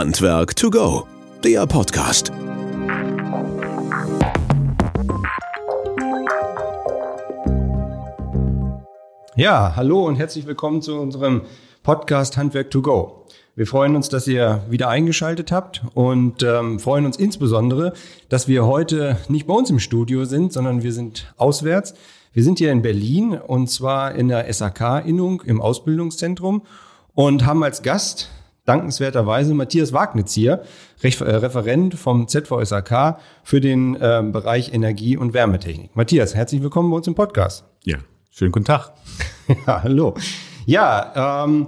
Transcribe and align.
Handwerk 0.00 0.56
to 0.56 0.70
go, 0.70 1.06
der 1.44 1.66
Podcast. 1.66 2.32
Ja, 9.36 9.76
hallo 9.76 10.06
und 10.06 10.16
herzlich 10.16 10.46
willkommen 10.46 10.80
zu 10.80 10.98
unserem 10.98 11.42
Podcast 11.82 12.38
Handwerk 12.38 12.70
to 12.70 12.80
go. 12.80 13.26
Wir 13.54 13.66
freuen 13.66 13.94
uns, 13.94 14.08
dass 14.08 14.26
ihr 14.26 14.64
wieder 14.70 14.88
eingeschaltet 14.88 15.52
habt 15.52 15.82
und 15.92 16.42
ähm, 16.42 16.80
freuen 16.80 17.04
uns 17.04 17.18
insbesondere, 17.18 17.92
dass 18.30 18.48
wir 18.48 18.64
heute 18.64 19.18
nicht 19.28 19.46
bei 19.46 19.52
uns 19.52 19.68
im 19.68 19.80
Studio 19.80 20.24
sind, 20.24 20.54
sondern 20.54 20.82
wir 20.82 20.94
sind 20.94 21.34
auswärts. 21.36 21.92
Wir 22.32 22.42
sind 22.42 22.56
hier 22.56 22.72
in 22.72 22.80
Berlin 22.80 23.34
und 23.34 23.68
zwar 23.68 24.14
in 24.14 24.28
der 24.28 24.50
SAK-Innung 24.50 25.42
im 25.42 25.60
Ausbildungszentrum 25.60 26.62
und 27.14 27.44
haben 27.44 27.62
als 27.62 27.82
Gast 27.82 28.30
dankenswerterweise 28.70 29.52
Matthias 29.52 29.92
Wagnitz 29.92 30.32
hier, 30.32 30.62
äh, 31.02 31.08
Referent 31.08 31.94
vom 31.94 32.28
ZVSAK 32.28 33.18
für 33.42 33.60
den 33.60 33.96
äh, 33.96 34.22
Bereich 34.30 34.72
Energie- 34.72 35.16
und 35.16 35.34
Wärmetechnik. 35.34 35.96
Matthias, 35.96 36.36
herzlich 36.36 36.62
willkommen 36.62 36.88
bei 36.88 36.98
uns 36.98 37.08
im 37.08 37.16
Podcast. 37.16 37.64
Ja, 37.82 37.96
schönen 38.30 38.52
guten 38.52 38.66
Tag. 38.66 38.92
ja, 39.66 39.82
hallo. 39.82 40.14
Ja, 40.66 41.44
ähm, 41.44 41.66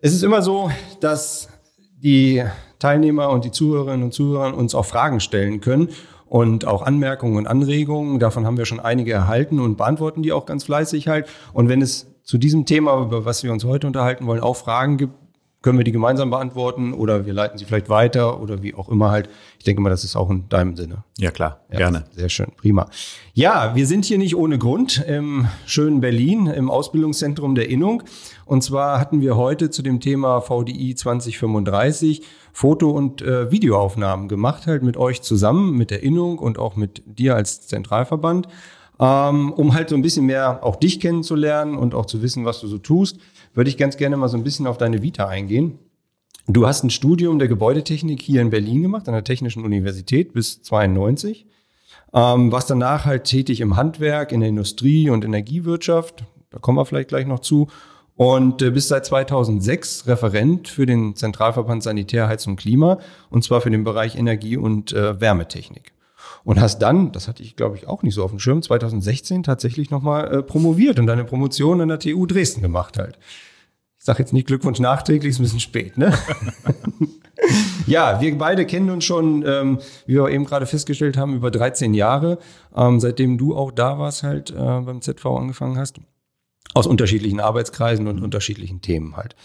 es 0.00 0.12
ist 0.12 0.22
immer 0.22 0.42
so, 0.42 0.70
dass 1.00 1.48
die 1.96 2.44
Teilnehmer 2.78 3.30
und 3.30 3.46
die 3.46 3.50
Zuhörerinnen 3.50 4.02
und 4.02 4.12
Zuhörer 4.12 4.54
uns 4.54 4.74
auch 4.74 4.84
Fragen 4.84 5.20
stellen 5.20 5.62
können 5.62 5.88
und 6.26 6.66
auch 6.66 6.82
Anmerkungen 6.82 7.38
und 7.38 7.46
Anregungen. 7.46 8.18
Davon 8.18 8.44
haben 8.44 8.58
wir 8.58 8.66
schon 8.66 8.80
einige 8.80 9.14
erhalten 9.14 9.60
und 9.60 9.78
beantworten 9.78 10.22
die 10.22 10.32
auch 10.32 10.44
ganz 10.44 10.64
fleißig 10.64 11.08
halt. 11.08 11.26
Und 11.54 11.70
wenn 11.70 11.80
es 11.80 12.06
zu 12.22 12.36
diesem 12.36 12.66
Thema, 12.66 13.00
über 13.00 13.24
was 13.24 13.42
wir 13.44 13.50
uns 13.50 13.64
heute 13.64 13.86
unterhalten 13.86 14.26
wollen, 14.26 14.42
auch 14.42 14.56
Fragen 14.56 14.98
gibt, 14.98 15.14
können 15.60 15.76
wir 15.76 15.84
die 15.84 15.92
gemeinsam 15.92 16.30
beantworten 16.30 16.92
oder 16.92 17.26
wir 17.26 17.32
leiten 17.32 17.58
sie 17.58 17.64
vielleicht 17.64 17.88
weiter 17.88 18.40
oder 18.40 18.62
wie 18.62 18.74
auch 18.74 18.88
immer 18.88 19.10
halt. 19.10 19.28
Ich 19.58 19.64
denke 19.64 19.82
mal, 19.82 19.90
das 19.90 20.04
ist 20.04 20.14
auch 20.14 20.30
in 20.30 20.48
deinem 20.48 20.76
Sinne. 20.76 21.02
Ja, 21.18 21.32
klar, 21.32 21.64
ja, 21.72 21.78
gerne. 21.78 22.04
Sehr 22.12 22.28
schön, 22.28 22.52
prima. 22.56 22.88
Ja, 23.34 23.74
wir 23.74 23.86
sind 23.86 24.04
hier 24.04 24.18
nicht 24.18 24.36
ohne 24.36 24.58
Grund 24.58 25.04
im 25.08 25.48
schönen 25.66 26.00
Berlin, 26.00 26.46
im 26.46 26.70
Ausbildungszentrum 26.70 27.56
der 27.56 27.68
Innung. 27.68 28.04
Und 28.44 28.62
zwar 28.62 29.00
hatten 29.00 29.20
wir 29.20 29.36
heute 29.36 29.68
zu 29.70 29.82
dem 29.82 29.98
Thema 29.98 30.40
VDI 30.40 30.94
2035 30.94 32.22
Foto- 32.52 32.90
und 32.90 33.20
äh, 33.22 33.50
Videoaufnahmen 33.50 34.28
gemacht, 34.28 34.68
halt 34.68 34.84
mit 34.84 34.96
euch 34.96 35.22
zusammen, 35.22 35.76
mit 35.76 35.90
der 35.90 36.04
Innung 36.04 36.38
und 36.38 36.58
auch 36.58 36.76
mit 36.76 37.02
dir 37.04 37.34
als 37.34 37.66
Zentralverband, 37.66 38.46
ähm, 39.00 39.52
um 39.52 39.74
halt 39.74 39.88
so 39.88 39.96
ein 39.96 40.02
bisschen 40.02 40.26
mehr 40.26 40.64
auch 40.64 40.76
dich 40.76 41.00
kennenzulernen 41.00 41.76
und 41.76 41.94
auch 41.94 42.06
zu 42.06 42.22
wissen, 42.22 42.44
was 42.44 42.60
du 42.60 42.68
so 42.68 42.78
tust 42.78 43.18
würde 43.54 43.70
ich 43.70 43.76
ganz 43.76 43.96
gerne 43.96 44.16
mal 44.16 44.28
so 44.28 44.36
ein 44.36 44.44
bisschen 44.44 44.66
auf 44.66 44.78
deine 44.78 45.02
Vita 45.02 45.26
eingehen. 45.26 45.78
Du 46.46 46.66
hast 46.66 46.82
ein 46.82 46.90
Studium 46.90 47.38
der 47.38 47.48
Gebäudetechnik 47.48 48.22
hier 48.22 48.40
in 48.40 48.50
Berlin 48.50 48.82
gemacht, 48.82 49.06
an 49.08 49.14
der 49.14 49.24
Technischen 49.24 49.64
Universität 49.64 50.32
bis 50.32 50.62
92. 50.62 51.46
Ähm, 52.14 52.50
warst 52.50 52.70
danach 52.70 53.04
halt 53.04 53.24
tätig 53.24 53.60
im 53.60 53.76
Handwerk, 53.76 54.32
in 54.32 54.40
der 54.40 54.48
Industrie 54.48 55.10
und 55.10 55.24
Energiewirtschaft. 55.24 56.24
Da 56.50 56.58
kommen 56.58 56.78
wir 56.78 56.86
vielleicht 56.86 57.08
gleich 57.08 57.26
noch 57.26 57.40
zu. 57.40 57.68
Und 58.16 58.62
äh, 58.62 58.70
bist 58.70 58.88
seit 58.88 59.04
2006 59.04 60.06
Referent 60.06 60.68
für 60.68 60.86
den 60.86 61.14
Zentralverband 61.14 61.82
Sanitär, 61.82 62.28
Heizung 62.28 62.54
und 62.54 62.60
Klima, 62.60 62.98
und 63.28 63.44
zwar 63.44 63.60
für 63.60 63.70
den 63.70 63.84
Bereich 63.84 64.16
Energie- 64.16 64.56
und 64.56 64.92
äh, 64.92 65.20
Wärmetechnik 65.20 65.92
und 66.48 66.58
hast 66.58 66.78
dann, 66.78 67.12
das 67.12 67.28
hatte 67.28 67.42
ich 67.42 67.56
glaube 67.56 67.76
ich 67.76 67.86
auch 67.86 68.02
nicht 68.02 68.14
so 68.14 68.24
auf 68.24 68.30
dem 68.30 68.38
Schirm, 68.38 68.62
2016 68.62 69.42
tatsächlich 69.42 69.90
nochmal 69.90 70.32
äh, 70.32 70.42
promoviert 70.42 70.98
und 70.98 71.06
deine 71.06 71.24
Promotion 71.24 71.82
an 71.82 71.88
der 71.88 71.98
TU 71.98 72.24
Dresden 72.24 72.62
gemacht 72.62 72.96
halt. 72.96 73.18
Ich 73.98 74.06
sage 74.06 74.20
jetzt 74.20 74.32
nicht 74.32 74.46
Glückwunsch 74.46 74.80
nachträglich, 74.80 75.32
ist 75.32 75.40
ein 75.40 75.42
bisschen 75.42 75.60
spät, 75.60 75.98
ne? 75.98 76.16
ja, 77.86 78.22
wir 78.22 78.38
beide 78.38 78.64
kennen 78.64 78.88
uns 78.88 79.04
schon, 79.04 79.44
ähm, 79.46 79.78
wie 80.06 80.14
wir 80.14 80.30
eben 80.30 80.46
gerade 80.46 80.64
festgestellt 80.64 81.18
haben, 81.18 81.34
über 81.34 81.50
13 81.50 81.92
Jahre, 81.92 82.38
ähm, 82.74 82.98
seitdem 82.98 83.36
du 83.36 83.54
auch 83.54 83.70
da 83.70 83.98
warst 83.98 84.22
halt 84.22 84.50
äh, 84.50 84.54
beim 84.54 85.02
ZV 85.02 85.26
angefangen 85.26 85.76
hast. 85.76 86.00
Aus 86.72 86.86
unterschiedlichen 86.86 87.40
Arbeitskreisen 87.40 88.08
und 88.08 88.22
unterschiedlichen 88.22 88.80
Themen 88.80 89.18
halt. 89.18 89.36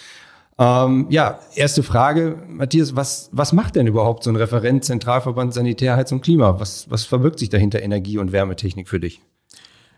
Ähm, 0.60 1.08
ja, 1.10 1.40
erste 1.56 1.82
Frage, 1.82 2.38
Matthias, 2.48 2.96
was, 2.96 3.30
was 3.32 3.54
macht 3.54 3.76
denn 3.76 3.88
überhaupt 3.88 4.24
so 4.24 4.30
ein 4.30 4.36
Referent 4.36 4.86
Zentralverband 4.86 5.54
Sanitär, 5.54 5.96
Heiz 5.96 6.12
und 6.12 6.22
Klima? 6.22 6.60
Was, 6.60 6.90
was 6.90 7.06
verbirgt 7.06 7.40
sich 7.40 7.50
dahinter 7.50 7.82
Energie- 7.82 8.20
und 8.20 8.32
Wärmetechnik 8.32 8.88
für 8.88 9.00
dich? 9.00 9.22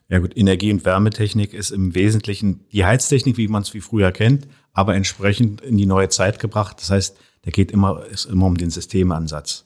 Ja 0.08 0.20
gut, 0.20 0.38
Energie- 0.38 0.72
und 0.72 0.86
Wärmetechnik 0.86 1.54
ist 1.54 1.72
im 1.72 1.96
Wesentlichen 1.96 2.64
die 2.72 2.86
Heiztechnik, 2.86 3.38
wie 3.38 3.48
man 3.48 3.64
es 3.64 3.74
wie 3.74 3.82
früher 3.82 4.12
kennt, 4.12 4.48
aber 4.72 4.96
entsprechend 4.96 5.62
in 5.62 5.78
die 5.78 5.88
neue 5.88 6.10
Zeit 6.10 6.40
gebracht. 6.40 6.78
Das 6.80 6.92
heißt, 6.92 7.18
da 7.42 7.52
geht 7.52 7.72
immer, 7.72 8.06
ist 8.06 8.26
immer 8.26 8.46
um 8.46 8.56
den 8.56 8.70
Systemansatz. 8.70 9.64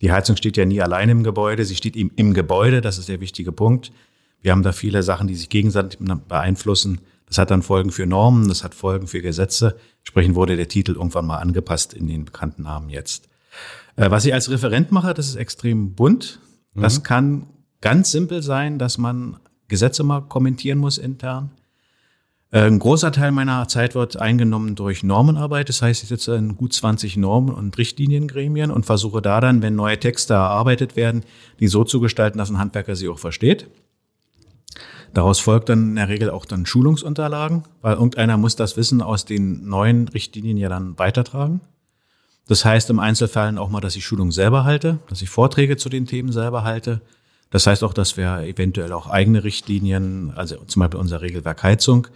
Die 0.00 0.12
Heizung 0.12 0.36
steht 0.36 0.56
ja 0.56 0.64
nie 0.64 0.82
allein 0.82 1.08
im 1.08 1.22
Gebäude, 1.22 1.64
sie 1.64 1.76
steht 1.76 1.96
eben 1.96 2.10
im 2.16 2.34
Gebäude, 2.34 2.80
das 2.80 2.98
ist 2.98 3.08
der 3.08 3.20
wichtige 3.20 3.52
Punkt. 3.52 3.92
Wir 4.42 4.52
haben 4.52 4.62
da 4.62 4.72
viele 4.72 5.02
Sachen, 5.02 5.26
die 5.26 5.34
sich 5.34 5.48
gegenseitig 5.48 5.98
beeinflussen. 6.28 7.00
Das 7.26 7.38
hat 7.38 7.50
dann 7.50 7.62
Folgen 7.62 7.90
für 7.90 8.06
Normen, 8.06 8.48
das 8.48 8.62
hat 8.62 8.74
Folgen 8.74 9.08
für 9.08 9.20
Gesetze. 9.20 9.76
Entsprechend 10.00 10.34
wurde 10.36 10.56
der 10.56 10.68
Titel 10.68 10.92
irgendwann 10.92 11.26
mal 11.26 11.38
angepasst 11.38 11.92
in 11.92 12.06
den 12.06 12.24
bekannten 12.24 12.62
Namen 12.62 12.88
jetzt. 12.88 13.28
Äh, 13.96 14.10
was 14.10 14.24
ich 14.24 14.32
als 14.32 14.50
Referent 14.50 14.92
mache, 14.92 15.14
das 15.14 15.28
ist 15.28 15.36
extrem 15.36 15.94
bunt. 15.94 16.40
Das 16.74 16.98
mhm. 16.98 17.02
kann 17.02 17.46
ganz 17.80 18.10
simpel 18.12 18.42
sein, 18.42 18.78
dass 18.78 18.98
man 18.98 19.38
Gesetze 19.68 20.04
mal 20.04 20.20
kommentieren 20.20 20.78
muss 20.78 20.98
intern. 20.98 21.50
Äh, 22.50 22.66
ein 22.66 22.78
großer 22.78 23.10
Teil 23.10 23.32
meiner 23.32 23.66
Zeit 23.68 23.94
wird 23.94 24.16
eingenommen 24.16 24.76
durch 24.76 25.02
Normenarbeit. 25.02 25.68
Das 25.68 25.82
heißt, 25.82 26.02
ich 26.02 26.08
sitze 26.08 26.36
in 26.36 26.56
gut 26.56 26.72
20 26.72 27.16
Normen- 27.16 27.54
und 27.54 27.76
Richtliniengremien 27.76 28.70
und 28.70 28.86
versuche 28.86 29.22
da 29.22 29.40
dann, 29.40 29.62
wenn 29.62 29.74
neue 29.74 29.98
Texte 29.98 30.34
erarbeitet 30.34 30.96
werden, 30.96 31.24
die 31.58 31.68
so 31.68 31.84
zu 31.84 32.00
gestalten, 32.00 32.38
dass 32.38 32.50
ein 32.50 32.58
Handwerker 32.58 32.94
sie 32.94 33.08
auch 33.08 33.18
versteht. 33.18 33.68
Daraus 35.16 35.40
folgt 35.40 35.70
dann 35.70 35.88
in 35.88 35.96
der 35.96 36.10
Regel 36.10 36.28
auch 36.28 36.44
dann 36.44 36.66
Schulungsunterlagen, 36.66 37.62
weil 37.80 37.94
irgendeiner 37.94 38.36
muss 38.36 38.54
das 38.54 38.76
Wissen 38.76 39.00
aus 39.00 39.24
den 39.24 39.66
neuen 39.66 40.08
Richtlinien 40.08 40.58
ja 40.58 40.68
dann 40.68 40.98
weitertragen. 40.98 41.62
Das 42.46 42.66
heißt 42.66 42.90
im 42.90 42.98
Einzelfall 42.98 43.56
auch 43.56 43.70
mal, 43.70 43.80
dass 43.80 43.96
ich 43.96 44.04
Schulung 44.04 44.30
selber 44.30 44.64
halte, 44.64 44.98
dass 45.08 45.22
ich 45.22 45.30
Vorträge 45.30 45.78
zu 45.78 45.88
den 45.88 46.04
Themen 46.04 46.32
selber 46.32 46.64
halte. 46.64 47.00
Das 47.48 47.66
heißt 47.66 47.82
auch, 47.82 47.94
dass 47.94 48.18
wir 48.18 48.40
eventuell 48.40 48.92
auch 48.92 49.06
eigene 49.06 49.42
Richtlinien, 49.42 50.34
also 50.36 50.56
zum 50.66 50.80
Beispiel 50.80 51.00
unser 51.00 51.22
Regelwerk 51.22 51.62
Heizung, 51.62 52.08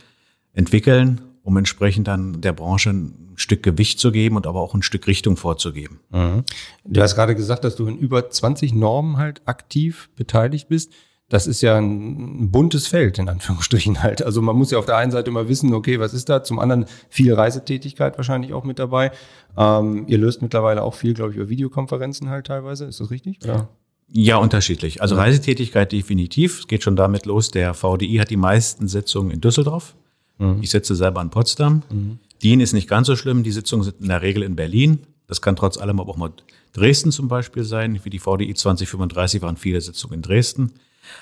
entwickeln, 0.53 1.23
um 1.43 1.57
entsprechend 1.57 2.07
dann 2.07 2.43
der 2.43 2.53
Branche 2.53 2.91
ein 2.91 3.33
Stück 3.37 3.63
Gewicht 3.63 3.99
zu 3.99 4.13
geben 4.13 4.37
und 4.37 4.47
aber 4.47 4.61
auch 4.61 4.75
ein 4.75 4.83
Stück 4.83 5.07
Richtung 5.07 5.39
vorzugeben. 5.39 6.01
Mhm. 6.11 6.45
Du 6.85 7.01
hast 7.01 7.15
gerade 7.15 7.35
gesagt, 7.35 7.65
dass 7.65 7.77
du 7.77 7.87
in 7.87 7.97
über 7.97 8.29
20 8.29 8.75
Normen 8.75 9.17
halt 9.17 9.41
aktiv 9.47 10.11
beteiligt 10.17 10.69
bist 10.69 10.93
das 11.31 11.47
ist 11.47 11.63
ja 11.63 11.79
ein 11.79 12.51
buntes 12.51 12.89
Feld, 12.89 13.19
in 13.19 13.29
Anführungsstrichen 13.29 14.03
halt. 14.03 14.21
Also 14.23 14.43
man 14.43 14.57
muss 14.57 14.73
ja 14.73 14.79
auf 14.79 14.85
der 14.85 14.97
einen 14.97 15.13
Seite 15.13 15.31
immer 15.31 15.49
wissen, 15.49 15.73
okay, 15.73 16.01
was 16.01 16.13
ist 16.13 16.29
da? 16.29 16.43
Zum 16.43 16.59
anderen 16.59 16.87
viel 17.09 17.33
Reisetätigkeit 17.33 18.19
wahrscheinlich 18.19 18.53
auch 18.53 18.65
mit 18.65 18.81
dabei. 18.81 19.13
Ähm, 19.57 20.05
ihr 20.09 20.19
löst 20.19 20.43
mittlerweile 20.43 20.83
auch 20.83 20.95
viel, 20.95 21.15
glaube 21.15 21.31
ich, 21.31 21.37
über 21.37 21.49
Videokonferenzen 21.49 22.29
halt 22.29 22.49
teilweise. 22.49 22.87
Ist 22.87 22.99
das 22.99 23.13
richtig? 23.13 23.39
Oder? 23.45 23.69
Ja, 24.09 24.39
unterschiedlich. 24.39 25.03
Also 25.03 25.15
Reisetätigkeit 25.15 25.93
definitiv. 25.93 26.61
Es 26.61 26.67
geht 26.67 26.83
schon 26.83 26.97
damit 26.97 27.27
los. 27.27 27.53
Der 27.53 27.75
VDI 27.75 28.17
hat 28.17 28.31
die 28.31 28.37
meisten 28.37 28.89
Sitzungen 28.89 29.31
in 29.31 29.41
Düsseldorf. 29.41 29.95
Mhm. 30.39 30.59
Ich 30.63 30.71
sitze 30.71 30.97
selber 30.97 31.23
in 31.23 31.31
Potsdam. 31.31 31.85
Mhm. 31.91 32.19
DIN 32.43 32.59
ist 32.59 32.73
nicht 32.73 32.89
ganz 32.89 33.07
so 33.07 33.15
schlimm. 33.15 33.45
Die 33.45 33.53
Sitzungen 33.53 33.85
sind 33.85 34.01
in 34.01 34.09
der 34.09 34.23
Regel 34.23 34.43
in 34.43 34.57
Berlin. 34.57 34.99
Das 35.29 35.41
kann 35.41 35.55
trotz 35.55 35.79
allem 35.79 36.01
aber 36.01 36.11
auch 36.11 36.17
mal 36.17 36.33
Dresden 36.73 37.13
zum 37.13 37.29
Beispiel 37.29 37.63
sein. 37.63 38.01
Für 38.01 38.11
die 38.11 38.19
VDI 38.19 38.53
2035 38.55 39.43
waren 39.43 39.57
viele 39.57 39.81
Sitzungen 39.81 40.15
in 40.15 40.23
Dresden. 40.23 40.73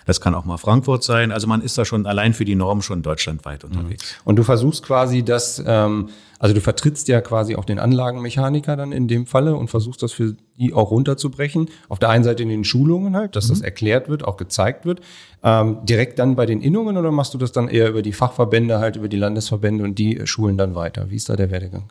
Das 0.06 0.20
kann 0.20 0.34
auch 0.34 0.44
mal 0.44 0.56
Frankfurt 0.56 1.02
sein. 1.02 1.32
Also 1.32 1.46
man 1.46 1.62
ist 1.62 1.78
da 1.78 1.84
schon 1.84 2.06
allein 2.06 2.34
für 2.34 2.44
die 2.44 2.54
Norm 2.54 2.82
schon 2.82 3.02
deutschlandweit 3.02 3.64
unterwegs. 3.64 4.16
Und 4.24 4.36
du 4.36 4.42
versuchst 4.42 4.82
quasi 4.82 5.22
das, 5.22 5.62
ähm, 5.66 6.08
also 6.38 6.54
du 6.54 6.60
vertrittst 6.60 7.08
ja 7.08 7.20
quasi 7.20 7.56
auch 7.56 7.64
den 7.64 7.78
Anlagenmechaniker 7.78 8.76
dann 8.76 8.92
in 8.92 9.08
dem 9.08 9.26
Falle 9.26 9.56
und 9.56 9.68
versuchst 9.68 10.02
das 10.02 10.12
für 10.12 10.36
die 10.58 10.72
auch 10.72 10.90
runterzubrechen. 10.90 11.68
Auf 11.88 11.98
der 11.98 12.10
einen 12.10 12.24
Seite 12.24 12.42
in 12.42 12.48
den 12.48 12.64
Schulungen 12.64 13.16
halt, 13.16 13.36
dass 13.36 13.46
mhm. 13.46 13.50
das 13.50 13.60
erklärt 13.60 14.08
wird, 14.08 14.24
auch 14.24 14.36
gezeigt 14.36 14.84
wird. 14.84 15.00
Ähm, 15.42 15.78
direkt 15.84 16.18
dann 16.18 16.36
bei 16.36 16.46
den 16.46 16.60
Innungen 16.60 16.96
oder 16.96 17.10
machst 17.10 17.34
du 17.34 17.38
das 17.38 17.52
dann 17.52 17.68
eher 17.68 17.88
über 17.88 18.02
die 18.02 18.12
Fachverbände, 18.12 18.78
halt 18.78 18.96
über 18.96 19.08
die 19.08 19.16
Landesverbände 19.16 19.84
und 19.84 19.98
die 19.98 20.26
schulen 20.26 20.56
dann 20.56 20.74
weiter? 20.74 21.10
Wie 21.10 21.16
ist 21.16 21.28
da 21.28 21.36
der 21.36 21.50
Werdegang? 21.50 21.90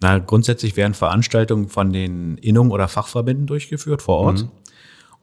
Na, 0.00 0.18
grundsätzlich 0.18 0.76
werden 0.76 0.92
Veranstaltungen 0.92 1.68
von 1.68 1.92
den 1.92 2.36
Innungen 2.38 2.72
oder 2.72 2.88
Fachverbänden 2.88 3.46
durchgeführt 3.46 4.02
vor 4.02 4.18
Ort. 4.18 4.42
Mhm. 4.42 4.50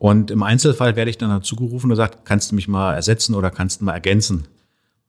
Und 0.01 0.31
im 0.31 0.41
Einzelfall 0.41 0.95
werde 0.95 1.11
ich 1.11 1.19
dann 1.19 1.29
dazu 1.29 1.55
gerufen 1.55 1.91
und 1.91 1.95
sagt, 1.95 2.25
kannst 2.25 2.49
du 2.49 2.55
mich 2.55 2.67
mal 2.67 2.95
ersetzen 2.95 3.35
oder 3.35 3.51
kannst 3.51 3.81
du 3.81 3.85
mal 3.85 3.93
ergänzen? 3.93 4.47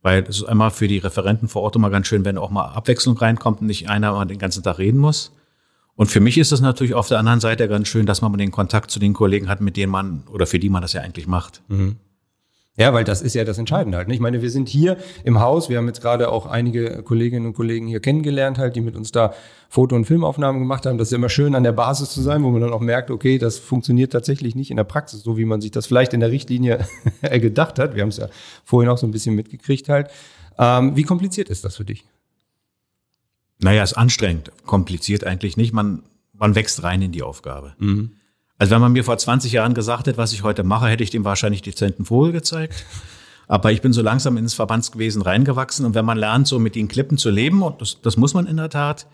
Weil 0.02 0.22
es 0.24 0.36
ist 0.36 0.44
einmal 0.44 0.70
für 0.70 0.86
die 0.86 0.98
Referenten 0.98 1.48
vor 1.48 1.62
Ort 1.62 1.76
immer 1.76 1.88
ganz 1.88 2.08
schön, 2.08 2.26
wenn 2.26 2.36
auch 2.36 2.50
mal 2.50 2.66
Abwechslung 2.66 3.16
reinkommt 3.16 3.62
und 3.62 3.68
nicht 3.68 3.88
einer 3.88 4.26
den 4.26 4.36
ganzen 4.36 4.62
Tag 4.62 4.76
reden 4.76 4.98
muss. 4.98 5.32
Und 5.94 6.08
für 6.08 6.20
mich 6.20 6.36
ist 6.36 6.52
es 6.52 6.60
natürlich 6.60 6.92
auf 6.92 7.08
der 7.08 7.18
anderen 7.18 7.40
Seite 7.40 7.68
ganz 7.68 7.88
schön, 7.88 8.04
dass 8.04 8.20
man 8.20 8.36
den 8.36 8.50
Kontakt 8.50 8.90
zu 8.90 8.98
den 8.98 9.14
Kollegen 9.14 9.48
hat, 9.48 9.62
mit 9.62 9.78
denen 9.78 9.90
man 9.90 10.24
oder 10.30 10.46
für 10.46 10.58
die 10.58 10.68
man 10.68 10.82
das 10.82 10.92
ja 10.92 11.00
eigentlich 11.00 11.26
macht. 11.26 11.62
Mhm. 11.68 11.96
Ja, 12.78 12.94
weil 12.94 13.04
das 13.04 13.20
ist 13.20 13.34
ja 13.34 13.44
das 13.44 13.58
Entscheidende 13.58 13.98
halt. 13.98 14.08
ne? 14.08 14.14
Ich 14.14 14.20
meine, 14.20 14.40
wir 14.40 14.50
sind 14.50 14.66
hier 14.66 14.96
im 15.24 15.40
Haus, 15.40 15.68
wir 15.68 15.76
haben 15.76 15.86
jetzt 15.88 16.00
gerade 16.00 16.30
auch 16.30 16.46
einige 16.46 17.02
Kolleginnen 17.02 17.44
und 17.44 17.52
Kollegen 17.52 17.86
hier 17.86 18.00
kennengelernt, 18.00 18.56
halt, 18.56 18.76
die 18.76 18.80
mit 18.80 18.96
uns 18.96 19.12
da 19.12 19.34
Foto- 19.68 19.94
und 19.94 20.06
Filmaufnahmen 20.06 20.58
gemacht 20.58 20.86
haben. 20.86 20.96
Das 20.96 21.08
ist 21.08 21.12
ja 21.12 21.18
immer 21.18 21.28
schön, 21.28 21.54
an 21.54 21.64
der 21.64 21.72
Basis 21.72 22.10
zu 22.10 22.22
sein, 22.22 22.42
wo 22.42 22.50
man 22.50 22.62
dann 22.62 22.72
auch 22.72 22.80
merkt, 22.80 23.10
okay, 23.10 23.36
das 23.36 23.58
funktioniert 23.58 24.12
tatsächlich 24.12 24.54
nicht 24.54 24.70
in 24.70 24.78
der 24.78 24.84
Praxis, 24.84 25.22
so 25.22 25.36
wie 25.36 25.44
man 25.44 25.60
sich 25.60 25.70
das 25.70 25.86
vielleicht 25.86 26.14
in 26.14 26.20
der 26.20 26.30
Richtlinie 26.30 26.86
gedacht 27.20 27.78
hat. 27.78 27.94
Wir 27.94 28.02
haben 28.02 28.08
es 28.08 28.16
ja 28.16 28.28
vorhin 28.64 28.90
auch 28.90 28.98
so 28.98 29.06
ein 29.06 29.10
bisschen 29.10 29.34
mitgekriegt 29.34 29.90
halt. 29.90 30.08
Ähm, 30.58 30.96
wie 30.96 31.02
kompliziert 31.02 31.50
ist 31.50 31.66
das 31.66 31.76
für 31.76 31.84
dich? 31.84 32.06
Naja, 33.58 33.82
ist 33.82 33.94
anstrengend. 33.94 34.50
Kompliziert 34.64 35.24
eigentlich 35.24 35.58
nicht. 35.58 35.74
Man, 35.74 36.04
man 36.32 36.54
wächst 36.54 36.82
rein 36.82 37.02
in 37.02 37.12
die 37.12 37.22
Aufgabe. 37.22 37.74
Also 38.62 38.76
wenn 38.76 38.80
man 38.80 38.92
mir 38.92 39.02
vor 39.02 39.18
20 39.18 39.50
Jahren 39.50 39.74
gesagt 39.74 40.06
hätte, 40.06 40.18
was 40.18 40.32
ich 40.32 40.44
heute 40.44 40.62
mache, 40.62 40.86
hätte 40.86 41.02
ich 41.02 41.10
dem 41.10 41.24
wahrscheinlich 41.24 41.62
dezenten 41.62 42.04
Vogel 42.04 42.30
gezeigt. 42.30 42.84
Aber 43.48 43.72
ich 43.72 43.82
bin 43.82 43.92
so 43.92 44.02
langsam 44.02 44.36
ins 44.36 44.54
Verbandswesen 44.54 45.20
reingewachsen 45.20 45.84
und 45.84 45.96
wenn 45.96 46.04
man 46.04 46.16
lernt, 46.16 46.46
so 46.46 46.60
mit 46.60 46.76
den 46.76 46.86
Klippen 46.86 47.18
zu 47.18 47.30
leben, 47.30 47.60
und 47.62 47.80
das, 47.80 48.00
das 48.02 48.16
muss 48.16 48.34
man 48.34 48.46
in 48.46 48.58
der 48.58 48.70
Tat, 48.70 49.08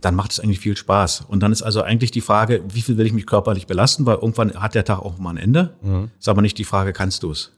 dann 0.00 0.16
macht 0.16 0.32
es 0.32 0.40
eigentlich 0.40 0.58
viel 0.58 0.76
Spaß. 0.76 1.26
Und 1.28 1.44
dann 1.44 1.52
ist 1.52 1.62
also 1.62 1.80
eigentlich 1.82 2.10
die 2.10 2.20
Frage, 2.20 2.64
wie 2.72 2.82
viel 2.82 2.96
will 2.98 3.06
ich 3.06 3.12
mich 3.12 3.24
körperlich 3.24 3.68
belasten, 3.68 4.04
weil 4.04 4.16
irgendwann 4.16 4.52
hat 4.54 4.74
der 4.74 4.84
Tag 4.84 4.98
auch 4.98 5.16
mal 5.18 5.30
ein 5.30 5.36
Ende. 5.36 5.74
Ist 6.18 6.28
aber 6.28 6.42
nicht 6.42 6.58
die 6.58 6.64
Frage, 6.64 6.92
kannst 6.92 7.22
du 7.22 7.30
es? 7.30 7.52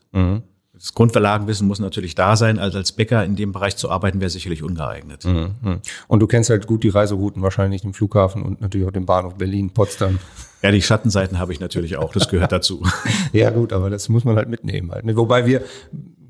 Das 0.81 0.95
Grundverlagenwissen 0.95 1.69
muss 1.69 1.79
natürlich 1.79 2.15
da 2.15 2.37
sein. 2.37 2.59
Also 2.59 2.79
als 2.79 2.93
Bäcker 2.93 3.23
in 3.23 3.37
dem 3.37 3.53
Bereich 3.53 3.77
zu 3.77 3.91
arbeiten, 3.91 4.21
wäre 4.21 4.31
sicherlich 4.31 4.63
ungeeignet. 4.63 5.27
Und 6.09 6.21
du 6.21 6.27
kennst 6.27 6.49
halt 6.49 6.67
gut 6.67 6.85
die 6.85 6.89
Reiserouten, 6.89 7.43
wahrscheinlich 7.43 7.83
den 7.83 7.93
Flughafen 7.93 8.43
und 8.43 8.63
natürlich 8.63 8.87
auch 8.87 8.93
den 8.93 9.05
Bahnhof 9.05 9.35
Berlin, 9.35 9.71
Potsdam. 9.71 10.19
Ja, 10.63 10.71
die 10.71 10.81
Schattenseiten 10.81 11.39
habe 11.39 11.53
ich 11.53 11.61
natürlich 11.61 11.99
auch. 11.99 12.13
Das 12.13 12.29
gehört 12.29 12.53
dazu. 12.53 12.83
Ja, 13.33 13.51
gut, 13.51 13.73
aber 13.73 13.91
das 13.91 14.09
muss 14.09 14.25
man 14.25 14.37
halt 14.37 14.49
mitnehmen 14.49 14.91
halt. 14.91 15.05
Ne? 15.05 15.17
Wobei 15.17 15.47
wir 15.47 15.63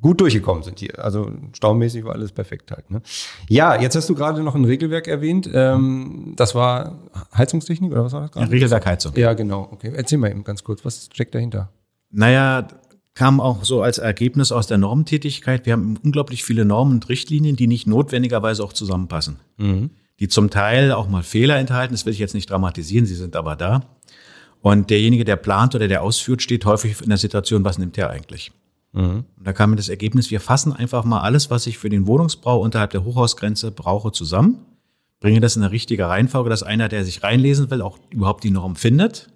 gut 0.02 0.20
durchgekommen 0.20 0.62
sind 0.62 0.78
hier. 0.78 1.02
Also 1.02 1.30
staumäßig 1.52 2.04
war 2.04 2.12
alles 2.12 2.32
perfekt 2.32 2.70
halt. 2.70 2.90
Ne? 2.90 3.00
Ja, 3.48 3.80
jetzt 3.80 3.96
hast 3.96 4.08
du 4.08 4.14
gerade 4.14 4.42
noch 4.42 4.54
ein 4.54 4.64
Regelwerk 4.64 5.08
erwähnt. 5.08 5.48
Ähm, 5.52 6.34
das 6.36 6.54
war 6.54 6.98
Heizungstechnik 7.36 7.92
oder 7.92 8.04
was 8.04 8.12
war 8.12 8.22
das 8.22 8.32
gerade? 8.32 8.50
Regelwerkheizung. 8.50 9.12
Ja, 9.16 9.32
genau. 9.32 9.68
Okay, 9.70 9.92
erzähl 9.94 10.18
mal 10.18 10.30
eben 10.30 10.44
ganz 10.44 10.62
kurz, 10.62 10.84
was 10.84 11.08
steckt 11.12 11.34
dahinter? 11.34 11.70
Naja, 12.10 12.66
kam 13.14 13.40
auch 13.40 13.64
so 13.64 13.82
als 13.82 13.98
Ergebnis 13.98 14.52
aus 14.52 14.66
der 14.66 14.78
Normtätigkeit. 14.78 15.66
Wir 15.66 15.72
haben 15.74 15.98
unglaublich 16.02 16.44
viele 16.44 16.64
Normen 16.64 16.94
und 16.94 17.08
Richtlinien, 17.08 17.56
die 17.56 17.66
nicht 17.66 17.86
notwendigerweise 17.86 18.62
auch 18.64 18.72
zusammenpassen. 18.72 19.38
Die 20.20 20.28
zum 20.28 20.50
Teil 20.50 20.92
auch 20.92 21.08
mal 21.08 21.22
Fehler 21.22 21.56
enthalten. 21.56 21.94
Das 21.94 22.06
will 22.06 22.12
ich 22.12 22.18
jetzt 22.18 22.34
nicht 22.34 22.50
dramatisieren, 22.50 23.06
sie 23.06 23.14
sind 23.14 23.36
aber 23.36 23.56
da. 23.56 23.82
Und 24.60 24.90
derjenige, 24.90 25.24
der 25.24 25.36
plant 25.36 25.74
oder 25.74 25.88
der 25.88 26.02
ausführt, 26.02 26.42
steht 26.42 26.64
häufig 26.66 27.00
in 27.00 27.08
der 27.08 27.18
Situation, 27.18 27.64
was 27.64 27.78
nimmt 27.78 27.96
er 27.96 28.10
eigentlich? 28.10 28.52
Und 29.38 29.46
da 29.46 29.52
kam 29.52 29.70
mir 29.70 29.76
das 29.76 29.88
Ergebnis, 29.88 30.30
wir 30.30 30.40
fassen 30.40 30.72
einfach 30.72 31.04
mal 31.04 31.20
alles, 31.20 31.50
was 31.50 31.66
ich 31.66 31.78
für 31.78 31.88
den 31.88 32.06
Wohnungsbau 32.06 32.60
unterhalb 32.60 32.90
der 32.90 33.04
Hochhausgrenze 33.04 33.70
brauche, 33.70 34.12
zusammen, 34.12 34.66
bringe 35.20 35.40
das 35.40 35.56
in 35.56 35.62
eine 35.62 35.72
richtige 35.72 36.08
Reihenfolge, 36.08 36.50
dass 36.50 36.62
einer, 36.62 36.88
der 36.88 37.04
sich 37.04 37.22
reinlesen 37.22 37.70
will, 37.70 37.82
auch 37.82 37.98
überhaupt 38.10 38.44
die 38.44 38.50
Norm 38.50 38.76
findet 38.76 39.28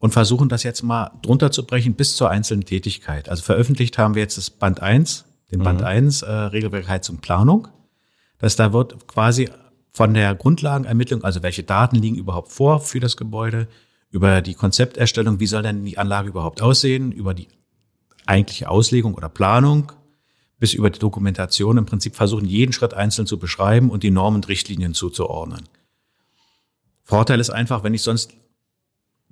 und 0.00 0.10
versuchen 0.12 0.48
das 0.48 0.64
jetzt 0.64 0.82
mal 0.82 1.12
drunter 1.22 1.52
zu 1.52 1.64
brechen 1.64 1.94
bis 1.94 2.16
zur 2.16 2.30
einzelnen 2.30 2.64
Tätigkeit. 2.64 3.28
Also 3.28 3.44
veröffentlicht 3.44 3.98
haben 3.98 4.14
wir 4.14 4.22
jetzt 4.22 4.38
das 4.38 4.50
Band 4.50 4.80
1, 4.80 5.26
den 5.52 5.62
Band 5.62 5.82
1, 5.82 6.22
äh, 6.22 6.30
Regelwerk 6.30 6.88
Heizung 6.88 7.18
Planung. 7.18 7.68
Das 8.38 8.56
da 8.56 8.72
wird 8.72 9.06
quasi 9.06 9.50
von 9.92 10.14
der 10.14 10.34
Grundlagenermittlung, 10.34 11.22
also 11.22 11.42
welche 11.42 11.62
Daten 11.62 11.96
liegen 11.96 12.16
überhaupt 12.16 12.50
vor 12.50 12.80
für 12.80 12.98
das 12.98 13.16
Gebäude, 13.16 13.68
über 14.10 14.40
die 14.40 14.54
Konzepterstellung, 14.54 15.38
wie 15.38 15.46
soll 15.46 15.62
denn 15.62 15.84
die 15.84 15.98
Anlage 15.98 16.30
überhaupt 16.30 16.62
aussehen, 16.62 17.12
über 17.12 17.34
die 17.34 17.48
eigentliche 18.26 18.68
Auslegung 18.68 19.14
oder 19.14 19.28
Planung 19.28 19.92
bis 20.58 20.74
über 20.74 20.90
die 20.90 20.98
Dokumentation 20.98 21.78
im 21.78 21.86
Prinzip 21.86 22.14
versuchen, 22.16 22.44
jeden 22.44 22.72
Schritt 22.72 22.94
einzeln 22.94 23.26
zu 23.26 23.38
beschreiben 23.38 23.90
und 23.90 24.02
die 24.02 24.10
Normen 24.10 24.36
und 24.36 24.48
Richtlinien 24.48 24.94
zuzuordnen. 24.94 25.68
Vorteil 27.02 27.40
ist 27.40 27.50
einfach, 27.50 27.82
wenn 27.82 27.94
ich 27.94 28.02
sonst, 28.02 28.34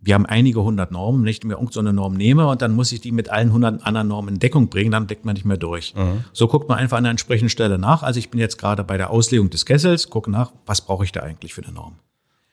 wir 0.00 0.14
haben 0.14 0.26
einige 0.26 0.62
hundert 0.62 0.90
Normen, 0.92 1.22
wenn 1.22 1.28
ich 1.28 1.42
mir 1.42 1.54
irgendeine 1.54 1.92
Norm 1.92 2.14
nehme 2.14 2.46
und 2.46 2.62
dann 2.62 2.72
muss 2.72 2.92
ich 2.92 3.00
die 3.00 3.12
mit 3.12 3.28
allen 3.30 3.52
hundert 3.52 3.84
anderen 3.84 4.08
Normen 4.08 4.34
in 4.34 4.40
Deckung 4.40 4.68
bringen, 4.68 4.90
dann 4.92 5.06
deckt 5.06 5.24
man 5.24 5.34
nicht 5.34 5.44
mehr 5.44 5.56
durch. 5.56 5.94
So 6.32 6.46
guckt 6.46 6.68
man 6.68 6.78
einfach 6.78 6.96
an 6.96 7.04
der 7.04 7.10
entsprechenden 7.10 7.50
Stelle 7.50 7.78
nach. 7.78 8.02
Also 8.02 8.18
ich 8.18 8.30
bin 8.30 8.40
jetzt 8.40 8.58
gerade 8.58 8.84
bei 8.84 8.96
der 8.96 9.10
Auslegung 9.10 9.50
des 9.50 9.66
Kessels, 9.66 10.08
gucke 10.08 10.30
nach, 10.30 10.52
was 10.66 10.80
brauche 10.82 11.04
ich 11.04 11.12
da 11.12 11.20
eigentlich 11.20 11.52
für 11.54 11.64
eine 11.64 11.72
Norm. 11.72 11.96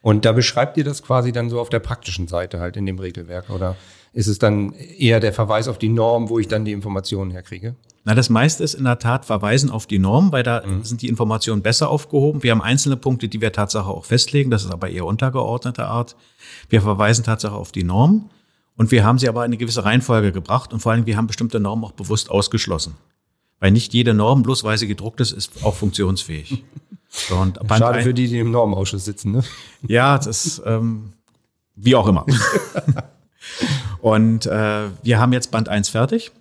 Und 0.01 0.25
da 0.25 0.33
beschreibt 0.33 0.77
ihr 0.77 0.83
das 0.83 1.01
quasi 1.01 1.31
dann 1.31 1.49
so 1.49 1.59
auf 1.59 1.69
der 1.69 1.79
praktischen 1.79 2.27
Seite 2.27 2.59
halt 2.59 2.77
in 2.77 2.85
dem 2.85 2.99
Regelwerk 2.99 3.49
oder 3.49 3.75
ist 4.15 4.27
es 4.27 4.39
dann 4.39 4.71
eher 4.71 5.19
der 5.19 5.33
Verweis 5.33 5.67
auf 5.67 5.77
die 5.77 5.89
Norm, 5.89 6.29
wo 6.29 6.39
ich 6.39 6.47
dann 6.47 6.63
die 6.63 6.71
Informationen 6.71 7.31
herkriege? 7.31 7.75
Na, 8.05 8.15
das 8.15 8.29
meiste 8.29 8.63
ist 8.63 8.73
in 8.73 8.85
der 8.85 8.97
Tat 8.97 9.25
Verweisen 9.25 9.69
auf 9.69 9.87
die 9.87 9.99
Norm, 9.99 10.31
weil 10.31 10.41
da 10.41 10.63
sind 10.83 11.01
die 11.01 11.09
Informationen 11.09 11.61
besser 11.61 11.89
aufgehoben. 11.89 12.41
Wir 12.41 12.51
haben 12.51 12.61
einzelne 12.61 12.95
Punkte, 12.95 13.27
die 13.27 13.41
wir 13.41 13.51
Tatsache 13.51 13.89
auch 13.89 14.05
festlegen. 14.05 14.51
Das 14.51 14.63
ist 14.63 14.71
aber 14.71 14.89
eher 14.89 15.05
untergeordneter 15.05 15.89
Art. 15.89 16.15
Wir 16.69 16.81
verweisen 16.81 17.25
Tatsache 17.25 17.55
auf 17.55 17.73
die 17.73 17.83
Norm 17.83 18.29
und 18.77 18.89
wir 18.91 19.03
haben 19.03 19.19
sie 19.19 19.27
aber 19.27 19.41
in 19.41 19.49
eine 19.49 19.57
gewisse 19.57 19.83
Reihenfolge 19.83 20.31
gebracht 20.31 20.71
und 20.71 20.79
vor 20.79 20.93
allem 20.93 21.05
wir 21.05 21.17
haben 21.17 21.27
bestimmte 21.27 21.59
Normen 21.59 21.83
auch 21.83 21.91
bewusst 21.91 22.31
ausgeschlossen. 22.31 22.95
Weil 23.59 23.71
nicht 23.71 23.93
jede 23.93 24.13
Norm, 24.13 24.43
bloß 24.43 24.63
weil 24.63 24.77
sie 24.77 24.87
gedruckt 24.87 25.19
ist, 25.19 25.33
ist 25.33 25.65
auch 25.65 25.75
funktionsfähig. 25.75 26.63
So, 27.07 27.35
und 27.35 27.65
Band 27.65 27.79
Schade 27.79 28.01
für 28.01 28.13
die, 28.13 28.27
die 28.27 28.39
im 28.39 28.51
Normausschuss 28.51 29.05
sitzen, 29.05 29.31
ne? 29.31 29.43
Ja, 29.87 30.17
das 30.17 30.45
ist 30.45 30.61
ähm, 30.65 31.13
wie 31.77 31.95
auch 31.95 32.07
immer. 32.07 32.25
und 34.01 34.45
äh, 34.45 34.83
wir 35.03 35.19
haben 35.19 35.33
jetzt 35.33 35.51
Band 35.51 35.69
1 35.69 35.89
fertig. 35.89 36.31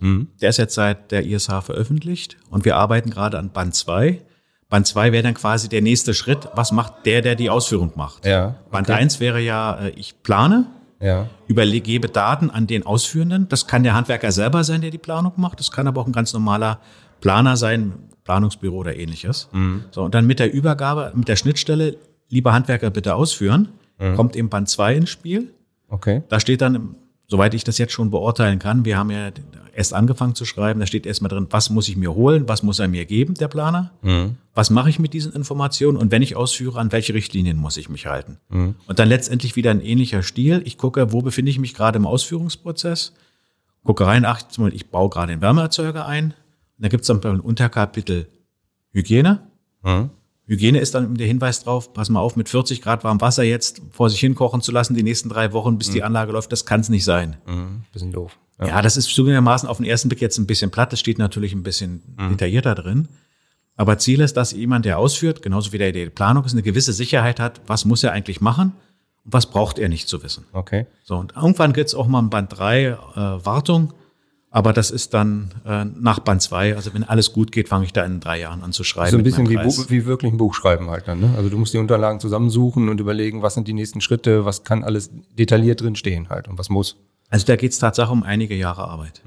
Der 0.40 0.48
ist 0.50 0.58
jetzt 0.58 0.74
seit 0.74 1.10
der 1.10 1.24
ISH 1.26 1.46
veröffentlicht 1.62 2.36
und 2.50 2.64
wir 2.64 2.76
arbeiten 2.76 3.10
gerade 3.10 3.38
an 3.38 3.50
Band 3.50 3.74
2. 3.74 4.20
Band 4.68 4.86
2 4.86 5.12
wäre 5.12 5.22
dann 5.22 5.34
quasi 5.34 5.68
der 5.68 5.82
nächste 5.82 6.14
Schritt. 6.14 6.48
Was 6.54 6.72
macht 6.72 7.06
der, 7.06 7.22
der 7.22 7.34
die 7.36 7.50
Ausführung 7.50 7.92
macht? 7.96 8.26
Ja, 8.26 8.56
Band 8.70 8.88
okay. 8.90 8.98
1 8.98 9.20
wäre 9.20 9.40
ja, 9.40 9.76
äh, 9.76 9.90
ich 9.90 10.22
plane, 10.22 10.66
Ja. 11.00 11.28
übergebe 11.46 12.08
Daten 12.08 12.50
an 12.50 12.66
den 12.66 12.84
Ausführenden. 12.84 13.48
Das 13.48 13.66
kann 13.66 13.82
der 13.84 13.94
Handwerker 13.94 14.32
selber 14.32 14.64
sein, 14.64 14.80
der 14.80 14.90
die 14.90 14.98
Planung 14.98 15.32
macht. 15.36 15.60
Das 15.60 15.70
kann 15.70 15.86
aber 15.86 16.00
auch 16.00 16.06
ein 16.06 16.12
ganz 16.12 16.32
normaler 16.32 16.80
Planer 17.20 17.56
sein, 17.56 17.92
Planungsbüro 18.24 18.78
oder 18.78 18.96
ähnliches. 18.96 19.48
So, 19.90 20.02
und 20.02 20.14
dann 20.14 20.26
mit 20.26 20.38
der 20.38 20.52
Übergabe, 20.52 21.12
mit 21.14 21.28
der 21.28 21.36
Schnittstelle, 21.36 21.96
lieber 22.30 22.52
Handwerker, 22.54 22.88
bitte 22.90 23.14
ausführen, 23.14 23.68
kommt 24.16 24.34
eben 24.34 24.48
Band 24.48 24.68
2 24.68 24.94
ins 24.96 25.10
Spiel. 25.10 25.52
Okay. 25.88 26.22
Da 26.28 26.40
steht 26.40 26.60
dann, 26.60 26.96
soweit 27.26 27.54
ich 27.54 27.64
das 27.64 27.78
jetzt 27.78 27.92
schon 27.92 28.10
beurteilen 28.10 28.58
kann, 28.58 28.84
wir 28.84 28.98
haben 28.98 29.10
ja 29.10 29.30
erst 29.74 29.94
angefangen 29.94 30.34
zu 30.34 30.44
schreiben, 30.44 30.78
da 30.78 30.86
steht 30.86 31.04
erstmal 31.06 31.30
drin, 31.30 31.46
was 31.50 31.68
muss 31.70 31.88
ich 31.88 31.96
mir 31.96 32.14
holen, 32.14 32.48
was 32.48 32.62
muss 32.62 32.78
er 32.78 32.86
mir 32.86 33.06
geben, 33.06 33.34
der 33.34 33.48
Planer, 33.48 33.90
was 34.54 34.70
mache 34.70 34.88
ich 34.90 34.98
mit 34.98 35.12
diesen 35.14 35.32
Informationen 35.32 35.96
und 35.96 36.10
wenn 36.12 36.22
ich 36.22 36.36
ausführe, 36.36 36.78
an 36.78 36.92
welche 36.92 37.12
Richtlinien 37.14 37.56
muss 37.56 37.76
ich 37.76 37.88
mich 37.88 38.06
halten. 38.06 38.38
Und 38.86 38.98
dann 38.98 39.08
letztendlich 39.08 39.56
wieder 39.56 39.70
ein 39.72 39.80
ähnlicher 39.80 40.22
Stil. 40.22 40.62
Ich 40.64 40.78
gucke, 40.78 41.12
wo 41.12 41.22
befinde 41.22 41.50
ich 41.50 41.58
mich 41.58 41.74
gerade 41.74 41.96
im 41.98 42.06
Ausführungsprozess, 42.06 43.14
gucke 43.82 44.06
rein, 44.06 44.24
ach, 44.24 44.42
ich 44.72 44.90
baue 44.90 45.10
gerade 45.10 45.32
den 45.32 45.40
Wärmeerzeuger 45.40 46.06
ein. 46.06 46.26
Und 46.26 46.34
da 46.84 46.88
gibt 46.88 47.02
es 47.02 47.08
dann 47.08 47.22
ein 47.22 47.40
Unterkapitel 47.40 48.28
Hygiene. 48.92 49.40
Hygiene 50.46 50.78
ist 50.78 50.94
dann 50.94 51.14
der 51.14 51.26
Hinweis 51.26 51.64
drauf, 51.64 51.94
pass 51.94 52.10
mal 52.10 52.20
auf, 52.20 52.36
mit 52.36 52.48
40 52.48 52.82
Grad 52.82 53.02
warm 53.02 53.20
Wasser 53.20 53.44
jetzt 53.44 53.80
vor 53.90 54.10
sich 54.10 54.20
hin 54.20 54.34
kochen 54.34 54.60
zu 54.60 54.72
lassen, 54.72 54.94
die 54.94 55.02
nächsten 55.02 55.28
drei 55.30 55.52
Wochen, 55.52 55.78
bis 55.78 55.90
die 55.90 56.02
Anlage 56.02 56.32
läuft, 56.32 56.52
das 56.52 56.66
kann 56.66 56.80
es 56.80 56.90
nicht 56.90 57.04
sein. 57.04 57.36
Bisschen 57.92 58.12
doof. 58.12 58.38
Ja. 58.60 58.82
das 58.82 58.96
ist 58.96 59.06
zugegebenermaßen 59.06 59.68
auf 59.68 59.78
den 59.78 59.86
ersten 59.86 60.08
Blick 60.08 60.20
jetzt 60.20 60.38
ein 60.38 60.46
bisschen 60.46 60.70
platt, 60.70 60.92
das 60.92 61.00
steht 61.00 61.18
natürlich 61.18 61.54
ein 61.54 61.62
bisschen 61.62 62.02
detaillierter 62.30 62.74
drin. 62.74 63.08
Aber 63.76 63.98
Ziel 63.98 64.20
ist, 64.20 64.36
dass 64.36 64.52
jemand, 64.52 64.84
der 64.84 64.98
ausführt, 64.98 65.42
genauso 65.42 65.72
wie 65.72 65.78
der 65.78 65.92
die 65.92 66.08
Planung 66.10 66.44
ist, 66.44 66.52
eine 66.52 66.62
gewisse 66.62 66.92
Sicherheit 66.92 67.40
hat, 67.40 67.60
was 67.66 67.84
muss 67.84 68.04
er 68.04 68.12
eigentlich 68.12 68.40
machen 68.40 68.72
und 69.24 69.32
was 69.32 69.46
braucht 69.46 69.78
er 69.78 69.88
nicht 69.88 70.08
zu 70.08 70.22
wissen. 70.22 70.44
Okay. 70.52 70.86
So, 71.02 71.16
und 71.16 71.34
irgendwann 71.34 71.72
gibt's 71.72 71.94
auch 71.94 72.06
mal 72.06 72.20
ein 72.20 72.30
Band 72.30 72.56
3 72.56 72.84
äh, 72.84 72.96
Wartung, 73.16 73.92
aber 74.54 74.72
das 74.72 74.92
ist 74.92 75.14
dann 75.14 75.50
äh, 75.66 75.84
nach 75.84 76.20
Band 76.20 76.40
2. 76.40 76.76
Also 76.76 76.94
wenn 76.94 77.02
alles 77.02 77.32
gut 77.32 77.50
geht, 77.50 77.68
fange 77.68 77.86
ich 77.86 77.92
da 77.92 78.04
in 78.04 78.20
drei 78.20 78.38
Jahren 78.38 78.62
an 78.62 78.70
zu 78.72 78.84
schreiben. 78.84 79.10
So 79.10 79.16
ein 79.18 79.24
bisschen 79.24 79.48
wie, 79.48 79.56
wie 79.58 80.06
wirklich 80.06 80.30
ein 80.32 80.36
Buch 80.38 80.54
schreiben 80.54 80.88
halt 80.90 81.08
dann. 81.08 81.18
Ne? 81.18 81.34
Also 81.36 81.48
du 81.50 81.58
musst 81.58 81.74
die 81.74 81.78
Unterlagen 81.78 82.20
zusammensuchen 82.20 82.88
und 82.88 83.00
überlegen, 83.00 83.42
was 83.42 83.54
sind 83.54 83.66
die 83.66 83.72
nächsten 83.72 84.00
Schritte, 84.00 84.44
was 84.44 84.62
kann 84.62 84.84
alles 84.84 85.10
detailliert 85.36 85.80
drin 85.80 85.96
stehen 85.96 86.28
halt 86.28 86.46
und 86.46 86.56
was 86.56 86.70
muss. 86.70 86.96
Also 87.30 87.46
da 87.46 87.56
geht's 87.56 87.80
tatsächlich 87.80 88.12
um 88.12 88.22
einige 88.22 88.54
Jahre 88.54 88.84
Arbeit. 88.86 89.22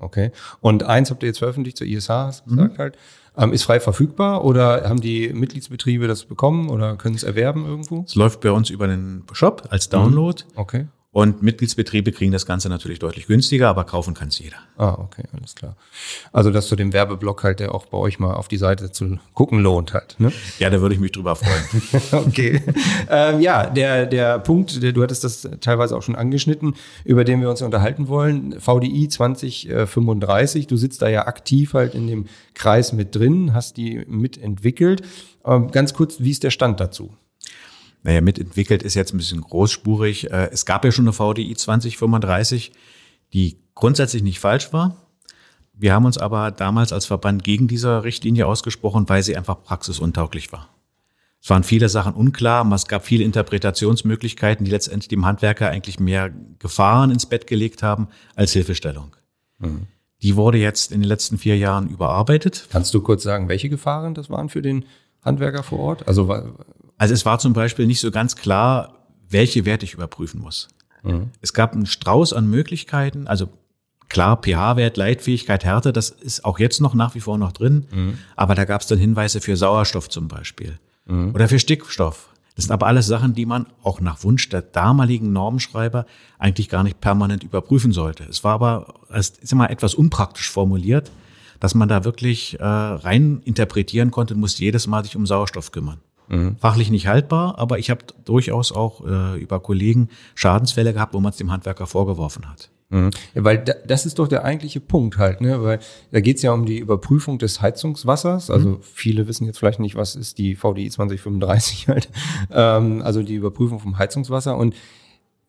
Okay. 0.00 0.32
Und 0.60 0.82
eins 0.82 1.12
habt 1.12 1.22
ihr 1.22 1.28
jetzt 1.28 1.38
veröffentlicht 1.38 1.76
zur 1.76 1.86
ISH, 1.86 2.08
hast 2.08 2.44
du 2.46 2.50
Mhm. 2.50 2.56
gesagt 2.56 2.78
halt. 2.80 2.98
Ähm, 3.36 3.52
ist 3.52 3.62
frei 3.62 3.78
verfügbar 3.78 4.44
oder 4.44 4.88
haben 4.88 5.00
die 5.00 5.32
Mitgliedsbetriebe 5.32 6.08
das 6.08 6.24
bekommen 6.24 6.68
oder 6.68 6.96
können 6.96 7.14
es 7.14 7.22
erwerben 7.22 7.64
irgendwo? 7.66 8.02
Es 8.04 8.16
läuft 8.16 8.40
bei 8.40 8.50
uns 8.50 8.68
über 8.68 8.88
den 8.88 9.22
Shop 9.30 9.62
als 9.70 9.88
Download. 9.88 10.42
Okay. 10.56 10.86
Und 11.14 11.42
Mitgliedsbetriebe 11.42 12.10
kriegen 12.10 12.32
das 12.32 12.46
Ganze 12.46 12.70
natürlich 12.70 12.98
deutlich 12.98 13.26
günstiger, 13.26 13.68
aber 13.68 13.84
kaufen 13.84 14.14
kann 14.14 14.28
es 14.28 14.38
jeder. 14.38 14.56
Ah, 14.78 14.94
okay, 14.94 15.24
alles 15.36 15.54
klar. 15.54 15.76
Also, 16.32 16.50
dass 16.50 16.68
zu 16.68 16.74
dem 16.74 16.94
Werbeblock 16.94 17.44
halt, 17.44 17.60
der 17.60 17.74
auch 17.74 17.84
bei 17.84 17.98
euch 17.98 18.18
mal 18.18 18.32
auf 18.32 18.48
die 18.48 18.56
Seite 18.56 18.92
zu 18.92 19.18
gucken 19.34 19.60
lohnt 19.60 19.92
halt. 19.92 20.16
Ne? 20.18 20.32
Ja, 20.58 20.70
da 20.70 20.80
würde 20.80 20.94
ich 20.94 21.00
mich 21.02 21.12
drüber 21.12 21.36
freuen. 21.36 21.82
okay. 22.26 22.62
ähm, 23.10 23.42
ja, 23.42 23.66
der, 23.66 24.06
der 24.06 24.38
Punkt, 24.38 24.82
der, 24.82 24.92
du 24.92 25.02
hattest 25.02 25.22
das 25.22 25.46
teilweise 25.60 25.94
auch 25.98 26.02
schon 26.02 26.16
angeschnitten, 26.16 26.76
über 27.04 27.24
den 27.24 27.42
wir 27.42 27.50
uns 27.50 27.60
unterhalten 27.60 28.08
wollen, 28.08 28.58
VDI 28.58 29.08
2035. 29.08 30.66
Du 30.66 30.78
sitzt 30.78 31.02
da 31.02 31.08
ja 31.08 31.26
aktiv 31.26 31.74
halt 31.74 31.94
in 31.94 32.06
dem 32.06 32.24
Kreis 32.54 32.94
mit 32.94 33.14
drin, 33.14 33.52
hast 33.52 33.76
die 33.76 34.02
mitentwickelt. 34.08 35.02
Ähm, 35.44 35.70
ganz 35.72 35.92
kurz, 35.92 36.20
wie 36.20 36.30
ist 36.30 36.42
der 36.42 36.50
Stand 36.50 36.80
dazu? 36.80 37.14
Naja, 38.02 38.20
mitentwickelt 38.20 38.82
ist 38.82 38.94
jetzt 38.94 39.14
ein 39.14 39.18
bisschen 39.18 39.40
großspurig. 39.40 40.30
Äh, 40.30 40.50
es 40.52 40.66
gab 40.66 40.84
ja 40.84 40.92
schon 40.92 41.06
eine 41.06 41.12
VDI 41.12 41.54
2035, 41.54 42.72
die 43.32 43.58
grundsätzlich 43.74 44.22
nicht 44.22 44.40
falsch 44.40 44.72
war. 44.72 44.96
Wir 45.72 45.94
haben 45.94 46.04
uns 46.04 46.18
aber 46.18 46.50
damals 46.50 46.92
als 46.92 47.06
Verband 47.06 47.44
gegen 47.44 47.68
diese 47.68 48.04
Richtlinie 48.04 48.46
ausgesprochen, 48.46 49.08
weil 49.08 49.22
sie 49.22 49.36
einfach 49.36 49.62
praxisuntauglich 49.62 50.52
war. 50.52 50.68
Es 51.40 51.50
waren 51.50 51.64
viele 51.64 51.88
Sachen 51.88 52.14
unklar, 52.14 52.70
es 52.72 52.86
gab 52.86 53.04
viele 53.04 53.24
Interpretationsmöglichkeiten, 53.24 54.64
die 54.64 54.70
letztendlich 54.70 55.08
dem 55.08 55.26
Handwerker 55.26 55.70
eigentlich 55.70 55.98
mehr 55.98 56.30
Gefahren 56.60 57.10
ins 57.10 57.26
Bett 57.26 57.48
gelegt 57.48 57.82
haben 57.82 58.08
als 58.36 58.52
Hilfestellung. 58.52 59.16
Mhm. 59.58 59.88
Die 60.22 60.36
wurde 60.36 60.58
jetzt 60.58 60.92
in 60.92 61.00
den 61.00 61.08
letzten 61.08 61.38
vier 61.38 61.58
Jahren 61.58 61.88
überarbeitet. 61.88 62.68
Kannst 62.70 62.94
du 62.94 63.00
kurz 63.00 63.24
sagen, 63.24 63.48
welche 63.48 63.68
Gefahren 63.68 64.14
das 64.14 64.30
waren 64.30 64.50
für 64.50 64.62
den 64.62 64.84
Handwerker 65.24 65.64
vor 65.64 65.80
Ort? 65.80 66.06
Also 66.06 66.28
also 67.02 67.14
es 67.14 67.26
war 67.26 67.40
zum 67.40 67.52
Beispiel 67.52 67.88
nicht 67.88 67.98
so 67.98 68.12
ganz 68.12 68.36
klar, 68.36 68.94
welche 69.28 69.64
Werte 69.64 69.84
ich 69.84 69.92
überprüfen 69.92 70.40
muss. 70.40 70.68
Mhm. 71.02 71.30
Es 71.40 71.52
gab 71.52 71.72
einen 71.72 71.86
Strauß 71.86 72.32
an 72.32 72.48
Möglichkeiten, 72.48 73.26
also 73.26 73.48
klar, 74.08 74.40
pH-Wert, 74.40 74.96
Leitfähigkeit, 74.96 75.64
Härte, 75.64 75.92
das 75.92 76.10
ist 76.10 76.44
auch 76.44 76.60
jetzt 76.60 76.80
noch 76.80 76.94
nach 76.94 77.16
wie 77.16 77.20
vor 77.20 77.38
noch 77.38 77.50
drin, 77.50 77.86
mhm. 77.90 78.18
aber 78.36 78.54
da 78.54 78.64
gab 78.66 78.82
es 78.82 78.86
dann 78.86 79.00
Hinweise 79.00 79.40
für 79.40 79.56
Sauerstoff 79.56 80.10
zum 80.10 80.28
Beispiel 80.28 80.78
mhm. 81.06 81.34
oder 81.34 81.48
für 81.48 81.58
Stickstoff. 81.58 82.28
Das 82.54 82.66
sind 82.66 82.72
aber 82.72 82.86
alles 82.86 83.08
Sachen, 83.08 83.34
die 83.34 83.46
man 83.46 83.66
auch 83.82 84.00
nach 84.00 84.22
Wunsch 84.22 84.48
der 84.48 84.62
damaligen 84.62 85.32
Normenschreiber 85.32 86.06
eigentlich 86.38 86.68
gar 86.68 86.84
nicht 86.84 87.00
permanent 87.00 87.42
überprüfen 87.42 87.90
sollte. 87.90 88.22
Es 88.30 88.44
war 88.44 88.54
aber, 88.54 88.94
es 89.08 89.30
ist 89.30 89.50
immer 89.50 89.70
etwas 89.70 89.96
unpraktisch 89.96 90.48
formuliert, 90.48 91.10
dass 91.58 91.74
man 91.74 91.88
da 91.88 92.04
wirklich 92.04 92.60
äh, 92.60 92.64
rein 92.64 93.40
interpretieren 93.44 94.12
konnte 94.12 94.34
und 94.34 94.40
musste 94.40 94.62
jedes 94.62 94.86
Mal 94.86 95.02
sich 95.02 95.16
um 95.16 95.26
Sauerstoff 95.26 95.72
kümmern. 95.72 95.98
Mhm. 96.28 96.56
Fachlich 96.58 96.90
nicht 96.90 97.06
haltbar, 97.06 97.58
aber 97.58 97.78
ich 97.78 97.90
habe 97.90 98.04
durchaus 98.24 98.72
auch 98.72 99.06
äh, 99.06 99.38
über 99.38 99.60
Kollegen 99.60 100.08
Schadensfälle 100.34 100.92
gehabt, 100.92 101.14
wo 101.14 101.20
man 101.20 101.30
es 101.30 101.36
dem 101.36 101.50
Handwerker 101.52 101.86
vorgeworfen 101.86 102.48
hat. 102.48 102.70
Mhm. 102.92 103.10
Ja, 103.34 103.44
weil 103.44 103.58
da, 103.58 103.72
das 103.86 104.04
ist 104.04 104.18
doch 104.18 104.28
der 104.28 104.44
eigentliche 104.44 104.80
Punkt 104.80 105.16
halt, 105.16 105.40
ne? 105.40 105.62
Weil 105.62 105.80
da 106.10 106.20
geht 106.20 106.36
es 106.36 106.42
ja 106.42 106.52
um 106.52 106.66
die 106.66 106.78
Überprüfung 106.78 107.38
des 107.38 107.62
Heizungswassers. 107.62 108.50
Also 108.50 108.68
mhm. 108.68 108.78
viele 108.82 109.26
wissen 109.26 109.46
jetzt 109.46 109.58
vielleicht 109.58 109.80
nicht, 109.80 109.96
was 109.96 110.14
ist 110.14 110.36
die 110.38 110.54
VDI 110.54 110.90
2035 110.90 111.88
halt. 111.88 112.10
Ähm, 112.50 113.00
also 113.02 113.22
die 113.22 113.34
Überprüfung 113.34 113.80
vom 113.80 113.98
Heizungswasser. 113.98 114.56
Und 114.58 114.74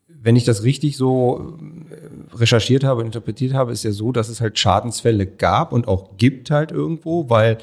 wenn 0.08 0.38
ich 0.38 0.46
das 0.46 0.64
richtig 0.64 0.96
so 0.96 1.58
äh, 1.92 2.36
recherchiert 2.38 2.86
habe, 2.86 3.04
interpretiert 3.04 3.54
habe, 3.54 3.74
ist 3.74 3.84
ja 3.84 3.92
so, 3.92 4.14
dass 4.14 4.30
es 4.30 4.40
halt 4.40 4.58
Schadensfälle 4.58 5.28
gab 5.28 5.74
und 5.74 5.90
auch 5.90 6.16
gibt 6.16 6.50
halt 6.50 6.72
irgendwo, 6.72 7.30
weil 7.30 7.58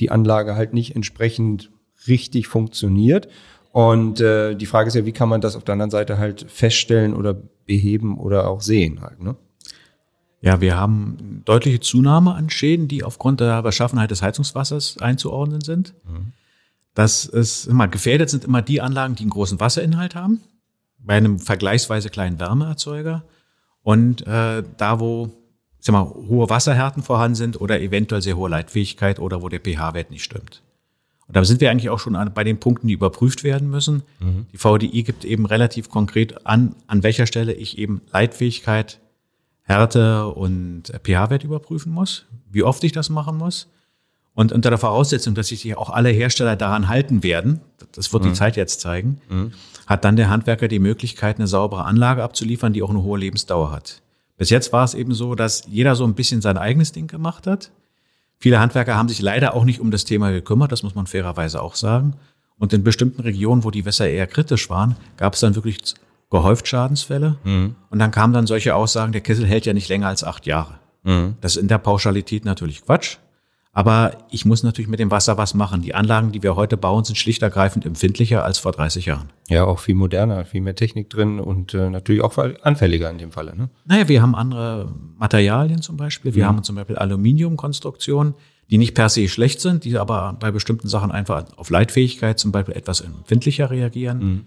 die 0.00 0.10
Anlage 0.10 0.54
halt 0.54 0.72
nicht 0.72 0.96
entsprechend 0.96 1.70
richtig 2.06 2.46
funktioniert. 2.46 3.28
Und 3.72 4.20
äh, 4.20 4.54
die 4.54 4.66
Frage 4.66 4.88
ist 4.88 4.94
ja, 4.94 5.04
wie 5.04 5.12
kann 5.12 5.28
man 5.28 5.40
das 5.40 5.56
auf 5.56 5.64
der 5.64 5.74
anderen 5.74 5.90
Seite 5.90 6.18
halt 6.18 6.46
feststellen 6.48 7.14
oder 7.14 7.34
beheben 7.66 8.18
oder 8.18 8.48
auch 8.48 8.60
sehen 8.60 9.00
halt, 9.02 9.20
ne? 9.22 9.36
Ja, 10.40 10.60
wir 10.60 10.76
haben 10.76 11.42
deutliche 11.44 11.80
Zunahme 11.80 12.34
an 12.34 12.48
Schäden, 12.48 12.86
die 12.86 13.02
aufgrund 13.02 13.40
der 13.40 13.60
Beschaffenheit 13.62 14.12
des 14.12 14.22
Heizungswassers 14.22 14.98
einzuordnen 14.98 15.62
sind. 15.62 15.94
Mhm. 16.04 16.32
Das 16.94 17.24
ist 17.24 17.66
immer 17.66 17.88
gefährdet 17.88 18.30
sind 18.30 18.44
immer 18.44 18.62
die 18.62 18.80
Anlagen, 18.80 19.16
die 19.16 19.22
einen 19.22 19.30
großen 19.30 19.58
Wasserinhalt 19.58 20.14
haben, 20.14 20.40
bei 20.98 21.16
einem 21.16 21.40
vergleichsweise 21.40 22.08
kleinen 22.08 22.38
Wärmeerzeuger 22.38 23.24
und 23.82 24.26
äh, 24.26 24.62
da, 24.76 25.00
wo 25.00 25.30
sag 25.80 25.92
mal, 25.92 26.04
hohe 26.04 26.50
Wasserhärten 26.50 27.02
vorhanden 27.02 27.34
sind 27.34 27.60
oder 27.60 27.80
eventuell 27.80 28.22
sehr 28.22 28.36
hohe 28.36 28.48
Leitfähigkeit 28.48 29.18
oder 29.18 29.42
wo 29.42 29.48
der 29.48 29.60
pH-Wert 29.60 30.10
nicht 30.10 30.24
stimmt. 30.24 30.62
Und 31.28 31.36
da 31.36 31.44
sind 31.44 31.60
wir 31.60 31.70
eigentlich 31.70 31.90
auch 31.90 31.98
schon 31.98 32.18
bei 32.34 32.42
den 32.42 32.58
Punkten, 32.58 32.88
die 32.88 32.94
überprüft 32.94 33.44
werden 33.44 33.70
müssen. 33.70 34.02
Mhm. 34.18 34.46
Die 34.52 34.56
VDI 34.56 35.02
gibt 35.02 35.24
eben 35.24 35.44
relativ 35.44 35.90
konkret 35.90 36.46
an, 36.46 36.74
an 36.86 37.02
welcher 37.02 37.26
Stelle 37.26 37.52
ich 37.52 37.78
eben 37.78 38.00
Leitfähigkeit, 38.12 38.98
Härte 39.62 40.26
und 40.28 40.84
pH-Wert 41.04 41.44
überprüfen 41.44 41.92
muss, 41.92 42.24
wie 42.50 42.62
oft 42.62 42.82
ich 42.82 42.92
das 42.92 43.10
machen 43.10 43.36
muss. 43.36 43.68
Und 44.32 44.52
unter 44.52 44.70
der 44.70 44.78
Voraussetzung, 44.78 45.34
dass 45.34 45.48
sich 45.48 45.76
auch 45.76 45.90
alle 45.90 46.08
Hersteller 46.08 46.56
daran 46.56 46.88
halten 46.88 47.22
werden, 47.22 47.60
das 47.92 48.12
wird 48.12 48.24
mhm. 48.24 48.28
die 48.28 48.34
Zeit 48.34 48.56
jetzt 48.56 48.80
zeigen, 48.80 49.20
mhm. 49.28 49.52
hat 49.86 50.04
dann 50.04 50.16
der 50.16 50.30
Handwerker 50.30 50.68
die 50.68 50.78
Möglichkeit, 50.78 51.36
eine 51.36 51.46
saubere 51.46 51.84
Anlage 51.84 52.22
abzuliefern, 52.22 52.72
die 52.72 52.82
auch 52.82 52.90
eine 52.90 53.02
hohe 53.02 53.18
Lebensdauer 53.18 53.70
hat. 53.70 54.00
Bis 54.38 54.48
jetzt 54.48 54.72
war 54.72 54.84
es 54.84 54.94
eben 54.94 55.12
so, 55.12 55.34
dass 55.34 55.64
jeder 55.66 55.96
so 55.96 56.04
ein 56.04 56.14
bisschen 56.14 56.40
sein 56.40 56.56
eigenes 56.56 56.92
Ding 56.92 57.08
gemacht 57.08 57.46
hat. 57.46 57.72
Viele 58.38 58.60
Handwerker 58.60 58.96
haben 58.96 59.08
sich 59.08 59.20
leider 59.20 59.54
auch 59.54 59.64
nicht 59.64 59.80
um 59.80 59.90
das 59.90 60.04
Thema 60.04 60.30
gekümmert, 60.30 60.70
das 60.70 60.82
muss 60.82 60.94
man 60.94 61.06
fairerweise 61.06 61.60
auch 61.60 61.74
sagen. 61.74 62.14
Und 62.56 62.72
in 62.72 62.84
bestimmten 62.84 63.22
Regionen, 63.22 63.64
wo 63.64 63.70
die 63.70 63.84
Wässer 63.84 64.08
eher 64.08 64.26
kritisch 64.26 64.68
waren, 64.70 64.96
gab 65.16 65.34
es 65.34 65.40
dann 65.40 65.54
wirklich 65.54 65.78
gehäuft 66.30 66.68
Schadensfälle. 66.68 67.36
Mhm. 67.44 67.74
Und 67.90 67.98
dann 67.98 68.10
kamen 68.10 68.32
dann 68.32 68.46
solche 68.46 68.74
Aussagen, 68.74 69.12
der 69.12 69.20
Kessel 69.20 69.46
hält 69.46 69.66
ja 69.66 69.72
nicht 69.72 69.88
länger 69.88 70.08
als 70.08 70.24
acht 70.24 70.46
Jahre. 70.46 70.78
Mhm. 71.04 71.36
Das 71.40 71.56
ist 71.56 71.62
in 71.62 71.68
der 71.68 71.78
Pauschalität 71.78 72.44
natürlich 72.44 72.84
Quatsch. 72.84 73.18
Aber 73.78 74.26
ich 74.28 74.44
muss 74.44 74.64
natürlich 74.64 74.88
mit 74.88 74.98
dem 74.98 75.12
Wasser 75.12 75.38
was 75.38 75.54
machen. 75.54 75.82
Die 75.82 75.94
Anlagen, 75.94 76.32
die 76.32 76.42
wir 76.42 76.56
heute 76.56 76.76
bauen, 76.76 77.04
sind 77.04 77.14
schlicht 77.14 77.42
ergreifend 77.42 77.86
empfindlicher 77.86 78.44
als 78.44 78.58
vor 78.58 78.72
30 78.72 79.06
Jahren. 79.06 79.30
Ja, 79.48 79.66
auch 79.66 79.78
viel 79.78 79.94
moderner, 79.94 80.44
viel 80.44 80.62
mehr 80.62 80.74
Technik 80.74 81.10
drin 81.10 81.38
und 81.38 81.74
äh, 81.74 81.88
natürlich 81.88 82.22
auch 82.22 82.36
anfälliger 82.62 83.08
in 83.08 83.18
dem 83.18 83.30
Falle. 83.30 83.56
Ne? 83.56 83.70
Naja, 83.84 84.08
wir 84.08 84.20
haben 84.20 84.34
andere 84.34 84.92
Materialien 85.16 85.80
zum 85.80 85.96
Beispiel. 85.96 86.34
Wir 86.34 86.42
mhm. 86.42 86.48
haben 86.48 86.64
zum 86.64 86.74
Beispiel 86.74 86.96
Aluminiumkonstruktionen, 86.96 88.34
die 88.68 88.78
nicht 88.78 88.96
per 88.96 89.10
se 89.10 89.28
schlecht 89.28 89.60
sind, 89.60 89.84
die 89.84 89.96
aber 89.96 90.36
bei 90.40 90.50
bestimmten 90.50 90.88
Sachen 90.88 91.12
einfach 91.12 91.44
auf 91.56 91.70
Leitfähigkeit 91.70 92.36
zum 92.36 92.50
Beispiel 92.50 92.74
etwas 92.74 93.00
empfindlicher 93.00 93.70
reagieren. 93.70 94.18
Mhm. 94.18 94.46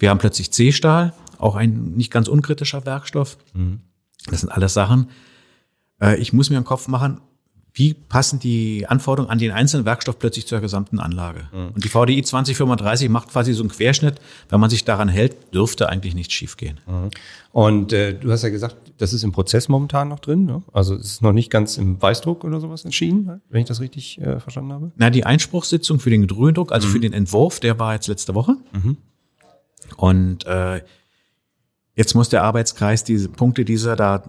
Wir 0.00 0.10
haben 0.10 0.18
plötzlich 0.18 0.52
C-Stahl, 0.52 1.12
auch 1.38 1.54
ein 1.54 1.92
nicht 1.94 2.10
ganz 2.10 2.26
unkritischer 2.26 2.84
Werkstoff. 2.84 3.38
Mhm. 3.54 3.78
Das 4.28 4.40
sind 4.40 4.50
alles 4.50 4.74
Sachen. 4.74 5.06
Äh, 6.00 6.16
ich 6.16 6.32
muss 6.32 6.50
mir 6.50 6.56
einen 6.56 6.64
Kopf 6.64 6.88
machen, 6.88 7.20
wie 7.74 7.94
passen 7.94 8.38
die 8.38 8.86
Anforderungen 8.86 9.30
an 9.30 9.38
den 9.38 9.50
einzelnen 9.50 9.86
Werkstoff 9.86 10.18
plötzlich 10.18 10.46
zur 10.46 10.60
gesamten 10.60 10.98
Anlage? 10.98 11.48
Mhm. 11.52 11.68
Und 11.74 11.84
die 11.84 11.88
VDI 11.88 12.22
2035 12.22 13.08
macht 13.08 13.30
quasi 13.30 13.54
so 13.54 13.62
einen 13.62 13.70
Querschnitt. 13.70 14.20
Wenn 14.50 14.60
man 14.60 14.68
sich 14.68 14.84
daran 14.84 15.08
hält, 15.08 15.54
dürfte 15.54 15.88
eigentlich 15.88 16.14
nichts 16.14 16.34
schiefgehen. 16.34 16.80
Mhm. 16.86 17.10
Und 17.52 17.92
äh, 17.92 18.14
du 18.14 18.30
hast 18.30 18.42
ja 18.42 18.50
gesagt, 18.50 18.76
das 18.98 19.14
ist 19.14 19.24
im 19.24 19.32
Prozess 19.32 19.68
momentan 19.68 20.08
noch 20.08 20.20
drin. 20.20 20.44
Ne? 20.44 20.62
Also 20.72 20.94
es 20.94 21.06
ist 21.06 21.22
noch 21.22 21.32
nicht 21.32 21.50
ganz 21.50 21.78
im 21.78 22.00
Weißdruck 22.00 22.44
oder 22.44 22.60
sowas 22.60 22.84
entschieden, 22.84 23.40
wenn 23.48 23.62
ich 23.62 23.68
das 23.68 23.80
richtig 23.80 24.20
äh, 24.20 24.38
verstanden 24.38 24.72
habe. 24.72 24.92
Na, 24.96 25.08
die 25.08 25.24
Einspruchssitzung 25.24 25.98
für 25.98 26.10
den 26.10 26.22
Gedröhndruck, 26.22 26.72
also 26.72 26.88
mhm. 26.88 26.92
für 26.92 27.00
den 27.00 27.12
Entwurf, 27.14 27.58
der 27.58 27.78
war 27.78 27.94
jetzt 27.94 28.06
letzte 28.06 28.34
Woche. 28.34 28.56
Mhm. 28.72 28.98
Und 29.96 30.46
äh, 30.46 30.82
jetzt 31.94 32.14
muss 32.14 32.28
der 32.28 32.42
Arbeitskreis 32.42 33.02
diese 33.04 33.30
Punkte, 33.30 33.64
die 33.64 33.76
er 33.76 33.96
da 33.96 34.22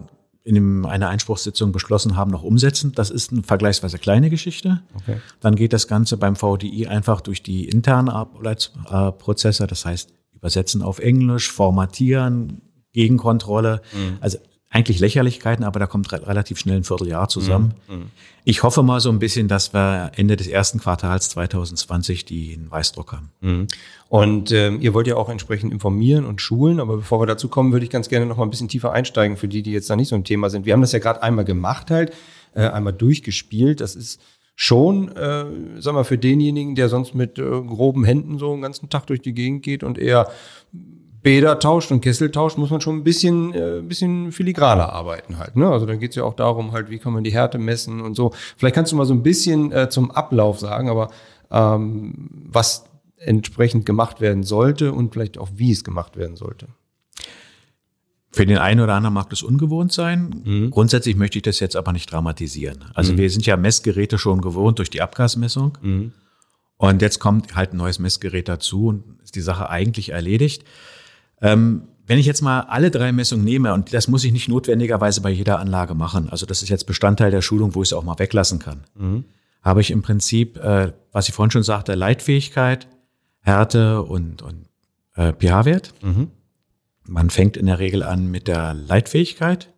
in 0.44 0.84
einer 0.84 1.08
Einspruchssitzung 1.08 1.72
beschlossen 1.72 2.16
haben, 2.16 2.30
noch 2.30 2.42
umsetzen. 2.42 2.92
Das 2.92 3.10
ist 3.10 3.32
eine 3.32 3.42
vergleichsweise 3.42 3.98
kleine 3.98 4.28
Geschichte. 4.28 4.82
Okay. 4.94 5.16
Dann 5.40 5.56
geht 5.56 5.72
das 5.72 5.88
Ganze 5.88 6.18
beim 6.18 6.36
VDI 6.36 6.86
einfach 6.86 7.22
durch 7.22 7.42
die 7.42 7.66
internen 7.66 8.10
Arbeitsprozesse, 8.10 9.66
das 9.66 9.86
heißt 9.86 10.12
übersetzen 10.34 10.82
auf 10.82 10.98
Englisch, 10.98 11.50
formatieren, 11.50 12.60
Gegenkontrolle. 12.92 13.80
Mhm. 13.94 14.18
Also 14.20 14.38
eigentlich 14.74 14.98
Lächerlichkeiten, 14.98 15.64
aber 15.64 15.78
da 15.78 15.86
kommt 15.86 16.10
re 16.10 16.26
relativ 16.26 16.58
schnell 16.58 16.78
ein 16.78 16.84
Vierteljahr 16.84 17.28
zusammen. 17.28 17.74
Mhm. 17.88 17.94
mhm. 17.94 18.10
Ich 18.46 18.62
hoffe 18.62 18.82
mal 18.82 19.00
so 19.00 19.08
ein 19.08 19.20
bisschen, 19.20 19.48
dass 19.48 19.72
wir 19.72 20.10
Ende 20.16 20.36
des 20.36 20.48
ersten 20.48 20.78
Quartals 20.78 21.30
2020 21.30 22.26
die 22.26 22.58
Weißdruck 22.68 23.12
haben. 23.12 23.30
Mhm. 23.40 23.68
Und 24.08 24.52
ähm, 24.52 24.82
ihr 24.82 24.92
wollt 24.92 25.06
ja 25.06 25.16
auch 25.16 25.30
entsprechend 25.30 25.72
informieren 25.72 26.26
und 26.26 26.42
schulen, 26.42 26.80
aber 26.80 26.96
bevor 26.96 27.22
wir 27.22 27.26
dazu 27.26 27.48
kommen, 27.48 27.72
würde 27.72 27.84
ich 27.84 27.90
ganz 27.90 28.08
gerne 28.08 28.26
noch 28.26 28.36
mal 28.36 28.42
ein 28.42 28.50
bisschen 28.50 28.68
tiefer 28.68 28.92
einsteigen 28.92 29.36
für 29.36 29.48
die, 29.48 29.62
die 29.62 29.72
jetzt 29.72 29.88
da 29.88 29.96
nicht 29.96 30.08
so 30.08 30.16
ein 30.16 30.24
Thema 30.24 30.50
sind. 30.50 30.66
Wir 30.66 30.72
haben 30.74 30.82
das 30.82 30.92
ja 30.92 30.98
gerade 30.98 31.22
einmal 31.22 31.46
gemacht 31.46 31.90
halt, 31.90 32.12
äh, 32.54 32.66
einmal 32.66 32.92
durchgespielt. 32.92 33.80
Das 33.80 33.94
ist 33.94 34.20
schon, 34.56 35.08
äh, 35.16 35.46
sag 35.78 35.94
mal, 35.94 36.04
für 36.04 36.18
denjenigen, 36.18 36.74
der 36.74 36.88
sonst 36.88 37.14
mit 37.14 37.38
äh, 37.38 37.42
groben 37.42 38.04
Händen 38.04 38.38
so 38.38 38.52
einen 38.52 38.62
ganzen 38.62 38.90
Tag 38.90 39.06
durch 39.06 39.22
die 39.22 39.34
Gegend 39.34 39.62
geht 39.62 39.84
und 39.84 39.98
eher 39.98 40.28
Bäder 41.24 41.58
tauscht 41.58 41.90
und 41.90 42.02
Kessel 42.02 42.30
tauscht, 42.30 42.58
muss 42.58 42.70
man 42.70 42.82
schon 42.82 42.98
ein 42.98 43.02
bisschen, 43.02 43.54
äh, 43.54 43.80
bisschen 43.82 44.30
filigraner 44.30 44.92
arbeiten 44.92 45.38
halt. 45.38 45.56
Ne? 45.56 45.68
Also 45.68 45.86
dann 45.86 45.98
geht's 45.98 46.16
ja 46.16 46.22
auch 46.22 46.34
darum, 46.34 46.72
halt, 46.72 46.90
wie 46.90 46.98
kann 46.98 47.14
man 47.14 47.24
die 47.24 47.32
Härte 47.32 47.58
messen 47.58 48.02
und 48.02 48.14
so. 48.14 48.32
Vielleicht 48.58 48.74
kannst 48.74 48.92
du 48.92 48.96
mal 48.96 49.06
so 49.06 49.14
ein 49.14 49.22
bisschen 49.22 49.72
äh, 49.72 49.88
zum 49.88 50.10
Ablauf 50.10 50.60
sagen, 50.60 50.90
aber 50.90 51.10
ähm, 51.50 52.28
was 52.30 52.84
entsprechend 53.16 53.86
gemacht 53.86 54.20
werden 54.20 54.42
sollte 54.42 54.92
und 54.92 55.14
vielleicht 55.14 55.38
auch 55.38 55.48
wie 55.54 55.72
es 55.72 55.82
gemacht 55.82 56.18
werden 56.18 56.36
sollte. 56.36 56.68
Für 58.30 58.44
den 58.44 58.58
einen 58.58 58.80
oder 58.80 58.92
anderen 58.92 59.14
mag 59.14 59.30
das 59.30 59.42
ungewohnt 59.42 59.92
sein. 59.92 60.42
Mhm. 60.44 60.70
Grundsätzlich 60.72 61.16
möchte 61.16 61.38
ich 61.38 61.42
das 61.42 61.58
jetzt 61.58 61.74
aber 61.74 61.94
nicht 61.94 62.12
dramatisieren. 62.12 62.84
Also 62.92 63.14
mhm. 63.14 63.16
wir 63.16 63.30
sind 63.30 63.46
ja 63.46 63.56
Messgeräte 63.56 64.18
schon 64.18 64.42
gewohnt 64.42 64.78
durch 64.78 64.90
die 64.90 65.00
Abgasmessung. 65.00 65.78
Mhm. 65.80 66.12
Und 66.76 67.00
jetzt 67.00 67.18
kommt 67.18 67.56
halt 67.56 67.72
ein 67.72 67.78
neues 67.78 67.98
Messgerät 67.98 68.46
dazu 68.46 68.88
und 68.88 69.04
ist 69.22 69.36
die 69.36 69.40
Sache 69.40 69.70
eigentlich 69.70 70.10
erledigt. 70.10 70.64
Ähm, 71.40 71.88
wenn 72.06 72.18
ich 72.18 72.26
jetzt 72.26 72.42
mal 72.42 72.60
alle 72.60 72.90
drei 72.90 73.12
Messungen 73.12 73.44
nehme, 73.44 73.72
und 73.72 73.94
das 73.94 74.08
muss 74.08 74.24
ich 74.24 74.32
nicht 74.32 74.48
notwendigerweise 74.48 75.20
bei 75.20 75.30
jeder 75.30 75.58
Anlage 75.58 75.94
machen, 75.94 76.28
also 76.28 76.44
das 76.44 76.62
ist 76.62 76.68
jetzt 76.68 76.86
Bestandteil 76.86 77.30
der 77.30 77.42
Schulung, 77.42 77.74
wo 77.74 77.82
ich 77.82 77.88
es 77.88 77.92
auch 77.92 78.04
mal 78.04 78.18
weglassen 78.18 78.58
kann, 78.58 78.84
mhm. 78.94 79.24
habe 79.62 79.80
ich 79.80 79.90
im 79.90 80.02
Prinzip, 80.02 80.58
äh, 80.58 80.92
was 81.12 81.28
ich 81.28 81.34
vorhin 81.34 81.50
schon 81.50 81.62
sagte, 81.62 81.94
Leitfähigkeit, 81.94 82.88
Härte 83.40 84.02
und, 84.02 84.42
und 84.42 84.66
äh, 85.16 85.32
pH-Wert. 85.32 85.94
Mhm. 86.02 86.30
Man 87.06 87.30
fängt 87.30 87.56
in 87.56 87.66
der 87.66 87.78
Regel 87.78 88.02
an 88.02 88.30
mit 88.30 88.48
der 88.48 88.74
Leitfähigkeit, 88.74 89.70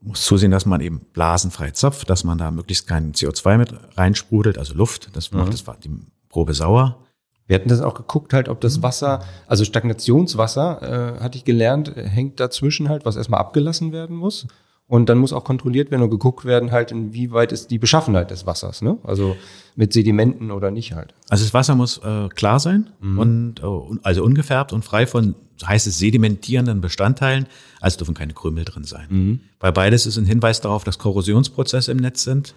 muss 0.00 0.24
zusehen, 0.24 0.50
dass 0.50 0.66
man 0.66 0.80
eben 0.80 1.00
blasenfrei 1.12 1.72
zapft, 1.72 2.08
dass 2.08 2.22
man 2.22 2.38
da 2.38 2.50
möglichst 2.50 2.86
kein 2.86 3.12
CO2 3.12 3.58
mit 3.58 3.74
reinsprudelt, 3.96 4.58
also 4.58 4.74
Luft, 4.74 5.10
das 5.14 5.32
macht 5.32 5.48
mhm. 5.48 5.50
das 5.50 5.64
die 5.82 5.90
Probe 6.28 6.54
sauer. 6.54 7.04
Wir 7.48 7.56
hatten 7.56 7.68
das 7.68 7.80
auch 7.80 7.94
geguckt, 7.94 8.32
halt, 8.32 8.48
ob 8.48 8.60
das 8.60 8.82
Wasser, 8.82 9.24
also 9.46 9.64
Stagnationswasser, 9.64 11.16
äh, 11.16 11.20
hatte 11.20 11.38
ich 11.38 11.44
gelernt, 11.44 11.92
hängt 11.96 12.38
dazwischen 12.38 12.88
halt, 12.88 13.04
was 13.04 13.16
erstmal 13.16 13.40
abgelassen 13.40 13.90
werden 13.90 14.14
muss. 14.14 14.46
Und 14.86 15.10
dann 15.10 15.18
muss 15.18 15.34
auch 15.34 15.44
kontrolliert 15.44 15.90
werden 15.90 16.02
und 16.02 16.10
geguckt 16.10 16.46
werden, 16.46 16.72
halt, 16.72 16.92
inwieweit 16.92 17.52
ist 17.52 17.70
die 17.70 17.78
Beschaffenheit 17.78 18.30
des 18.30 18.46
Wassers, 18.46 18.80
ne? 18.80 18.96
Also 19.04 19.36
mit 19.76 19.92
Sedimenten 19.92 20.50
oder 20.50 20.70
nicht 20.70 20.94
halt. 20.94 21.14
Also 21.28 21.44
das 21.44 21.52
Wasser 21.52 21.74
muss 21.74 21.98
äh, 21.98 22.28
klar 22.30 22.58
sein 22.58 22.88
mhm. 23.00 23.18
und 23.18 23.60
äh, 23.60 23.98
also 24.02 24.24
ungefärbt 24.24 24.72
und 24.72 24.84
frei 24.86 25.06
von, 25.06 25.34
heißt 25.62 25.86
es, 25.86 25.98
sedimentierenden 25.98 26.80
Bestandteilen, 26.80 27.46
also 27.80 27.98
dürfen 27.98 28.14
keine 28.14 28.32
Krümel 28.32 28.64
drin 28.64 28.84
sein. 28.84 29.06
Mhm. 29.10 29.40
Bei 29.58 29.70
beides 29.70 30.06
ist 30.06 30.16
ein 30.16 30.24
Hinweis 30.24 30.62
darauf, 30.62 30.84
dass 30.84 30.98
Korrosionsprozesse 30.98 31.92
im 31.92 31.98
Netz 31.98 32.24
sind 32.24 32.54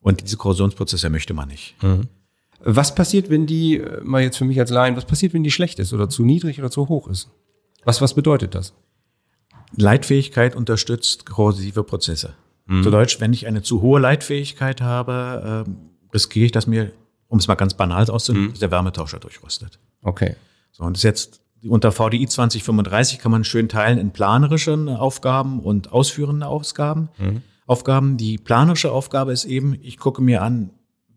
und 0.00 0.22
diese 0.22 0.36
Korrosionsprozesse 0.36 1.10
möchte 1.10 1.32
man 1.32 1.48
nicht. 1.48 1.80
Mhm. 1.80 2.08
Was 2.60 2.94
passiert, 2.94 3.30
wenn 3.30 3.46
die, 3.46 3.78
äh, 3.78 4.00
mal 4.02 4.22
jetzt 4.22 4.36
für 4.36 4.44
mich 4.44 4.58
als 4.58 4.70
Laien, 4.70 4.96
was 4.96 5.04
passiert, 5.04 5.32
wenn 5.34 5.44
die 5.44 5.50
schlecht 5.50 5.78
ist 5.78 5.92
oder 5.92 6.08
zu 6.08 6.24
niedrig 6.24 6.58
oder 6.58 6.70
zu 6.70 6.88
hoch 6.88 7.08
ist? 7.08 7.30
Was, 7.84 8.00
was 8.00 8.14
bedeutet 8.14 8.54
das? 8.54 8.74
Leitfähigkeit 9.76 10.56
unterstützt 10.56 11.26
korrosive 11.26 11.84
Prozesse. 11.84 12.34
Mhm. 12.66 12.82
Zu 12.82 12.90
Deutsch, 12.90 13.20
wenn 13.20 13.32
ich 13.32 13.46
eine 13.46 13.62
zu 13.62 13.80
hohe 13.82 14.00
Leitfähigkeit 14.00 14.80
habe, 14.80 15.66
äh, 15.66 15.70
riskiere 16.12 16.46
ich, 16.46 16.52
dass 16.52 16.66
mir, 16.66 16.92
um 17.28 17.38
es 17.38 17.48
mal 17.48 17.54
ganz 17.54 17.74
banal 17.74 18.08
auszudrücken, 18.10 18.52
mhm. 18.52 18.58
der 18.58 18.70
Wärmetauscher 18.70 19.20
durchrostet. 19.20 19.78
Okay. 20.02 20.36
So, 20.72 20.84
und 20.84 20.96
das 20.96 21.00
ist 21.00 21.04
jetzt 21.04 21.42
unter 21.66 21.92
VDI 21.92 22.26
2035 22.26 23.18
kann 23.18 23.32
man 23.32 23.44
schön 23.44 23.68
teilen 23.68 23.98
in 23.98 24.12
planerischen 24.12 24.88
Aufgaben 24.88 25.60
und 25.60 25.92
ausführende 25.92 26.46
Ausgaben. 26.46 27.08
Mhm. 27.18 27.42
Aufgaben. 27.66 28.16
Die 28.16 28.38
planerische 28.38 28.92
Aufgabe 28.92 29.32
ist 29.32 29.44
eben, 29.44 29.76
ich 29.82 29.98
gucke 29.98 30.22
mir 30.22 30.42
an, 30.42 30.70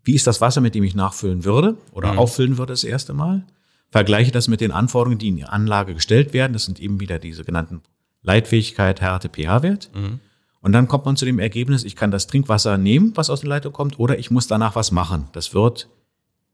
wie 0.04 0.14
ist 0.14 0.26
das 0.26 0.40
Wasser, 0.40 0.60
mit 0.60 0.74
dem 0.74 0.84
ich 0.84 0.94
nachfüllen 0.94 1.44
würde 1.44 1.76
oder 1.92 2.12
mhm. 2.12 2.18
auffüllen 2.18 2.58
würde 2.58 2.72
das 2.72 2.84
erste 2.84 3.12
Mal. 3.12 3.44
Vergleiche 3.88 4.32
das 4.32 4.48
mit 4.48 4.60
den 4.60 4.72
Anforderungen, 4.72 5.18
die 5.18 5.28
in 5.28 5.36
die 5.36 5.44
Anlage 5.44 5.94
gestellt 5.94 6.32
werden. 6.32 6.52
Das 6.54 6.64
sind 6.64 6.80
eben 6.80 6.98
wieder 6.98 7.18
diese 7.18 7.44
genannten 7.44 7.82
Leitfähigkeit, 8.22 9.00
Härte, 9.00 9.28
pH-Wert. 9.28 9.90
Mhm. 9.94 10.20
Und 10.60 10.72
dann 10.72 10.88
kommt 10.88 11.04
man 11.04 11.16
zu 11.16 11.24
dem 11.24 11.38
Ergebnis, 11.38 11.84
ich 11.84 11.96
kann 11.96 12.10
das 12.10 12.28
Trinkwasser 12.28 12.78
nehmen, 12.78 13.12
was 13.16 13.30
aus 13.30 13.40
der 13.40 13.50
Leitung 13.50 13.72
kommt, 13.72 13.98
oder 13.98 14.18
ich 14.18 14.30
muss 14.30 14.46
danach 14.46 14.76
was 14.76 14.92
machen. 14.92 15.28
Das 15.32 15.54
wird 15.54 15.88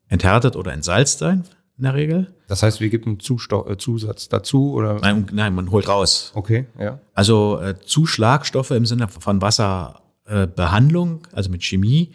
enthärtet 0.09 0.57
oder 0.57 0.73
entsalzt 0.73 1.19
sein, 1.19 1.45
in 1.77 1.85
der 1.85 1.95
Regel. 1.95 2.35
Das 2.49 2.63
heißt, 2.63 2.81
wir 2.81 2.89
geben 2.89 3.21
Zusto 3.21 3.69
äh, 3.69 3.77
Zusatz 3.77 4.29
dazu 4.29 4.73
oder? 4.73 4.99
Nein, 5.01 5.27
nein, 5.33 5.55
man 5.55 5.71
holt 5.71 5.89
raus. 5.89 6.33
Okay, 6.35 6.67
ja. 6.79 6.99
Also 7.15 7.61
äh, 7.61 7.79
Zuschlagstoffe 7.85 8.71
im 8.71 8.87
Sinne 8.87 9.09
von 9.09 9.43
Wasserbehandlung, 9.43 11.27
äh, 11.31 11.37
also 11.37 11.51
mit 11.51 11.63
Chemie, 11.63 12.13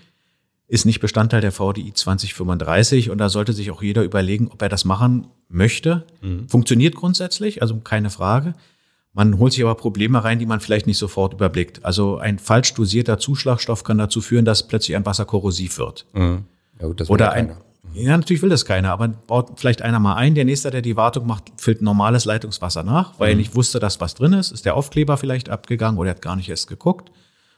ist 0.67 0.85
nicht 0.85 0.99
Bestandteil 0.99 1.41
der 1.41 1.51
VDI 1.51 1.93
2035 1.93 3.09
und 3.09 3.17
da 3.17 3.29
sollte 3.29 3.53
sich 3.53 3.71
auch 3.71 3.81
jeder 3.81 4.03
überlegen, 4.03 4.47
ob 4.47 4.61
er 4.61 4.69
das 4.69 4.85
machen 4.85 5.27
möchte. 5.49 6.05
Mhm. 6.21 6.47
Funktioniert 6.49 6.95
grundsätzlich, 6.95 7.61
also 7.61 7.77
keine 7.77 8.09
Frage. 8.09 8.53
Man 9.13 9.37
holt 9.37 9.53
sich 9.53 9.63
aber 9.63 9.75
Probleme 9.75 10.23
rein, 10.23 10.39
die 10.39 10.47
man 10.47 10.59
vielleicht 10.59 10.87
nicht 10.87 10.97
sofort 10.97 11.33
überblickt. 11.33 11.85
Also 11.85 12.17
ein 12.17 12.39
falsch 12.39 12.73
dosierter 12.73 13.19
Zuschlagstoff 13.19 13.83
kann 13.83 13.99
dazu 13.99 14.21
führen, 14.21 14.45
dass 14.45 14.67
plötzlich 14.67 14.97
ein 14.97 15.05
Wasser 15.05 15.25
korrosiv 15.25 15.77
wird. 15.77 16.07
Mhm. 16.13 16.45
Ja, 16.79 16.87
gut, 16.87 17.09
Oder 17.09 17.31
ein, 17.33 17.55
ja, 17.93 18.17
natürlich 18.17 18.41
will 18.41 18.49
das 18.49 18.65
keiner, 18.65 18.91
aber 18.91 19.07
baut 19.07 19.59
vielleicht 19.59 19.83
einer 19.83 19.99
mal 19.99 20.15
ein. 20.15 20.33
Der 20.33 20.45
nächste, 20.45 20.71
der 20.71 20.81
die 20.81 20.95
Wartung 20.95 21.27
macht, 21.27 21.51
füllt 21.57 21.81
normales 21.81 22.25
Leitungswasser 22.25 22.83
nach, 22.83 23.19
weil 23.19 23.29
mhm. 23.29 23.33
er 23.33 23.37
nicht 23.37 23.55
wusste, 23.55 23.79
dass 23.79 24.01
was 24.01 24.15
drin 24.15 24.33
ist. 24.33 24.51
Ist 24.51 24.65
der 24.65 24.75
Aufkleber 24.75 25.17
vielleicht 25.17 25.49
abgegangen 25.49 25.99
oder 25.99 26.09
er 26.09 26.15
hat 26.15 26.21
gar 26.21 26.35
nicht 26.35 26.49
erst 26.49 26.67
geguckt. 26.67 27.11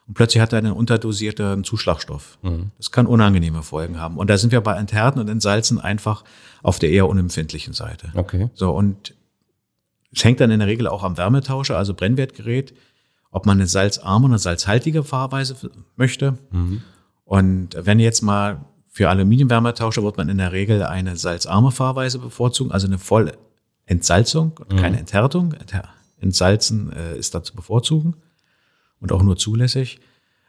Und 0.08 0.14
plötzlich 0.14 0.42
hat 0.42 0.54
er 0.54 0.60
einen 0.60 0.72
unterdosierten 0.72 1.64
Zuschlagstoff. 1.64 2.38
Mhm. 2.44 2.72
Das 2.78 2.92
kann 2.92 3.08
unangenehme 3.08 3.64
Folgen 3.64 4.00
haben. 4.00 4.18
Und 4.18 4.30
da 4.30 4.38
sind 4.38 4.52
wir 4.52 4.62
bei 4.62 4.76
Enthärten 4.76 5.20
und 5.20 5.30
Entsalzen 5.30 5.80
einfach 5.80 6.24
auf 6.62 6.78
der 6.78 6.92
eher 6.92 7.08
unempfindlichen 7.08 7.74
Seite. 7.74 8.12
Okay. 8.14 8.50
So, 8.54 8.72
und 8.72 9.16
es 10.12 10.24
hängt 10.24 10.40
dann 10.40 10.52
in 10.52 10.60
der 10.60 10.68
Regel 10.68 10.88
auch 10.88 11.04
am 11.04 11.18
Wärmetauscher, 11.18 11.78
also 11.78 11.94
Brennwertgerät, 11.94 12.74
ob 13.32 13.46
man 13.46 13.58
eine 13.58 13.68
salzarme 13.68 14.28
oder 14.28 14.38
salzhaltige 14.38 15.04
Fahrweise 15.04 15.56
möchte. 15.96 16.38
Mhm. 16.52 16.82
Und 17.26 17.76
wenn 17.80 18.00
jetzt 18.00 18.22
mal 18.22 18.64
für 18.88 19.10
Aluminiumwärmetauscher 19.10 20.04
wird 20.04 20.18
man 20.18 20.30
in 20.30 20.38
der 20.38 20.52
Regel 20.52 20.84
eine 20.84 21.18
salzarme 21.18 21.72
Fahrweise 21.72 22.20
bevorzugen, 22.20 22.72
also 22.72 22.88
eine 22.88 23.00
Vollentsalzung 23.00 24.54
und 24.60 24.74
mhm. 24.74 24.78
keine 24.78 25.00
Enthärtung. 25.00 25.56
Entsalzen 26.18 26.94
äh, 26.94 27.18
ist 27.18 27.36
da 27.36 27.44
zu 27.44 27.56
bevorzugen 27.56 28.16
und 29.00 29.12
auch 29.12 29.24
nur 29.24 29.38
zulässig 29.38 30.00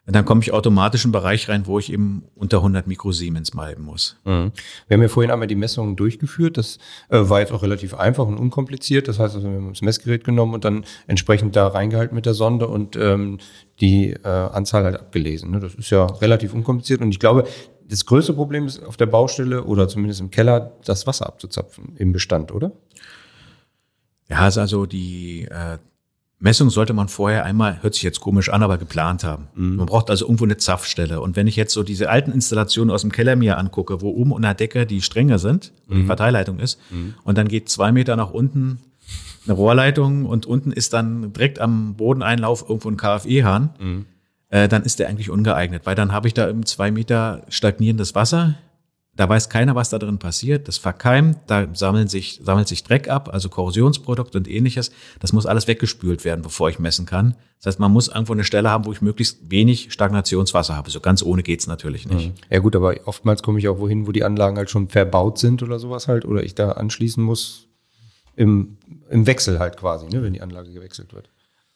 dann 0.07 0.25
komme 0.25 0.41
ich 0.41 0.53
automatisch 0.53 1.05
in 1.05 1.09
einen 1.09 1.13
Bereich 1.13 1.49
rein, 1.49 1.67
wo 1.67 1.79
ich 1.79 1.93
eben 1.93 2.25
unter 2.37 2.59
100 2.59 2.87
Mikrosiemens 2.87 3.51
bleiben 3.51 3.83
muss. 3.83 4.17
Mhm. 4.25 4.53
Wir 4.87 4.97
haben 4.97 5.03
ja 5.03 5.09
vorhin 5.09 5.33
einmal 5.33 5.49
die 5.49 5.57
Messungen 5.57 5.97
durchgeführt. 5.97 6.57
Das 6.57 6.79
äh, 7.09 7.19
war 7.29 7.41
jetzt 7.41 7.53
auch 7.53 7.63
relativ 7.63 7.95
einfach 7.95 8.27
und 8.27 8.39
unkompliziert. 8.39 9.09
Das 9.09 9.19
heißt, 9.19 9.35
also, 9.35 9.49
wir 9.49 9.57
haben 9.57 9.69
das 9.71 9.83
Messgerät 9.83 10.23
genommen 10.23 10.55
und 10.55 10.65
dann 10.65 10.85
entsprechend 11.09 11.57
da 11.57 11.67
reingehalten 11.67 12.15
mit 12.15 12.25
der 12.25 12.35
Sonde 12.35 12.69
und 12.69 12.95
ähm, 12.95 13.39
die 13.81 14.13
äh, 14.13 14.29
Anzahl 14.29 14.85
halt 14.85 14.97
abgelesen. 14.97 15.51
Ne? 15.51 15.59
Das 15.59 15.75
ist 15.75 15.91
ja 15.91 16.07
relativ 16.07 16.55
unkompliziert. 16.55 17.01
Und 17.01 17.11
ich 17.11 17.19
glaube, 17.19 17.49
das 17.89 18.07
größte 18.07 18.33
Problem 18.33 18.67
ist 18.67 18.85
auf 18.85 18.97
der 18.97 19.07
Baustelle 19.07 19.65
oder 19.65 19.89
zumindest 19.89 20.21
im 20.21 20.31
Keller, 20.31 20.73
das 20.85 21.07
Wasser 21.09 21.27
abzuzapfen 21.27 21.97
im 21.97 22.13
Bestand, 22.13 22.53
oder? 22.53 22.71
Ja, 24.29 24.47
ist 24.47 24.59
also 24.59 24.87
die 24.87 25.47
äh, 25.51 25.79
Messung 26.39 26.69
sollte 26.69 26.93
man 26.93 27.09
vorher 27.09 27.45
einmal, 27.45 27.83
hört 27.83 27.95
sich 27.95 28.03
jetzt 28.03 28.21
komisch 28.21 28.51
an, 28.51 28.63
aber 28.63 28.77
geplant 28.77 29.25
haben. 29.25 29.49
Mhm. 29.55 29.77
Man 29.77 29.87
braucht 29.87 30.11
also 30.11 30.27
irgendwo 30.27 30.45
eine 30.45 30.59
Zapfstelle. 30.59 31.21
Und 31.21 31.35
wenn 31.35 31.47
ich 31.47 31.57
jetzt 31.57 31.73
so 31.73 31.83
diese 31.83 32.11
alten 32.11 32.31
Installationen 32.31 32.95
aus 32.95 33.01
dem 33.01 33.13
Keller 33.13 33.37
mir 33.37 33.57
angucke, 33.57 34.03
wo 34.03 34.11
oben 34.11 34.33
unter 34.33 34.49
der 34.49 34.55
Decke 34.55 34.87
die 34.87 35.01
Stränge 35.01 35.39
sind 35.39 35.73
und 35.89 35.97
mhm. 35.97 36.01
die 36.03 36.07
Verteilleitung 36.07 36.59
ist, 36.59 36.79
mhm. 36.91 37.15
und 37.25 37.39
dann 37.39 37.49
geht 37.49 37.71
zwei 37.71 37.91
Meter 37.91 38.17
nach 38.17 38.31
unten 38.31 38.81
eine 39.47 39.55
Rohrleitung 39.55 40.27
und 40.27 40.47
unten 40.47 40.73
ist 40.73 40.93
dann 40.93 41.33
direkt 41.33 41.59
am 41.59 41.95
Bodeneinlauf 41.95 42.69
irgendwo 42.69 42.91
ein 42.91 42.97
KfE-Hahn, 42.97 43.71
mhm. 43.79 44.07
äh, 44.51 44.69
dann 44.69 44.83
ist 44.83 44.99
der 44.99 45.09
eigentlich 45.09 45.31
ungeeignet, 45.31 45.87
weil 45.87 45.95
dann 45.95 46.13
habe 46.13 46.29
ich 46.29 46.35
da 46.35 46.49
im 46.49 46.67
zwei 46.67 46.91
Meter 46.91 47.45
stagnierendes 47.49 48.15
Wasser, 48.15 48.57
da 49.17 49.29
weiß 49.29 49.49
keiner, 49.49 49.75
was 49.75 49.89
da 49.89 49.99
drin 49.99 50.19
passiert. 50.19 50.69
Das 50.69 50.77
verkeimt, 50.77 51.39
da 51.47 51.67
sammeln 51.75 52.07
sich, 52.07 52.41
sammelt 52.43 52.69
sich 52.69 52.85
Dreck 52.85 53.09
ab, 53.09 53.31
also 53.33 53.49
Korrosionsprodukte 53.49 54.37
und 54.37 54.49
ähnliches. 54.49 54.91
Das 55.21 55.33
muss 55.33 55.47
alles 55.47 55.67
weggespült 55.67 56.25
werden, 56.25 56.43
bevor 56.43 56.69
ich 56.69 56.79
messen 56.79 57.07
kann. 57.07 57.35
Das 57.59 57.67
heißt, 57.67 57.81
man 57.81 57.93
muss 57.93 58.09
irgendwo 58.09 58.35
eine 58.35 58.45
Stelle 58.45 58.71
haben, 58.71 58.85
wo 58.85 58.93
ich 58.93 59.01
möglichst 59.01 59.51
wenig 59.51 59.93
Stagnationswasser 59.93 60.77
habe. 60.77 60.91
So 60.91 61.01
ganz 61.01 61.23
ohne 61.23 61.43
geht's 61.43 61.67
natürlich 61.67 62.07
nicht. 62.07 62.29
Mhm. 62.29 62.35
Ja 62.51 62.59
gut, 62.59 62.77
aber 62.77 62.95
oftmals 63.07 63.43
komme 63.43 63.59
ich 63.59 63.69
auch 63.69 63.79
wohin, 63.79 64.07
wo 64.07 64.13
die 64.13 64.23
Anlagen 64.23 64.59
halt 64.59 64.69
schon 64.69 64.89
verbaut 64.89 65.39
sind 65.39 65.63
oder 65.63 65.79
sowas 65.79 66.09
halt, 66.09 66.27
oder 66.27 66.43
ich 66.43 66.55
da 66.55 66.73
anschließen 66.73 67.23
muss 67.23 67.69
im, 68.35 68.77
im 69.09 69.27
Wechsel 69.27 69.59
halt 69.59 69.79
quasi, 69.79 70.07
ne, 70.07 70.23
wenn 70.23 70.35
die 70.35 70.43
Anlage 70.43 70.71
gewechselt 70.71 71.15
wird. 71.15 71.31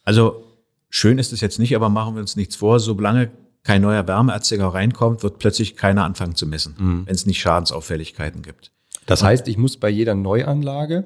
Also 0.05 0.45
schön 0.91 1.19
ist 1.19 1.33
es 1.33 1.41
jetzt 1.41 1.59
nicht, 1.59 1.75
aber 1.75 1.89
machen 1.89 2.15
wir 2.15 2.21
uns 2.21 2.37
nichts 2.37 2.57
vor, 2.57 2.79
solange 2.81 3.31
kein 3.63 3.83
neuer 3.83 4.07
Wärmeerzeuger 4.07 4.69
reinkommt, 4.69 5.23
wird 5.23 5.39
plötzlich 5.39 5.77
keiner 5.77 6.05
anfangen 6.05 6.35
zu 6.35 6.47
messen, 6.47 6.75
mhm. 6.79 7.07
wenn 7.07 7.15
es 7.15 7.27
nicht 7.27 7.41
Schadensauffälligkeiten 7.41 8.43
gibt. 8.43 8.73
Das 9.07 9.23
heißt, 9.23 9.49
ich 9.49 9.59
muss 9.59 9.77
bei 9.77 9.89
jeder 9.89 10.15
Neuanlage 10.15 11.05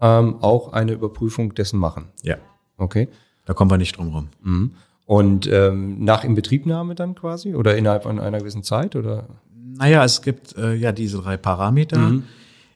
ähm, 0.00 0.36
auch 0.40 0.72
eine 0.72 0.92
Überprüfung 0.92 1.54
dessen 1.54 1.78
machen. 1.78 2.06
Ja. 2.22 2.36
Okay. 2.76 3.08
Da 3.44 3.54
kommen 3.54 3.70
wir 3.70 3.78
nicht 3.78 3.96
drum 3.96 4.14
rum. 4.14 4.28
Mhm. 4.42 4.70
Und 5.04 5.48
ähm, 5.48 6.04
nach 6.04 6.22
Inbetriebnahme 6.22 6.94
dann 6.94 7.16
quasi 7.16 7.54
oder 7.54 7.76
innerhalb 7.76 8.04
von 8.04 8.20
einer 8.20 8.38
gewissen 8.38 8.62
Zeit 8.62 8.94
oder? 8.94 9.26
Naja, 9.52 10.04
es 10.04 10.22
gibt 10.22 10.56
äh, 10.56 10.74
ja 10.74 10.92
diese 10.92 11.18
drei 11.18 11.36
Parameter. 11.36 11.98
Mhm. 11.98 12.24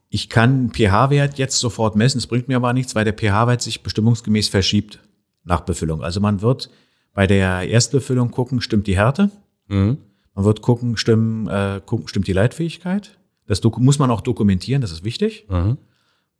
Ich 0.09 0.29
kann 0.29 0.71
pH-Wert 0.71 1.39
jetzt 1.39 1.59
sofort 1.59 1.97
messen. 1.97 2.19
Es 2.19 2.27
bringt 2.27 2.49
mir 2.49 2.57
aber 2.57 2.73
nichts, 2.73 2.95
weil 2.95 3.05
der 3.05 3.15
pH-Wert 3.15 3.63
sich 3.63 3.83
bestimmungsgemäß 3.83 4.49
verschiebt 4.49 4.99
nach 5.45 5.61
Befüllung. 5.61 6.03
Also 6.03 6.21
man 6.21 6.43
wird 6.43 6.71
bei 7.15 7.27
der 7.27 7.69
Erstbefüllung 7.69 8.31
gucken, 8.31 8.61
stimmt 8.61 8.87
die 8.87 8.97
Härte. 8.97 9.31
Mhm. 9.69 9.99
Man 10.35 10.45
wird 10.45 10.63
gucken, 10.63 10.97
stimmt, 10.97 11.49
äh, 11.49 11.81
gucken, 11.85 12.09
stimmt 12.09 12.27
die 12.27 12.33
Leitfähigkeit. 12.33 13.17
Das 13.47 13.63
muss 13.63 13.99
man 13.99 14.11
auch 14.11 14.21
dokumentieren, 14.21 14.81
das 14.81 14.91
ist 14.91 15.05
wichtig. 15.05 15.47
Mhm. 15.49 15.79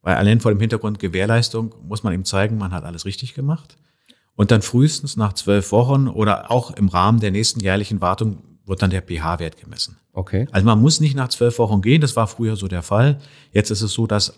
Weil 0.03 0.17
allein 0.17 0.41
vor 0.41 0.53
dem 0.53 0.61
Hintergrund 0.61 0.99
Gewährleistung 0.99 1.75
muss 1.83 2.03
man 2.03 2.13
ihm 2.13 2.25
zeigen, 2.25 2.59
man 2.59 2.73
hat 2.73 2.85
alles 2.85 3.07
richtig 3.07 3.35
gemacht. 3.35 3.79
Und 4.35 4.51
dann 4.51 4.63
frühestens 4.63 5.17
nach 5.17 5.33
zwölf 5.33 5.71
Wochen 5.73 6.09
oder 6.09 6.51
auch 6.51 6.73
im 6.73 6.89
Rahmen 6.89 7.21
der 7.21 7.31
nächsten 7.31 7.61
jährlichen 7.61 8.01
Wartung 8.01 8.43
wird 8.67 8.83
dann 8.83 8.91
der 8.91 9.03
pH-Wert 9.03 9.59
gemessen. 9.59 9.97
Okay. 10.13 10.47
Also 10.51 10.67
man 10.67 10.81
muss 10.81 11.01
nicht 11.01 11.15
nach 11.15 11.29
zwölf 11.29 11.59
Wochen 11.59 11.83
gehen, 11.83 12.01
das 12.01 12.17
war 12.17 12.27
früher 12.27 12.57
so 12.57 12.67
der 12.67 12.83
Fall. 12.83 13.21
Jetzt 13.53 13.71
ist 13.71 13.83
es 13.83 13.93
so, 13.93 14.07
dass 14.07 14.35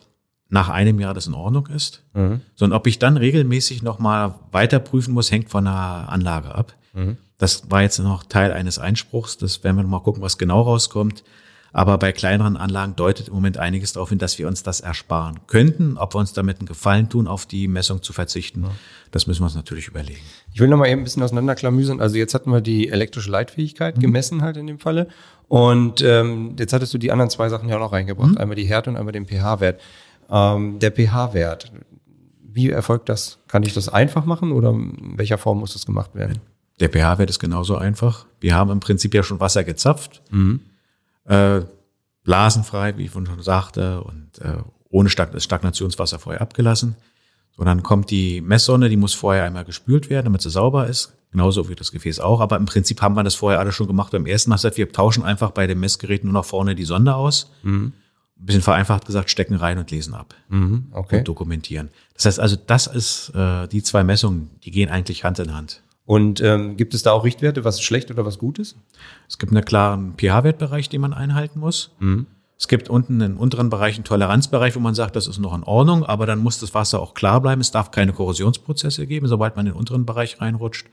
nach 0.48 0.68
einem 0.68 1.00
Jahr 1.00 1.14
das 1.14 1.26
in 1.26 1.35
Ordnung 1.35 1.66
ist. 1.66 2.02
Mhm. 2.14 2.40
Sondern 2.54 2.78
ob 2.78 2.87
ich 2.87 2.98
dann 2.98 3.16
regelmäßig 3.16 3.82
nochmal 3.82 4.35
weiter 4.52 4.78
prüfen 4.78 5.14
muss, 5.14 5.30
hängt 5.30 5.50
von 5.50 5.64
der 5.64 5.74
Anlage 6.09 6.54
ab. 6.54 6.74
Mhm. 6.92 7.16
Das 7.38 7.70
war 7.70 7.82
jetzt 7.82 7.98
noch 7.98 8.24
Teil 8.24 8.52
eines 8.52 8.78
Einspruchs. 8.78 9.37
Das 9.37 9.62
werden 9.64 9.76
wir 9.76 9.82
noch 9.82 9.90
mal 9.90 10.00
gucken, 10.00 10.22
was 10.22 10.38
genau 10.38 10.62
rauskommt. 10.62 11.24
Aber 11.72 11.98
bei 11.98 12.12
kleineren 12.12 12.56
Anlagen 12.56 12.96
deutet 12.96 13.28
im 13.28 13.35
Moment 13.35 13.59
einiges 13.59 13.92
darauf 13.92 14.09
hin, 14.09 14.16
dass 14.18 14.38
wir 14.38 14.48
uns 14.48 14.62
das 14.62 14.80
ersparen 14.80 15.40
könnten. 15.46 15.98
Ob 15.98 16.14
wir 16.14 16.20
uns 16.20 16.32
damit 16.32 16.59
einen 16.59 16.66
Gefallen 16.66 17.11
tun, 17.11 17.26
auf 17.26 17.44
die 17.44 17.68
Messung 17.68 18.02
zu 18.02 18.14
verzichten, 18.14 18.64
das 19.11 19.26
müssen 19.26 19.42
wir 19.42 19.46
uns 19.46 19.56
natürlich 19.56 19.87
überlegen. 19.87 20.22
Ich 20.54 20.61
will 20.61 20.68
noch 20.68 20.78
mal 20.78 20.88
eben 20.88 21.02
ein 21.02 21.04
bisschen 21.04 21.22
auseinanderklamüsern. 21.22 22.00
Also 22.00 22.16
jetzt 22.16 22.32
hatten 22.32 22.50
wir 22.50 22.62
die 22.62 22.88
elektrische 22.88 23.30
Leitfähigkeit 23.30 24.00
gemessen 24.00 24.40
halt 24.40 24.56
in 24.56 24.66
dem 24.66 24.78
Falle. 24.78 25.09
Und 25.48 26.00
ähm, 26.00 26.56
jetzt 26.59 26.72
hattest 26.72 26.94
du 26.94 26.98
die 26.98 27.12
anderen 27.12 27.28
zwei 27.28 27.50
Sachen 27.50 27.68
ja 27.68 27.76
auch 27.76 27.80
noch 27.80 27.92
reingebracht. 27.92 28.38
Einmal 28.38 28.56
die 28.56 28.64
Härte 28.64 28.88
und 28.88 28.96
einmal 28.96 29.12
den 29.12 29.26
pH-Wert. 29.26 29.78
Ähm, 30.31 30.79
der 30.79 30.93
pH-Wert, 30.93 31.73
wie 32.43 32.71
erfolgt 32.71 33.09
das? 33.09 33.39
Kann 33.49 33.62
ich 33.62 33.75
das 33.75 33.89
einfach 33.89 34.25
machen 34.25 34.53
oder 34.53 34.71
in 34.71 35.17
welcher 35.17 35.39
Form 35.39 35.59
muss 35.59 35.73
das 35.75 35.87
gemacht 35.87 36.15
werden? 36.15 36.39
Der 36.81 36.89
pH-Wert 36.89 37.31
ist 37.31 37.39
genauso 37.39 37.77
einfach. 37.77 38.27
Wir 38.41 38.55
haben 38.55 38.71
im 38.71 38.81
Prinzip 38.81 39.15
ja 39.15 39.23
schon 39.23 39.41
Wasser 39.41 39.65
gezapft, 39.65 40.23
äh, 41.25 41.62
blasenfrei, 42.25 42.97
wie 42.99 43.05
ich 43.05 43.12
schon 43.12 43.43
sagte, 43.43 44.03
und 44.03 44.39
äh, 44.41 44.59
ohne 44.91 45.09
Stag 45.09 45.33
das 45.33 45.45
Stagnationswasser 45.45 46.19
vorher 46.19 46.43
abgelassen. 46.43 46.97
So, 47.57 47.65
dann 47.65 47.83
kommt 47.83 48.11
die 48.11 48.41
Messsonne, 48.41 48.89
die 48.89 48.97
muss 48.97 49.15
vorher 49.15 49.45
einmal 49.45 49.65
gespült 49.65 50.11
werden, 50.11 50.27
damit 50.27 50.43
sie 50.43 50.51
sauber 50.51 50.87
ist. 50.87 51.15
Genauso 51.31 51.69
wie 51.69 51.75
das 51.75 51.93
Gefäß 51.93 52.21
auch. 52.21 52.41
Aber 52.41 52.57
im 52.57 52.67
Prinzip 52.67 53.03
haben 53.03 53.15
wir 53.15 53.25
das 53.25 53.35
vorher 53.35 53.59
alles 53.61 53.75
schon 53.75 53.87
gemacht. 53.87 54.12
Beim 54.12 54.27
ersten 54.27 54.51
Mal 54.51 54.57
gesagt, 54.57 54.77
wir 54.77 54.91
tauschen 54.93 55.25
einfach 55.25 55.51
bei 55.51 55.67
dem 55.67 55.81
Messgerät 55.81 56.25
nur 56.25 56.33
noch 56.33 56.45
vorne 56.45 56.75
die 56.75 56.85
Sonde 56.85 57.15
aus. 57.15 57.51
Ein 58.38 58.46
bisschen 58.46 58.62
vereinfacht 58.62 59.07
gesagt, 59.07 59.31
stecken 59.31 59.55
rein 59.55 59.79
und 59.79 59.90
lesen 59.90 60.14
ab 60.14 60.35
Mhm, 60.49 60.87
okay. 60.92 61.18
und 61.18 61.29
dokumentieren. 61.29 61.88
Das 62.14 62.27
heißt 62.27 62.38
also, 62.40 62.57
das 62.66 62.87
ist 62.87 63.31
äh, 63.35 63.66
die 63.68 63.83
zwei 63.83 64.05
Messungen, 64.05 64.51
die 64.64 64.70
gehen 64.70 64.90
eigentlich 64.90 65.25
Hand 65.25 65.38
in 65.38 65.55
Hand. 65.55 65.83
Und 66.05 66.40
ähm, 66.40 66.77
gibt 66.77 66.94
es 66.94 67.03
da 67.03 67.12
auch 67.12 67.25
Richtwerte, 67.25 67.64
was 67.64 67.81
schlecht 67.83 68.11
oder 68.11 68.25
was 68.25 68.38
gut 68.38 68.59
ist? 68.61 68.77
Es 69.29 69.38
gibt 69.38 69.53
einen 69.53 69.64
klaren 69.64 70.14
pH-Wertbereich, 70.16 70.88
den 70.88 71.01
man 71.01 71.12
einhalten 71.12 71.59
muss. 71.59 71.90
Es 72.59 72.68
gibt 72.68 72.88
unten 72.88 73.20
einen 73.20 73.37
unteren 73.37 73.70
Bereich, 73.70 73.96
einen 73.96 74.05
Toleranzbereich, 74.05 74.77
wo 74.77 74.81
man 74.81 74.94
sagt, 74.94 75.16
das 75.16 75.27
ist 75.27 75.38
noch 75.38 75.55
in 75.55 75.64
Ordnung, 75.64 76.05
aber 76.05 76.25
dann 76.27 76.38
muss 76.38 76.61
das 76.61 76.75
Wasser 76.75 77.01
auch 77.01 77.14
klar 77.14 77.40
bleiben. 77.40 77.61
Es 77.61 77.70
darf 77.72 77.90
keine 77.90 78.12
Korrosionsprozesse 78.12 79.07
geben, 79.07 79.27
sobald 79.27 79.57
man 79.57 79.66
in 79.66 79.72
den 79.72 79.79
unteren 79.79 80.07
Bereich 80.07 80.40
reinrutscht. 80.40 80.87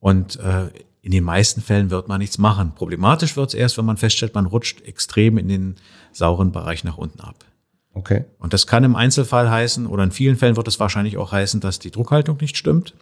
Und 0.00 0.36
äh, 0.40 0.68
in 1.04 1.10
den 1.10 1.22
meisten 1.22 1.60
Fällen 1.60 1.90
wird 1.90 2.08
man 2.08 2.18
nichts 2.18 2.38
machen. 2.38 2.74
Problematisch 2.74 3.36
wird 3.36 3.48
es 3.48 3.54
erst, 3.54 3.76
wenn 3.76 3.84
man 3.84 3.98
feststellt, 3.98 4.34
man 4.34 4.46
rutscht 4.46 4.80
extrem 4.86 5.36
in 5.36 5.48
den 5.48 5.74
sauren 6.12 6.50
Bereich 6.50 6.82
nach 6.82 6.96
unten 6.96 7.20
ab. 7.20 7.44
Okay. 7.92 8.24
Und 8.38 8.54
das 8.54 8.66
kann 8.66 8.84
im 8.84 8.96
Einzelfall 8.96 9.50
heißen, 9.50 9.86
oder 9.86 10.02
in 10.02 10.12
vielen 10.12 10.36
Fällen 10.36 10.56
wird 10.56 10.66
es 10.66 10.80
wahrscheinlich 10.80 11.18
auch 11.18 11.30
heißen, 11.30 11.60
dass 11.60 11.78
die 11.78 11.90
Druckhaltung 11.90 12.38
nicht 12.40 12.56
stimmt, 12.56 12.94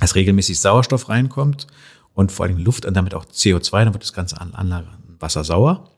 dass 0.00 0.16
regelmäßig 0.16 0.58
Sauerstoff 0.58 1.08
reinkommt 1.08 1.68
und 2.12 2.32
vor 2.32 2.44
allem 2.46 2.58
Luft 2.58 2.86
und 2.86 2.94
damit 2.94 3.14
auch 3.14 3.24
CO2, 3.24 3.84
dann 3.84 3.94
wird 3.94 4.02
das 4.02 4.12
ganze 4.12 4.40
An- 4.40 4.54
Anlagenwasser 4.54 5.44
sauer. 5.44 5.90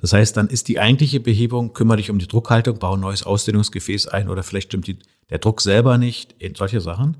Das 0.00 0.12
heißt, 0.12 0.36
dann 0.36 0.46
ist 0.46 0.68
die 0.68 0.78
eigentliche 0.78 1.18
Behebung, 1.18 1.72
kümmere 1.72 1.96
dich 1.96 2.10
um 2.10 2.20
die 2.20 2.28
Druckhaltung, 2.28 2.78
baue 2.78 2.96
ein 2.96 3.00
neues 3.00 3.24
Ausdehnungsgefäß 3.24 4.06
ein 4.06 4.28
oder 4.28 4.44
vielleicht 4.44 4.68
stimmt 4.68 4.86
die, 4.86 5.00
der 5.30 5.38
Druck 5.38 5.60
selber 5.60 5.98
nicht, 5.98 6.40
eben 6.40 6.54
solche 6.54 6.80
Sachen. 6.80 7.16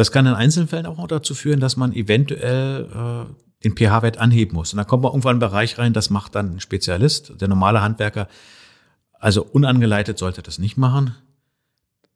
Das 0.00 0.12
kann 0.12 0.24
in 0.24 0.32
Einzelfällen 0.32 0.86
auch 0.86 1.06
dazu 1.08 1.34
führen, 1.34 1.60
dass 1.60 1.76
man 1.76 1.92
eventuell 1.92 2.86
äh, 2.86 3.64
den 3.64 3.76
pH-Wert 3.76 4.16
anheben 4.16 4.54
muss. 4.54 4.72
Und 4.72 4.78
dann 4.78 4.86
kommt 4.86 5.02
man 5.02 5.12
irgendwann 5.12 5.36
in 5.36 5.42
einen 5.42 5.50
Bereich 5.50 5.76
rein, 5.76 5.92
das 5.92 6.08
macht 6.08 6.34
dann 6.36 6.54
ein 6.54 6.60
Spezialist. 6.60 7.38
Der 7.38 7.48
normale 7.48 7.82
Handwerker, 7.82 8.26
also 9.12 9.44
unangeleitet 9.44 10.16
sollte 10.16 10.40
das 10.40 10.58
nicht 10.58 10.78
machen. 10.78 11.16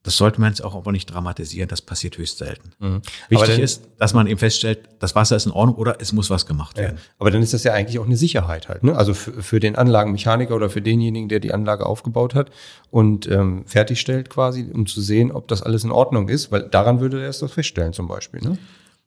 Das 0.04 0.16
sollte 0.18 0.38
man 0.40 0.50
jetzt 0.50 0.62
auch 0.62 0.74
aber 0.76 0.92
nicht 0.92 1.06
dramatisieren, 1.06 1.66
das 1.68 1.80
passiert 1.82 2.18
höchst 2.18 2.36
selten. 2.38 2.70
Aber 2.78 3.00
Wichtig 3.30 3.48
dann- 3.54 3.60
ist, 3.60 3.88
dass 3.98 4.12
man 4.14 4.26
eben 4.26 4.38
feststellt, 4.38 4.80
das 5.00 5.14
Wasser 5.14 5.34
ist 5.34 5.46
in 5.46 5.52
Ordnung 5.52 5.76
oder 5.76 5.96
es 5.98 6.12
muss 6.12 6.28
was 6.30 6.44
gemacht 6.46 6.76
Ja. 6.76 6.84
werden. 6.84 6.98
Aber 7.18 7.30
dann 7.30 7.42
ist 7.42 7.54
das 7.54 7.64
ja 7.64 7.72
eigentlich 7.72 7.98
auch 7.98 8.04
eine 8.04 8.16
Sicherheit 8.18 8.68
halt. 8.68 8.84
Ne? 8.84 8.94
Also 8.94 9.14
für, 9.14 9.42
für 9.42 9.60
den 9.60 9.76
Anlagenmechaniker 9.76 10.54
oder 10.54 10.68
für 10.70 10.82
denjenigen, 10.82 11.28
der 11.30 11.40
die 11.40 11.52
Anlage 11.54 11.86
aufgebaut 11.86 12.34
hat 12.34 12.50
und 12.90 13.26
ähm, 13.30 13.64
fertigstellt 13.66 14.28
quasi, 14.30 14.70
um 14.72 14.86
zu 14.86 15.00
sehen, 15.00 15.32
ob 15.32 15.48
das 15.48 15.62
alles 15.62 15.84
in 15.84 15.90
Ordnung 15.90 16.28
ist, 16.28 16.52
weil 16.52 16.68
daran 16.68 17.00
würde 17.00 17.22
er 17.22 17.30
es 17.30 17.38
doch 17.38 17.50
feststellen 17.50 17.94
zum 17.94 18.06
Beispiel. 18.06 18.40
Ne? 18.42 18.58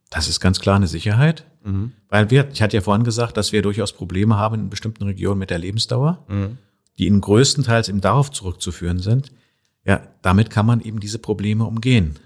Das 0.10 0.28
ist 0.28 0.40
ganz 0.40 0.60
klar 0.60 0.78
eine 0.78 0.88
Sicherheit. 0.88 1.46
Mhm. 1.64 1.92
Weil 2.10 2.32
wir, 2.32 2.48
ich 2.52 2.62
hatte 2.64 2.76
ja 2.76 2.82
vorhin 2.82 3.04
gesagt, 3.04 3.38
dass 3.38 3.52
wir 3.52 3.62
durchaus 3.62 3.94
Probleme 3.94 4.36
haben 4.38 4.56
in 4.56 4.70
bestimmten 4.72 5.04
Regionen 5.04 5.38
mit 5.38 5.52
der 5.52 5.60
Lebensdauer, 5.60 6.26
Mhm. 6.28 6.58
die 6.98 7.06
in 7.06 7.22
größtenteils 7.22 7.88
eben 7.90 8.02
darauf 8.02 8.32
zurückzuführen 8.32 8.98
sind. 9.00 9.32
Ja, 9.88 10.02
damit 10.22 10.50
kann 10.50 10.66
man 10.66 10.82
eben 10.82 11.00
diese 11.00 11.18
Probleme 11.18 11.64
umgehen. 11.64 12.20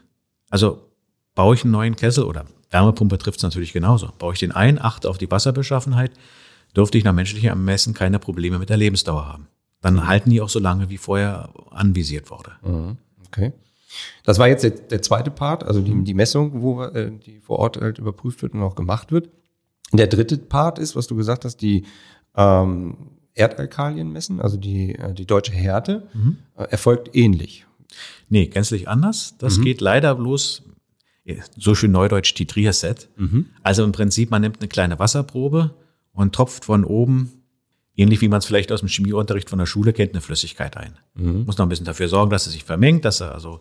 Also 0.49 0.89
baue 1.35 1.55
ich 1.55 1.63
einen 1.63 1.71
neuen 1.71 1.95
Kessel 1.95 2.23
oder 2.23 2.45
Wärmepumpe 2.71 3.17
trifft 3.17 3.37
es 3.37 3.43
natürlich 3.43 3.71
genauso. 3.71 4.09
Baue 4.17 4.33
ich 4.33 4.39
den 4.39 4.51
ein, 4.51 4.81
achte 4.81 5.09
auf 5.09 5.17
die 5.17 5.29
Wasserbeschaffenheit, 5.29 6.11
dürfte 6.75 6.97
ich 6.97 7.03
nach 7.03 7.13
menschlichem 7.13 7.49
Ermessen 7.49 7.93
keine 7.93 8.17
Probleme 8.17 8.57
mit 8.57 8.69
der 8.69 8.77
Lebensdauer 8.77 9.27
haben. 9.27 9.47
Dann 9.81 10.07
halten 10.07 10.29
die 10.29 10.41
auch 10.41 10.49
so 10.49 10.59
lange, 10.59 10.89
wie 10.89 10.97
vorher 10.97 11.49
anvisiert 11.69 12.31
wurde. 12.31 12.51
Okay. 13.27 13.53
Das 14.23 14.39
war 14.39 14.47
jetzt 14.47 14.63
der, 14.63 14.71
der 14.71 15.01
zweite 15.01 15.31
Part, 15.31 15.63
also 15.63 15.81
die, 15.81 16.03
die 16.03 16.13
Messung, 16.13 16.61
wo 16.61 16.83
äh, 16.83 17.11
die 17.11 17.39
vor 17.39 17.59
Ort 17.59 17.77
halt 17.77 17.99
überprüft 17.99 18.41
wird 18.41 18.53
und 18.53 18.63
auch 18.63 18.75
gemacht 18.75 19.11
wird. 19.11 19.29
Der 19.91 20.07
dritte 20.07 20.37
Part 20.37 20.79
ist, 20.79 20.95
was 20.95 21.07
du 21.07 21.15
gesagt 21.15 21.43
hast, 21.43 21.57
die 21.57 21.85
ähm, 22.35 22.95
Erdalkalien 23.35 24.11
messen, 24.11 24.41
also 24.41 24.57
die, 24.57 24.95
äh, 24.95 25.13
die 25.13 25.25
deutsche 25.25 25.53
Härte, 25.53 26.07
äh, 26.57 26.63
erfolgt 26.65 27.15
ähnlich. 27.15 27.65
Nee, 28.29 28.47
gänzlich 28.47 28.87
anders. 28.87 29.35
Das 29.39 29.57
geht 29.61 29.81
leider 29.81 30.15
bloß, 30.15 30.63
so 31.57 31.75
schön 31.75 31.91
neudeutsch, 31.91 32.33
Titrierset. 32.33 33.09
Also 33.63 33.83
im 33.83 33.91
Prinzip, 33.91 34.31
man 34.31 34.41
nimmt 34.41 34.59
eine 34.59 34.67
kleine 34.69 34.99
Wasserprobe 34.99 35.75
und 36.13 36.33
tropft 36.33 36.65
von 36.65 36.83
oben, 36.85 37.31
ähnlich 37.95 38.21
wie 38.21 38.27
man 38.29 38.39
es 38.39 38.45
vielleicht 38.45 38.71
aus 38.71 38.79
dem 38.79 38.89
Chemieunterricht 38.89 39.49
von 39.49 39.59
der 39.59 39.65
Schule 39.65 39.91
kennt, 39.93 40.13
eine 40.13 40.21
Flüssigkeit 40.21 40.77
ein. 40.77 40.93
Muss 41.45 41.57
noch 41.57 41.65
ein 41.65 41.69
bisschen 41.69 41.85
dafür 41.85 42.07
sorgen, 42.07 42.31
dass 42.31 42.47
er 42.47 42.51
sich 42.51 42.63
vermengt, 42.63 43.03
dass 43.05 43.19
er 43.21 43.33
also 43.33 43.59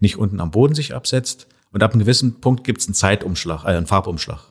nicht 0.00 0.16
unten 0.18 0.40
am 0.40 0.50
Boden 0.50 0.74
sich 0.74 0.94
absetzt. 0.94 1.46
Und 1.72 1.82
ab 1.82 1.92
einem 1.92 2.00
gewissen 2.00 2.40
Punkt 2.40 2.64
gibt 2.64 2.80
es 2.80 2.86
einen 2.86 2.94
Zeitumschlag, 2.94 3.64
äh, 3.64 3.68
einen 3.68 3.86
Farbumschlag. 3.86 4.49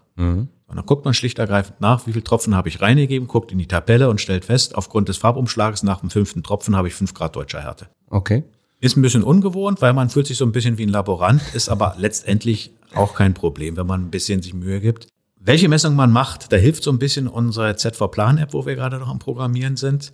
Und 0.67 0.75
dann 0.75 0.85
guckt 0.85 1.05
man 1.05 1.13
schlicht 1.13 1.39
ergreifend 1.39 1.81
nach, 1.81 2.05
wie 2.05 2.13
viel 2.13 2.21
Tropfen 2.21 2.55
habe 2.55 2.69
ich 2.69 2.81
reingegeben, 2.81 3.27
guckt 3.27 3.51
in 3.51 3.57
die 3.57 3.67
Tabelle 3.67 4.09
und 4.09 4.21
stellt 4.21 4.45
fest, 4.45 4.75
aufgrund 4.75 5.09
des 5.09 5.17
Farbumschlages 5.17 5.81
nach 5.83 6.01
dem 6.01 6.09
fünften 6.09 6.43
Tropfen 6.43 6.75
habe 6.75 6.87
ich 6.87 6.93
fünf 6.93 7.13
Grad 7.13 7.35
deutscher 7.35 7.61
Härte. 7.61 7.87
Okay. 8.09 8.43
Ist 8.79 8.95
ein 8.95 9.01
bisschen 9.01 9.23
ungewohnt, 9.23 9.81
weil 9.81 9.93
man 9.93 10.09
fühlt 10.09 10.27
sich 10.27 10.37
so 10.37 10.45
ein 10.45 10.51
bisschen 10.51 10.77
wie 10.77 10.85
ein 10.85 10.89
Laborant, 10.89 11.41
ist 11.53 11.69
aber 11.69 11.95
letztendlich 11.97 12.71
auch 12.93 13.15
kein 13.15 13.33
Problem, 13.33 13.77
wenn 13.77 13.87
man 13.87 14.03
ein 14.03 14.11
bisschen 14.11 14.41
sich 14.41 14.53
Mühe 14.53 14.79
gibt. 14.79 15.07
Welche 15.39 15.69
Messung 15.69 15.95
man 15.95 16.11
macht, 16.11 16.51
da 16.51 16.57
hilft 16.57 16.83
so 16.83 16.91
ein 16.91 16.99
bisschen 16.99 17.27
unsere 17.27 17.75
ZV-Plan-App, 17.75 18.53
wo 18.53 18.65
wir 18.65 18.75
gerade 18.75 18.99
noch 18.99 19.07
am 19.07 19.19
Programmieren 19.19 19.77
sind. 19.77 20.11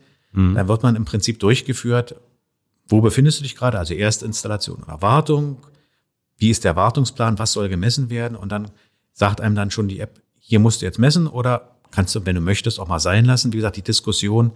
Da 0.53 0.67
wird 0.67 0.83
man 0.83 0.97
im 0.97 1.05
Prinzip 1.05 1.39
durchgeführt, 1.39 2.15
wo 2.87 2.99
befindest 2.99 3.39
du 3.39 3.43
dich 3.43 3.55
gerade, 3.55 3.79
also 3.79 3.93
Erstinstallation 3.93 4.83
und 4.83 4.89
Erwartung, 4.89 5.57
wie 6.37 6.49
ist 6.49 6.65
der 6.65 6.75
Wartungsplan, 6.75 7.39
was 7.39 7.53
soll 7.53 7.69
gemessen 7.69 8.09
werden 8.09 8.35
und 8.35 8.51
dann 8.51 8.71
sagt 9.15 9.41
einem 9.41 9.55
dann 9.55 9.71
schon 9.71 9.87
die 9.87 9.99
App, 9.99 10.21
hier 10.39 10.59
musst 10.59 10.81
du 10.81 10.85
jetzt 10.85 10.99
messen 10.99 11.25
oder 11.25 11.71
kannst 11.89 12.13
du, 12.13 12.25
wenn 12.25 12.35
du 12.35 12.41
möchtest, 12.41 12.79
auch 12.79 12.87
mal 12.87 12.99
sein 12.99 13.25
lassen. 13.25 13.51
Wie 13.53 13.57
gesagt, 13.57 13.77
die 13.77 13.81
Diskussion, 13.81 14.51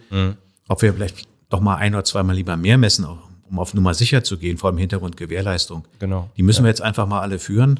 ob 0.67 0.81
wir 0.81 0.93
vielleicht 0.93 1.27
doch 1.49 1.61
mal 1.61 1.77
ein 1.77 1.95
oder 1.95 2.03
zweimal 2.03 2.35
lieber 2.35 2.57
mehr 2.57 2.77
messen, 2.77 3.07
um 3.49 3.59
auf 3.59 3.73
Nummer 3.73 3.93
sicher 3.93 4.23
zu 4.23 4.37
gehen, 4.37 4.57
vor 4.57 4.71
dem 4.71 4.77
Hintergrund 4.77 5.17
Gewährleistung. 5.17 5.85
Genau. 5.99 6.29
Die 6.37 6.43
müssen 6.43 6.63
wir 6.63 6.69
jetzt 6.69 6.81
einfach 6.81 7.07
mal 7.07 7.21
alle 7.21 7.39
führen. 7.39 7.79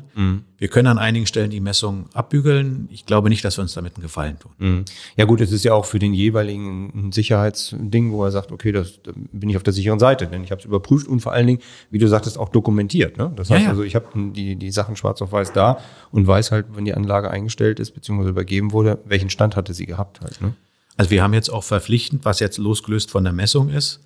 Wir 0.58 0.68
können 0.68 0.88
an 0.88 0.98
einigen 0.98 1.26
Stellen 1.26 1.50
die 1.52 1.60
Messung 1.60 2.06
abbügeln. 2.14 2.88
Ich 2.92 3.06
glaube 3.06 3.30
nicht, 3.30 3.44
dass 3.46 3.58
wir 3.58 3.62
uns 3.62 3.74
damit 3.74 3.96
einen 3.96 4.02
Gefallen 4.04 4.38
tun. 4.40 4.52
Mhm. 4.58 4.86
Ja 5.16 5.26
gut, 5.26 5.42
es 5.42 5.52
ist 5.52 5.64
ja 5.64 5.74
auch 5.74 5.86
für 5.86 6.00
den 6.00 6.14
jeweiligen 6.14 6.92
ein 7.08 7.12
Sicherheitsding, 7.12 8.12
wo 8.12 8.24
er 8.26 8.32
sagt, 8.32 8.52
okay, 8.52 8.72
das 8.72 9.00
da 9.04 9.12
bin 9.16 9.50
ich 9.50 9.58
auf 9.58 9.64
der 9.64 9.74
sicheren 9.74 10.00
Seite, 10.00 10.28
denn 10.28 10.44
ich 10.44 10.52
habe 10.52 10.60
es 10.60 10.66
überprüft 10.66 11.08
und 11.08 11.20
vor 11.22 11.32
allen 11.34 11.48
Dingen, 11.48 11.60
wie 11.92 11.98
du 12.00 12.08
sagtest, 12.08 12.38
auch 12.38 12.50
dokumentiert. 12.50 13.18
Ne? 13.18 13.32
Das 13.36 13.50
Ja, 13.50 13.56
heißt 13.56 13.64
ja. 13.66 13.70
also, 13.72 13.84
ich 13.84 13.96
habe 13.96 14.06
die, 14.34 14.56
die 14.56 14.72
Sachen 14.72 14.96
schwarz 14.96 15.22
auf 15.22 15.32
weiß 15.32 15.54
da 15.54 15.80
und 16.12 16.28
weiß 16.28 16.52
halt, 16.52 16.66
wenn 16.74 16.86
die 16.86 16.94
Anlage 16.94 17.30
eingestellt 17.32 17.80
ist 17.80 17.92
bzw. 17.92 18.30
übergeben 18.30 18.72
wurde, 18.72 19.00
welchen 19.06 19.30
Stand 19.30 19.56
hatte 19.56 19.74
sie 19.74 19.86
gehabt 19.86 20.22
halt. 20.22 20.42
Ne? 20.42 20.54
Also 20.98 21.12
wir 21.12 21.24
haben 21.24 21.34
jetzt 21.34 21.50
auch 21.50 21.64
verpflichtend, 21.64 22.26
was 22.26 22.42
jetzt 22.42 22.58
losgelöst 22.58 23.10
von 23.10 23.24
der 23.24 23.32
Messung 23.32 23.70
ist, 23.70 24.02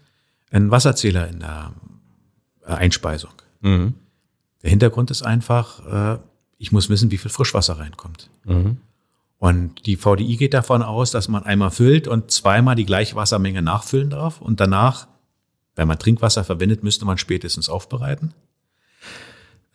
einen 0.53 0.71
Wasserzähler 0.71 1.27
in 1.27 1.39
der 1.39 1.73
äh, 2.65 2.73
Einspeisung. 2.73 3.31
Mhm. 3.61 3.95
Der 4.61 4.69
Hintergrund 4.69 5.11
ist 5.11 5.23
einfach, 5.23 6.15
äh, 6.15 6.19
ich 6.57 6.71
muss 6.71 6.89
wissen, 6.89 7.11
wie 7.11 7.17
viel 7.17 7.31
Frischwasser 7.31 7.79
reinkommt. 7.79 8.29
Mhm. 8.45 8.77
Und 9.39 9.85
die 9.85 9.97
VDI 9.97 10.37
geht 10.37 10.53
davon 10.53 10.81
aus, 10.81 11.11
dass 11.11 11.27
man 11.27 11.43
einmal 11.43 11.71
füllt 11.71 12.07
und 12.07 12.31
zweimal 12.31 12.75
die 12.75 12.85
gleiche 12.85 13.15
Wassermenge 13.15 13.61
nachfüllen 13.61 14.09
darf. 14.09 14.39
Und 14.39 14.61
danach, 14.61 15.07
wenn 15.75 15.87
man 15.87 15.99
Trinkwasser 15.99 16.45
verwendet, 16.45 16.81
müsste 16.83 17.03
man 17.03 17.17
spätestens 17.17 17.67
aufbereiten. 17.67 18.33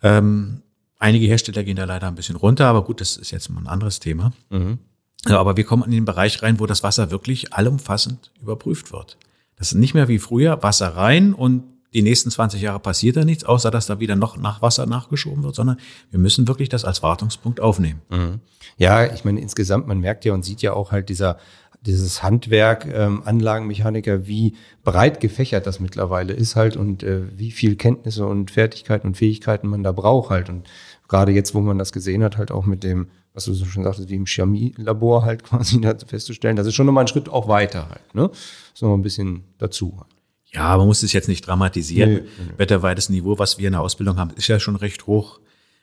Ähm, 0.01 0.63
einige 0.97 1.27
Hersteller 1.27 1.63
gehen 1.63 1.75
da 1.75 1.83
leider 1.83 2.07
ein 2.07 2.15
bisschen 2.15 2.37
runter, 2.37 2.65
aber 2.65 2.83
gut, 2.83 2.99
das 3.01 3.17
ist 3.17 3.29
jetzt 3.29 3.49
mal 3.49 3.59
ein 3.59 3.67
anderes 3.67 3.99
Thema. 3.99 4.33
Mhm. 4.49 4.79
Aber 5.25 5.57
wir 5.57 5.65
kommen 5.65 5.83
in 5.83 5.91
den 5.91 6.05
Bereich 6.05 6.41
rein, 6.41 6.59
wo 6.59 6.65
das 6.65 6.81
Wasser 6.81 7.11
wirklich 7.11 7.53
allumfassend 7.53 8.31
überprüft 8.41 8.91
wird. 8.91 9.17
Das 9.59 9.73
ist 9.73 9.77
nicht 9.77 9.93
mehr 9.93 10.07
wie 10.07 10.19
früher 10.19 10.63
Wasser 10.63 10.87
rein 10.95 11.33
und 11.33 11.63
die 11.93 12.01
nächsten 12.01 12.29
20 12.29 12.61
Jahre 12.61 12.79
passiert 12.79 13.17
da 13.17 13.25
nichts, 13.25 13.43
außer 13.43 13.71
dass 13.71 13.87
da 13.87 13.99
wieder 13.99 14.15
noch 14.15 14.37
nach 14.37 14.61
Wasser 14.61 14.85
nachgeschoben 14.85 15.43
wird, 15.43 15.55
sondern 15.55 15.77
wir 16.11 16.19
müssen 16.19 16.47
wirklich 16.47 16.69
das 16.69 16.85
als 16.85 17.03
Wartungspunkt 17.03 17.59
aufnehmen. 17.59 18.01
Mhm. 18.09 18.39
Ja, 18.77 19.11
ich 19.11 19.25
meine, 19.25 19.41
insgesamt, 19.41 19.87
man 19.87 19.99
merkt 19.99 20.23
ja 20.25 20.33
und 20.33 20.45
sieht 20.45 20.61
ja 20.61 20.73
auch 20.73 20.91
halt 20.91 21.09
dieser, 21.09 21.37
dieses 21.81 22.21
Handwerk, 22.21 22.85
ähm, 22.85 23.23
Anlagenmechaniker, 23.25 24.27
wie 24.27 24.55
breit 24.83 25.19
gefächert 25.19 25.65
das 25.65 25.79
mittlerweile 25.79 26.33
ist 26.33 26.55
halt 26.55 26.77
und 26.77 27.03
äh, 27.03 27.23
wie 27.37 27.51
viel 27.51 27.75
Kenntnisse 27.75 28.25
und 28.25 28.51
Fertigkeiten 28.51 29.07
und 29.07 29.17
Fähigkeiten 29.17 29.67
man 29.67 29.83
da 29.83 29.91
braucht 29.91 30.29
halt. 30.29 30.49
Und 30.49 30.69
gerade 31.07 31.31
jetzt, 31.31 31.55
wo 31.55 31.61
man 31.61 31.77
das 31.77 31.91
gesehen 31.91 32.23
hat, 32.23 32.37
halt 32.37 32.51
auch 32.51 32.65
mit 32.65 32.83
dem, 32.83 33.07
was 33.39 33.45
du 33.45 33.53
so 33.53 33.65
schon 33.65 33.85
sagtest, 33.85 34.09
wie 34.09 34.15
im 34.15 34.25
Chemielabor 34.25 35.23
halt 35.23 35.43
quasi 35.45 35.81
festzustellen, 36.05 36.57
das 36.57 36.67
ist 36.67 36.75
schon 36.75 36.85
nochmal 36.85 37.05
ein 37.05 37.07
Schritt 37.07 37.29
auch 37.29 37.47
weiter 37.47 37.89
halt, 37.89 38.13
ne? 38.13 38.29
ist 38.73 38.81
nochmal 38.81 38.97
ein 38.97 39.03
bisschen 39.03 39.45
dazu 39.57 39.95
halt. 39.97 40.09
Ja, 40.51 40.75
man 40.77 40.87
muss 40.87 41.03
es 41.03 41.13
jetzt 41.13 41.27
nicht 41.27 41.45
dramatisieren. 41.45 42.09
Nee, 42.11 42.21
nee. 42.21 42.53
Wetterweites 42.57 43.09
Niveau, 43.09 43.37
was 43.37 43.59
wir 43.59 43.67
in 43.67 43.73
der 43.73 43.81
Ausbildung 43.81 44.17
haben, 44.17 44.31
ist 44.35 44.47
ja 44.47 44.59
schon 44.59 44.75
recht 44.75 45.05
hoch. 45.05 45.39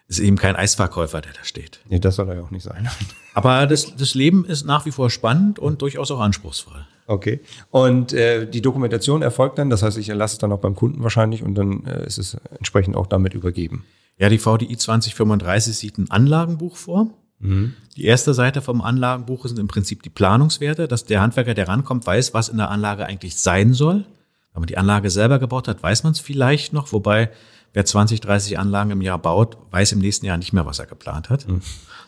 Ist 0.08 0.18
eben 0.18 0.36
kein 0.36 0.56
Eisverkäufer, 0.56 1.20
der 1.20 1.32
da 1.32 1.44
steht. 1.44 1.80
Nee, 1.88 2.00
das 2.00 2.16
soll 2.16 2.28
er 2.28 2.36
ja 2.36 2.42
auch 2.42 2.50
nicht 2.50 2.64
sein. 2.64 2.88
Aber 3.34 3.66
das, 3.68 3.94
das 3.94 4.14
Leben 4.14 4.44
ist 4.44 4.66
nach 4.66 4.84
wie 4.84 4.90
vor 4.90 5.08
spannend 5.08 5.60
und 5.60 5.82
durchaus 5.82 6.10
auch 6.10 6.18
anspruchsvoll. 6.18 6.84
Okay. 7.06 7.40
Und 7.70 8.12
äh, 8.12 8.50
die 8.50 8.60
Dokumentation 8.60 9.22
erfolgt 9.22 9.58
dann, 9.58 9.70
das 9.70 9.84
heißt, 9.84 9.98
ich 9.98 10.08
erlasse 10.08 10.34
es 10.34 10.38
dann 10.38 10.50
auch 10.50 10.58
beim 10.58 10.74
Kunden 10.74 11.02
wahrscheinlich 11.04 11.44
und 11.44 11.54
dann 11.54 11.84
äh, 11.84 12.04
ist 12.04 12.18
es 12.18 12.36
entsprechend 12.58 12.96
auch 12.96 13.06
damit 13.06 13.34
übergeben. 13.34 13.84
Ja, 14.18 14.28
die 14.28 14.38
VDI 14.38 14.76
2035 14.76 15.76
sieht 15.76 15.98
ein 15.98 16.10
Anlagenbuch 16.10 16.76
vor. 16.76 17.10
Die 17.40 18.04
erste 18.04 18.34
Seite 18.34 18.62
vom 18.62 18.80
Anlagenbuch 18.80 19.46
sind 19.46 19.58
im 19.58 19.68
Prinzip 19.68 20.02
die 20.02 20.10
Planungswerte, 20.10 20.88
dass 20.88 21.04
der 21.04 21.20
Handwerker, 21.20 21.54
der 21.54 21.68
rankommt, 21.68 22.06
weiß, 22.06 22.34
was 22.34 22.48
in 22.48 22.56
der 22.56 22.70
Anlage 22.70 23.06
eigentlich 23.06 23.36
sein 23.36 23.74
soll. 23.74 24.04
Wenn 24.52 24.60
man 24.60 24.66
die 24.66 24.78
Anlage 24.78 25.10
selber 25.10 25.38
gebaut 25.38 25.68
hat, 25.68 25.82
weiß 25.82 26.02
man 26.02 26.12
es 26.12 26.20
vielleicht 26.20 26.72
noch, 26.72 26.92
wobei 26.92 27.30
wer 27.74 27.84
20, 27.84 28.22
30 28.22 28.58
Anlagen 28.58 28.90
im 28.90 29.02
Jahr 29.02 29.18
baut, 29.18 29.58
weiß 29.70 29.92
im 29.92 29.98
nächsten 29.98 30.24
Jahr 30.24 30.38
nicht 30.38 30.54
mehr, 30.54 30.64
was 30.64 30.78
er 30.78 30.86
geplant 30.86 31.28
hat. 31.28 31.46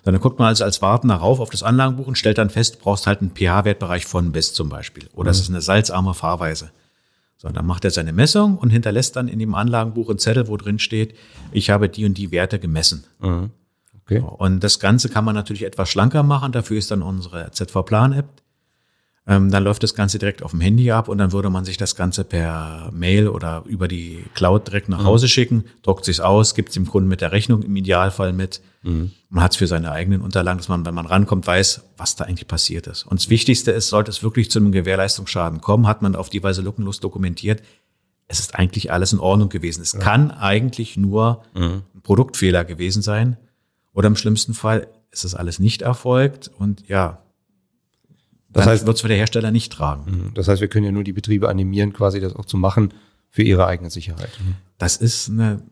Dann 0.05 0.19
guckt 0.19 0.39
man 0.39 0.49
also 0.49 0.65
als 0.65 0.81
Wartender 0.81 1.17
rauf 1.17 1.41
auf 1.41 1.51
das 1.51 1.63
Anlagenbuch 1.63 2.07
und 2.07 2.17
stellt 2.17 2.39
dann 2.39 2.49
fest, 2.49 2.77
du 2.77 2.79
brauchst 2.79 3.07
halt 3.07 3.21
einen 3.21 3.33
pH-Wertbereich 3.33 4.07
von 4.07 4.33
bis 4.33 4.55
zum 4.55 4.71
Beispiel. 4.71 5.11
Oder 5.13 5.31
es 5.31 5.41
ist 5.41 5.51
eine 5.51 5.61
salzarme 5.61 6.15
Fahrweise. 6.15 6.71
So, 7.37 7.51
dann 7.51 7.67
macht 7.67 7.85
er 7.85 7.91
seine 7.91 8.15
Messung 8.15 8.57
und 8.57 8.71
hinterlässt 8.71 9.15
dann 9.17 9.29
in 9.29 9.39
dem 9.39 9.55
Anlagenbuch 9.55 10.09
einen 10.09 10.19
Zettel, 10.19 10.49
wo 10.49 10.57
drin 10.57 10.79
steht, 10.79 11.15
ich 11.53 11.69
habe 11.69 11.91
die 11.91 12.07
und 12.07 12.17
die 12.17 12.31
Werte 12.33 12.59
gemessen. 12.59 13.05
Okay. 14.11 14.23
Und 14.39 14.65
das 14.65 14.81
Ganze 14.81 15.09
kann 15.09 15.25
man 15.25 15.35
natürlich 15.35 15.65
etwas 15.65 15.91
schlanker 15.91 16.23
machen. 16.23 16.53
Dafür 16.53 16.79
ist 16.79 16.91
dann 16.91 17.03
unsere 17.03 17.51
ZV-Plan-App. 17.51 18.27
Ähm, 19.27 19.51
dann 19.51 19.63
läuft 19.63 19.83
das 19.83 19.95
Ganze 19.95 20.19
direkt 20.19 20.43
auf 20.43 20.53
dem 20.53 20.63
Handy 20.63 20.91
ab 20.91 21.07
und 21.07 21.19
dann 21.19 21.33
würde 21.33 21.51
man 21.51 21.67
sich 21.67 21.77
das 21.77 21.95
Ganze 21.95 22.25
per 22.25 22.91
Mail 22.95 23.29
oder 23.29 23.63
über 23.67 23.87
die 23.87 24.25
Cloud 24.35 24.69
direkt 24.69 24.89
nach 24.89 25.05
Hause 25.05 25.29
schicken, 25.29 25.65
druckt 25.83 26.07
sich's 26.07 26.21
aus, 26.21 26.55
gibt 26.55 26.71
es 26.71 26.75
dem 26.75 26.87
Kunden 26.87 27.11
mit 27.11 27.21
der 27.21 27.31
Rechnung 27.31 27.63
im 27.63 27.77
Idealfall 27.77 28.33
mit. 28.33 28.63
Man 29.29 29.43
hat 29.43 29.51
es 29.51 29.59
für 29.59 29.67
seine 29.67 29.93
eigenen 29.93 30.23
Unterlagen, 30.23 30.57
dass 30.57 30.69
man, 30.69 30.87
wenn 30.87 30.95
man 30.95 31.05
rankommt, 31.05 31.47
weiß, 31.47 31.83
was 31.99 32.17
da 32.17 32.25
eigentlich 32.25 32.49
passiert 32.49 32.87
ist. 32.87 33.05
Und 33.05 33.21
das 33.21 33.29
Wichtigste 33.29 33.71
ist, 33.71 33.89
sollte 33.89 34.11
es 34.11 34.23
wirklich 34.23 34.51
zu 34.51 34.61
einem 34.61 34.73
Gewährleistungsschaden 34.73 35.61
kommen, 35.61 35.87
hat 35.87 36.01
man 36.01 36.17
auf 36.17 36.31
die 36.31 36.43
Weise 36.43 36.63
lückenlos 36.63 37.01
dokumentiert, 37.01 37.61
es 38.29 38.41
ist 38.41 38.55
eigentlich 38.55 38.93
alles 38.93 39.13
in 39.13 39.19
Ordnung 39.19 39.49
gewesen. 39.51 39.83
Es 39.83 39.99
kann 39.99 40.31
eigentlich 40.31 40.97
nur 40.97 41.43
ein 41.55 41.83
Produktfehler 42.03 42.65
gewesen 42.65 43.03
sein. 43.03 43.37
Oder 43.99 44.07
im 44.07 44.15
schlimmsten 44.17 44.55
Fall 44.55 44.87
ist 45.11 45.25
es 45.25 45.35
alles 45.35 45.59
nicht 45.59 45.83
erfolgt 45.83 46.51
und 46.57 46.87
ja, 46.89 47.19
Das 48.51 48.65
heißt- 48.67 48.87
wird 48.87 48.95
es 48.97 49.03
für 49.03 49.09
der 49.09 49.17
Hersteller 49.17 49.51
nicht 49.51 49.73
tragen. 49.73 50.31
Das 50.35 50.47
heißt, 50.47 50.61
wir 50.61 50.69
können 50.69 50.85
ja 50.87 50.93
nur 50.93 51.03
die 51.03 51.13
Betriebe 51.13 51.49
animieren, 51.49 51.93
quasi 51.93 52.21
das 52.21 52.37
auch 52.37 52.45
zu 52.45 52.57
machen 52.57 52.95
für 53.29 53.43
ihre 53.43 53.67
eigene 53.67 53.91
Sicherheit. 53.91 54.31
Das 54.79 54.97
ist 54.99 55.29
eine 55.29 55.63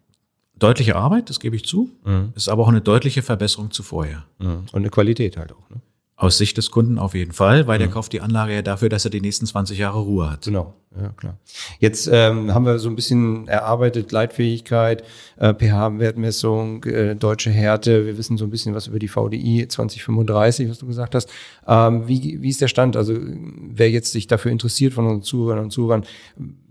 deutliche 0.59 0.97
Arbeit, 0.97 1.31
das 1.31 1.39
gebe 1.39 1.55
ich 1.55 1.65
zu. 1.65 1.91
Ist 2.35 2.49
aber 2.49 2.65
auch 2.65 2.69
eine 2.69 2.81
deutliche 2.81 3.23
Verbesserung 3.23 3.71
zu 3.71 3.85
vorher. 3.85 4.25
Und 4.73 4.75
eine 4.75 4.91
Qualität 4.91 5.37
halt 5.37 5.53
auch. 5.53 5.71
Ne? 5.71 5.81
Aus 6.19 6.39
Sicht 6.39 6.57
des 6.57 6.71
Kunden 6.71 6.99
auf 6.99 7.15
jeden 7.15 7.33
Fall, 7.33 7.67
weil 7.67 7.79
der 7.79 7.89
kauft 7.89 8.11
die 8.15 8.23
Anlage 8.23 8.55
ja 8.55 8.63
dafür, 8.63 8.89
dass 8.89 9.05
er 9.05 9.11
die 9.11 9.21
nächsten 9.21 9.45
20 9.45 9.77
Jahre 9.77 9.99
Ruhe 9.99 10.31
hat. 10.31 10.47
Genau, 10.47 10.73
ja 10.99 11.11
klar. 11.11 11.37
Jetzt 11.79 12.09
ähm, 12.11 12.55
haben 12.55 12.65
wir 12.65 12.79
so 12.79 12.89
ein 12.89 12.97
bisschen 12.97 13.47
erarbeitet, 13.49 14.13
Leitfähigkeit, 14.13 15.05
äh, 15.37 15.53
pH-Wertmessung, 15.53 16.85
äh, 16.85 17.17
deutsche 17.17 17.51
Härte. 17.51 18.07
Wir 18.07 18.17
wissen 18.17 18.39
so 18.39 18.47
ein 18.47 18.51
bisschen 18.51 18.75
was 18.75 18.87
über 18.87 18.99
die 18.99 19.09
VDI 19.09 19.69
2035, 19.69 20.71
was 20.71 20.79
du 20.79 20.87
gesagt 20.87 21.15
hast. 21.15 21.31
Ähm, 21.69 22.09
wie, 22.09 22.41
wie 22.41 22.49
ist 22.49 22.63
der 22.63 22.69
Stand? 22.69 22.97
Also 22.97 23.15
wer 23.19 23.91
jetzt 23.91 24.11
sich 24.11 24.27
dafür 24.27 24.53
interessiert 24.53 24.95
von 24.95 25.05
unseren 25.05 25.23
Zuhörern 25.23 25.65
und 25.65 25.71
Zuhörern, 25.71 26.07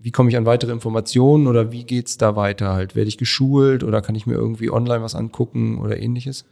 wie 0.01 0.11
komme 0.11 0.31
ich 0.31 0.37
an 0.37 0.47
weitere 0.47 0.71
Informationen 0.71 1.45
oder 1.45 1.71
wie 1.71 1.83
geht's 1.83 2.17
da 2.17 2.35
weiter 2.35 2.73
halt? 2.73 2.95
Werde 2.95 3.09
ich 3.09 3.19
geschult 3.19 3.83
oder 3.83 4.01
kann 4.01 4.15
ich 4.15 4.25
mir 4.25 4.33
irgendwie 4.33 4.71
online 4.71 5.03
was 5.03 5.13
angucken 5.13 5.77
oder 5.77 5.99
ähnliches? 5.99 6.45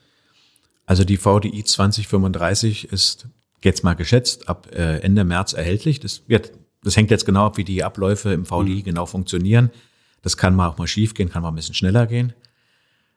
Also 0.86 1.04
die 1.04 1.18
VDI 1.18 1.64
2035 1.64 2.92
ist 2.92 3.28
jetzt 3.62 3.84
mal 3.84 3.94
geschätzt 3.94 4.50
ab 4.50 4.68
äh, 4.74 5.00
Ende 5.00 5.24
März 5.24 5.54
erhältlich. 5.54 6.00
Das 6.00 6.24
wird, 6.28 6.52
das 6.84 6.98
hängt 6.98 7.12
jetzt 7.12 7.26
genau 7.26 7.46
ab, 7.46 7.58
wie 7.58 7.64
die 7.64 7.84
Abläufe 7.84 8.34
im 8.34 8.46
VDI 8.46 8.84
genau 8.84 9.06
funktionieren. 9.06 9.70
Das 10.22 10.38
kann 10.38 10.56
mal 10.56 10.68
auch 10.68 10.78
mal 10.78 10.88
schief 10.88 11.14
gehen, 11.14 11.30
kann 11.30 11.42
mal 11.42 11.50
ein 11.50 11.56
bisschen 11.56 11.76
schneller 11.76 12.08
gehen. 12.08 12.34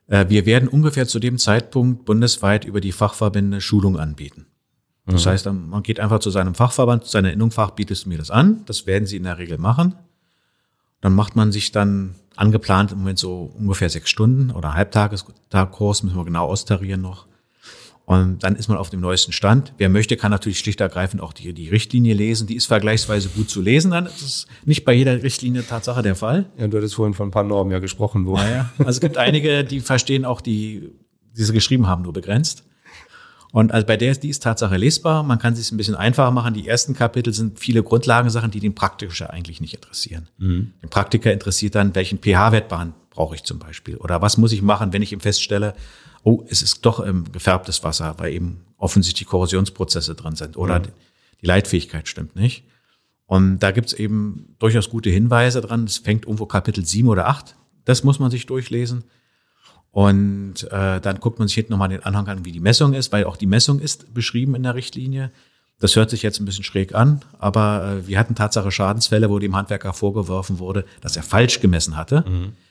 Äh, 0.07 0.27
wir 0.29 0.47
werden 0.47 0.69
ungefähr 0.69 1.07
zu 1.07 1.19
dem 1.19 1.39
Zeitpunkt 1.39 2.05
bundesweit 2.05 2.65
über 2.65 2.81
die 2.81 2.93
Fachverbände 2.93 3.61
Schulung 3.61 3.99
anbieten. 3.99 4.47
Das 5.09 5.25
heißt, 5.25 5.47
man 5.47 5.85
geht 5.85 6.01
einfach 6.01 6.19
zu 6.19 6.31
seinem 6.31 6.57
Fachverband, 6.57 7.05
zu 7.05 7.11
seiner 7.11 7.33
Innungfach, 7.33 7.71
bietest 7.71 8.07
du 8.07 8.09
mir 8.09 8.19
das 8.19 8.33
an. 8.33 8.65
Das 8.67 8.87
werden 8.87 9.07
sie 9.07 9.17
in 9.17 9.23
der 9.23 9.39
Regel 9.39 9.57
machen. 9.57 9.95
Dann 11.01 11.15
macht 11.15 11.37
man 11.37 11.53
sich 11.53 11.71
dann 11.71 12.17
angeplant 12.35 12.91
im 12.91 12.99
Moment 12.99 13.21
so 13.21 13.53
ungefähr 13.57 13.89
sechs 13.89 14.11
Stunden 14.11 14.51
oder 14.51 14.75
Halbtageskurs, 14.75 16.03
müssen 16.03 16.17
wir 16.17 16.25
genau 16.25 16.47
austarieren 16.47 17.03
noch. 17.03 17.27
Und 18.07 18.45
dann 18.45 18.55
ist 18.55 18.69
man 18.69 18.79
auf 18.79 18.89
dem 18.89 19.01
neuesten 19.01 19.33
Stand. 19.33 19.73
Wer 19.79 19.89
möchte, 19.89 20.17
kann 20.17 20.31
natürlich 20.31 20.61
schlicht 20.61 20.81
ergreifend 20.81 21.21
auch 21.21 21.33
die, 21.33 21.53
die 21.53 21.69
Richtlinie 21.69 22.15
lesen. 22.15 22.47
Die 22.47 22.55
ist 22.55 22.67
vergleichsweise 22.67 23.29
gut 23.31 23.51
zu 23.51 23.61
lesen. 23.61 23.91
Dann 23.91 24.07
ist 24.07 24.23
es 24.23 24.47
nicht 24.65 24.85
bei 24.85 24.93
jeder 24.93 25.25
Richtlinie 25.25 25.67
Tatsache 25.67 26.03
der 26.03 26.15
Fall. 26.15 26.47
Ja, 26.57 26.69
du 26.69 26.77
hattest 26.77 26.95
vorhin 26.95 27.15
von 27.15 27.29
ein 27.29 27.33
paar 27.33 27.43
Normen 27.43 27.73
ja 27.73 27.81
gesprochen, 27.81 28.25
wo. 28.25 28.37
Naja, 28.37 28.71
also 28.79 28.91
es 28.91 29.01
gibt 29.01 29.19
einige, 29.19 29.65
die 29.65 29.81
verstehen 29.81 30.25
auch 30.25 30.41
die, 30.41 30.93
die 31.37 31.43
sie 31.43 31.53
geschrieben 31.53 31.89
haben, 31.89 32.03
nur 32.03 32.13
begrenzt. 32.13 32.63
Und 33.51 33.73
also 33.73 33.85
bei 33.85 33.97
der 33.97 34.13
ist 34.13 34.23
die 34.23 34.29
ist 34.29 34.43
Tatsache 34.43 34.77
lesbar. 34.77 35.25
Man 35.25 35.41
kann 35.41 35.55
es 35.55 35.59
sich 35.59 35.73
ein 35.73 35.77
bisschen 35.77 35.97
einfacher 35.97 36.31
machen. 36.31 36.55
Die 36.55 36.69
ersten 36.69 36.95
Kapitel 36.95 37.33
sind 37.33 37.59
viele 37.59 37.83
Grundlagensachen, 37.83 38.53
die 38.53 38.61
den 38.61 38.77
Praktiker 38.77 39.31
eigentlich 39.31 39.61
nicht 39.61 39.75
interessieren. 39.75 40.29
Den 40.83 40.91
Praktiker 40.91 41.33
interessiert 41.33 41.75
dann, 41.75 41.95
welchen 41.97 42.19
pH-Wert 42.19 42.69
brauche 43.17 43.35
ich 43.35 43.43
zum 43.43 43.59
Beispiel? 43.59 43.97
Oder 43.97 44.23
was 44.23 44.37
muss 44.37 44.53
ich 44.53 44.63
machen, 44.63 44.93
wenn 44.93 45.03
ich 45.03 45.13
ihm 45.13 45.21
feststelle, 45.21 45.75
oh, 46.23 46.45
es 46.49 46.63
ist 46.63 46.87
doch 46.87 47.05
ähm, 47.05 47.25
gefärbtes 47.33 47.83
Wasser, 47.83 48.15
weil 48.19 48.33
eben 48.33 48.65
offensichtlich 48.77 49.29
Korrosionsprozesse 49.29 50.15
drin 50.15 50.37
sind 50.37 50.57
oder 50.57 50.79
die 50.79 50.91
die 51.41 51.47
Leitfähigkeit 51.47 52.09
stimmt 52.09 52.37
nicht. 52.37 52.65
Und 53.27 53.59
da 53.59 53.73
gibt's 53.73 53.93
eben 53.93 54.55
durchaus 54.59 54.89
gute 54.89 55.11
Hinweise 55.11 55.61
dran. 55.61 55.85
Es 55.85 55.99
fängt 55.99 56.25
irgendwo 56.25 56.47
Kapitel 56.47 56.85
7 56.85 57.09
oder 57.09 57.29
8. 57.29 57.57
Das 57.85 58.05
muss 58.05 58.19
man 58.19 58.31
sich 58.31 58.47
durchlesen. 58.47 59.05
Und 59.91 60.65
äh, 60.71 61.01
dann 61.01 61.21
guckt 61.21 61.39
man 61.39 61.49
sich 61.49 61.55
hinten 61.55 61.73
nochmal 61.73 61.89
den 61.89 62.03
Anhang 62.03 62.29
an, 62.29 62.45
wie 62.45 62.53
die 62.53 62.61
Messung 62.61 62.93
ist, 62.93 63.13
weil 63.13 63.25
auch 63.25 63.37
die 63.37 63.47
Messung 63.47 63.81
ist 63.81 64.13
beschrieben 64.13 64.55
in 64.55 64.63
der 64.63 64.75
Richtlinie. 64.75 65.33
Das 65.79 65.95
hört 65.95 66.09
sich 66.09 66.23
jetzt 66.23 66.41
ein 66.41 66.47
bisschen 66.47 66.65
schräg 66.65 66.95
an, 66.95 67.21
aber 67.39 67.99
äh, 68.03 68.07
wir 68.07 68.19
hatten 68.19 68.35
Tatsache 68.35 68.71
Schadensfälle, 68.71 69.29
wo 69.29 69.39
dem 69.39 69.55
Handwerker 69.55 69.93
vorgeworfen 69.93 70.59
wurde, 70.59 70.85
dass 71.03 71.17
er 71.17 71.23
falsch 71.23 71.61
gemessen 71.61 71.97
hatte. 71.97 72.25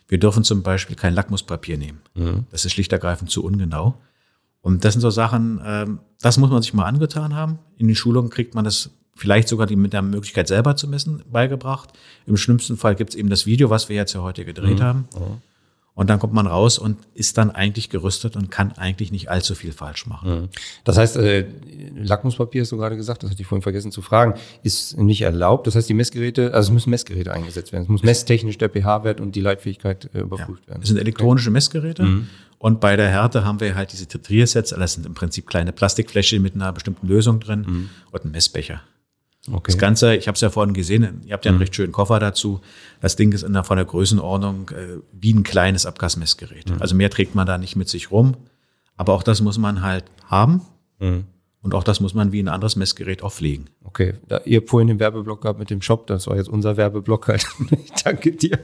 Wir 0.08 0.18
dürfen 0.20 0.44
zum 0.44 0.64
Beispiel 0.64 0.96
kein 0.96 1.14
Lackmuspapier 1.14 1.78
nehmen. 1.78 2.02
Das 2.52 2.66
ist 2.66 2.72
schlicht 2.74 2.92
ergreifend 2.94 3.30
zu 3.30 3.44
ungenau. 3.44 3.96
Und 4.62 4.84
das 4.84 4.94
sind 4.94 5.02
so 5.02 5.12
Sachen, 5.12 5.62
ähm, 5.64 6.00
das 6.22 6.38
muss 6.38 6.50
man 6.50 6.62
sich 6.64 6.74
mal 6.74 6.86
angetan 6.86 7.36
haben. 7.36 7.60
In 7.78 7.86
den 7.88 7.96
Schulungen 7.96 8.32
kriegt 8.32 8.56
man 8.56 8.66
das 8.66 8.90
vielleicht 9.16 9.48
sogar 9.48 9.68
die 9.68 9.76
mit 9.76 9.94
der 9.94 10.02
Möglichkeit 10.02 10.48
selber 10.48 10.76
zu 10.76 10.88
messen 10.88 11.22
beigebracht. 11.32 11.90
Im 12.26 12.38
schlimmsten 12.38 12.76
Fall 12.76 12.96
gibt 12.96 13.12
es 13.12 13.16
eben 13.16 13.30
das 13.30 13.46
Video, 13.46 13.70
was 13.70 13.88
wir 13.90 13.96
jetzt 13.96 14.14
ja 14.14 14.22
heute 14.24 14.44
gedreht 14.44 14.80
haben. 14.82 15.08
Und 15.96 16.10
dann 16.10 16.20
kommt 16.20 16.34
man 16.34 16.46
raus 16.46 16.78
und 16.78 16.98
ist 17.14 17.38
dann 17.38 17.52
eigentlich 17.52 17.90
gerüstet 17.90 18.36
und 18.36 18.52
kann 18.52 18.74
eigentlich 18.74 19.14
nicht 19.14 19.30
allzu 19.32 19.56
viel 19.56 19.72
falsch 19.72 20.06
machen. 20.08 20.50
Das 20.84 20.98
heißt, 20.98 21.16
äh, 21.16 21.46
Lackmuspapier 21.96 22.64
hast 22.64 22.74
du 22.74 22.78
gerade 22.78 22.98
gesagt, 22.98 23.24
das 23.24 23.32
hatte 23.32 23.42
ich 23.42 23.48
vorhin 23.48 23.62
vergessen 23.62 23.94
zu 23.94 24.02
fragen, 24.02 24.34
ist 24.62 24.98
nicht 24.98 25.22
erlaubt. 25.22 25.68
Das 25.68 25.76
heißt, 25.76 25.88
die 25.88 25.94
Messgeräte, 25.94 26.54
also 26.54 26.70
es 26.70 26.74
müssen 26.74 26.90
Messgeräte 26.90 27.32
eingesetzt 27.32 27.72
werden. 27.72 27.84
Es 27.84 27.90
muss 27.90 28.04
messtechnisch 28.04 28.58
der 28.58 28.70
pH-Wert 28.70 29.22
und 29.22 29.36
die 29.36 29.42
Leitfähigkeit 29.42 30.10
äh, 30.14 30.20
überprüft 30.20 30.68
werden. 30.68 30.82
Das 30.82 30.90
sind 30.90 30.98
elektronische 30.98 31.50
Messgeräte. 31.50 32.04
Und 32.60 32.82
bei 32.82 32.98
der 32.98 33.10
Härte 33.10 33.46
haben 33.46 33.62
wir 33.62 33.76
halt 33.76 33.94
diese 33.94 34.06
Titriersets. 34.06 34.72
Das 34.72 34.94
sind 34.94 35.06
im 35.06 35.14
Prinzip 35.14 35.48
kleine 35.48 35.72
Plastikfläschchen 35.72 36.42
mit 36.42 36.56
einer 36.56 36.74
bestimmten 36.74 37.08
Lösung 37.08 37.40
drin 37.40 37.90
und 38.12 38.26
ein 38.26 38.32
Messbecher. 38.32 38.82
Okay. 39.52 39.72
Das 39.72 39.78
Ganze, 39.78 40.16
ich 40.16 40.28
habe 40.28 40.36
es 40.36 40.42
ja 40.42 40.50
vorhin 40.50 40.74
gesehen, 40.74 41.22
ihr 41.26 41.34
habt 41.34 41.46
ja 41.46 41.50
einen 41.50 41.58
mhm. 41.58 41.64
recht 41.64 41.76
schönen 41.76 41.92
Koffer 41.92 42.20
dazu. 42.20 42.62
Das 43.00 43.16
Ding 43.16 43.32
ist 43.32 43.44
in 43.44 43.54
der, 43.54 43.64
von 43.64 43.78
der 43.78 43.86
Größenordnung 43.86 44.70
äh, 44.70 44.98
wie 45.12 45.34
ein 45.34 45.44
kleines 45.44 45.86
Abgasmessgerät. 45.86 46.70
Mhm. 46.70 46.82
Also 46.82 46.96
mehr 46.96 47.12
trägt 47.12 47.36
man 47.36 47.46
da 47.46 47.58
nicht 47.58 47.76
mit 47.76 47.88
sich 47.88 48.10
rum. 48.10 48.36
Aber 48.98 49.14
auch 49.14 49.24
das 49.24 49.42
muss 49.42 49.58
man 49.58 49.82
halt 49.82 50.06
haben. 50.26 50.62
Mhm. 51.00 51.26
Und 51.66 51.74
auch 51.74 51.84
das 51.84 52.00
muss 52.00 52.14
man 52.14 52.32
wie 52.32 52.44
ein 52.44 52.48
anderes 52.48 52.76
Messgerät 52.76 53.24
auch 53.24 53.32
pflegen. 53.34 53.66
Okay, 53.84 54.14
da, 54.28 54.40
ihr 54.46 54.62
vorhin 54.62 54.88
den 54.88 55.00
Werbeblock 55.00 55.42
gehabt 55.42 55.58
mit 55.58 55.72
dem 55.72 55.82
Shop, 55.82 56.06
das 56.06 56.28
war 56.28 56.38
jetzt 56.38 56.48
unser 56.48 56.78
Werbeblock 56.78 57.28
halt. 57.28 57.48
ich 57.72 57.92
danke 58.04 58.34
dir. 58.34 58.60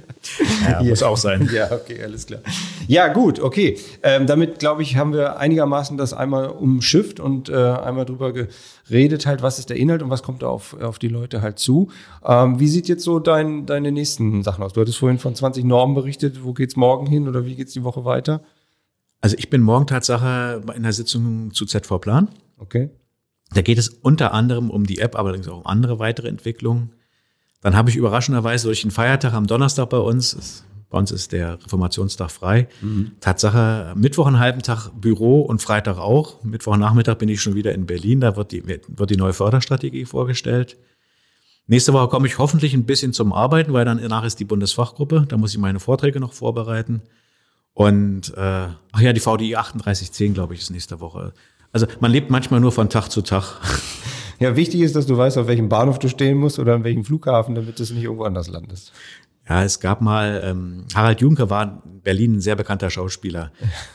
Ja, 0.69 0.83
muss 0.83 1.01
auch 1.01 1.17
sein. 1.17 1.49
Ja, 1.51 1.71
okay, 1.71 1.99
alles 2.03 2.27
klar. 2.27 2.41
Ja, 2.87 3.07
gut, 3.07 3.39
okay. 3.39 3.79
Ähm, 4.03 4.27
damit, 4.27 4.59
glaube 4.59 4.83
ich, 4.83 4.97
haben 4.97 5.13
wir 5.13 5.39
einigermaßen 5.39 5.97
das 5.97 6.13
einmal 6.13 6.49
umschifft 6.49 7.19
und 7.19 7.49
äh, 7.49 7.55
einmal 7.55 8.05
drüber 8.05 8.33
geredet, 8.33 9.25
halt, 9.25 9.41
was 9.41 9.57
ist 9.57 9.71
der 9.71 9.77
Inhalt 9.77 10.03
und 10.03 10.11
was 10.11 10.21
kommt 10.21 10.43
da 10.43 10.49
auf, 10.49 10.79
auf 10.79 10.99
die 10.99 11.07
Leute 11.07 11.41
halt 11.41 11.57
zu. 11.57 11.89
Ähm, 12.23 12.59
wie 12.59 12.67
sieht 12.67 12.87
jetzt 12.87 13.03
so 13.03 13.17
dein, 13.17 13.65
deine 13.65 13.91
nächsten 13.91 14.43
Sachen 14.43 14.63
aus? 14.63 14.73
Du 14.73 14.81
hattest 14.81 14.99
vorhin 14.99 15.17
von 15.17 15.33
20 15.33 15.65
Normen 15.65 15.95
berichtet. 15.95 16.43
Wo 16.43 16.53
geht's 16.53 16.75
morgen 16.75 17.07
hin 17.07 17.27
oder 17.27 17.47
wie 17.47 17.55
geht's 17.55 17.73
die 17.73 17.83
Woche 17.83 18.05
weiter? 18.05 18.41
Also 19.21 19.35
ich 19.39 19.49
bin 19.49 19.61
morgen 19.61 19.87
Tatsache 19.87 20.61
in 20.75 20.83
der 20.83 20.93
Sitzung 20.93 21.51
zu 21.51 21.65
ZV 21.65 21.99
Plan. 21.99 22.27
Okay. 22.61 22.91
Da 23.53 23.61
geht 23.61 23.77
es 23.77 23.89
unter 23.89 24.33
anderem 24.33 24.69
um 24.69 24.85
die 24.85 24.99
App, 24.99 25.15
aber 25.15 25.29
allerdings 25.29 25.47
auch 25.47 25.57
um 25.57 25.65
andere 25.65 25.99
weitere 25.99 26.29
Entwicklungen. 26.29 26.93
Dann 27.61 27.75
habe 27.75 27.89
ich 27.89 27.95
überraschenderweise 27.95 28.67
durch 28.67 28.81
den 28.81 28.91
Feiertag 28.91 29.33
am 29.33 29.47
Donnerstag 29.47 29.89
bei 29.89 29.97
uns, 29.97 30.33
ist, 30.33 30.65
bei 30.89 30.97
uns 30.97 31.11
ist 31.11 31.31
der 31.31 31.61
Reformationstag 31.63 32.31
frei, 32.31 32.67
mhm. 32.81 33.11
Tatsache 33.19 33.93
Mittwoch 33.95 34.27
einen 34.27 34.39
halben 34.39 34.61
Tag 34.61 34.89
Büro 34.99 35.41
und 35.41 35.61
Freitag 35.61 35.97
auch. 35.97 36.43
Mittwochnachmittag 36.43 37.15
bin 37.15 37.29
ich 37.29 37.41
schon 37.41 37.55
wieder 37.55 37.73
in 37.73 37.85
Berlin, 37.85 38.21
da 38.21 38.35
wird 38.35 38.51
die, 38.51 38.65
wird 38.65 39.09
die 39.09 39.17
neue 39.17 39.33
Förderstrategie 39.33 40.05
vorgestellt. 40.05 40.77
Nächste 41.67 41.93
Woche 41.93 42.09
komme 42.09 42.27
ich 42.27 42.37
hoffentlich 42.37 42.73
ein 42.73 42.85
bisschen 42.85 43.13
zum 43.13 43.33
Arbeiten, 43.33 43.73
weil 43.73 43.85
danach 43.85 44.23
ist 44.23 44.39
die 44.39 44.45
Bundesfachgruppe, 44.45 45.25
da 45.27 45.37
muss 45.37 45.53
ich 45.53 45.59
meine 45.59 45.79
Vorträge 45.79 46.19
noch 46.19 46.33
vorbereiten. 46.33 47.01
Und 47.73 48.33
äh, 48.35 48.67
ach 48.91 48.99
ja, 48.99 49.13
die 49.13 49.19
VDI 49.19 49.53
3810, 49.53 50.33
glaube 50.33 50.53
ich, 50.53 50.61
ist 50.61 50.71
nächste 50.71 50.99
Woche. 50.99 51.33
Also 51.71 51.87
man 51.99 52.11
lebt 52.11 52.29
manchmal 52.29 52.59
nur 52.59 52.71
von 52.71 52.89
Tag 52.89 53.09
zu 53.09 53.21
Tag. 53.21 53.59
Ja, 54.39 54.55
wichtig 54.55 54.81
ist, 54.81 54.95
dass 54.95 55.05
du 55.05 55.15
weißt, 55.15 55.37
auf 55.37 55.45
welchem 55.45 55.69
Bahnhof 55.69 55.99
du 55.99 56.09
stehen 56.09 56.37
musst 56.37 56.57
oder 56.57 56.73
an 56.73 56.83
welchem 56.83 57.05
Flughafen, 57.05 57.53
damit 57.53 57.77
du 57.77 57.83
nicht 57.83 58.03
irgendwo 58.03 58.23
anders 58.23 58.47
landest. 58.47 58.91
Ja, 59.47 59.63
es 59.63 59.79
gab 59.79 60.01
mal, 60.01 60.41
ähm, 60.43 60.85
Harald 60.95 61.21
Juncker 61.21 61.51
war 61.51 61.83
in 61.85 62.01
Berlin 62.01 62.37
ein 62.37 62.41
sehr 62.41 62.55
bekannter 62.55 62.89
Schauspieler, 62.89 63.51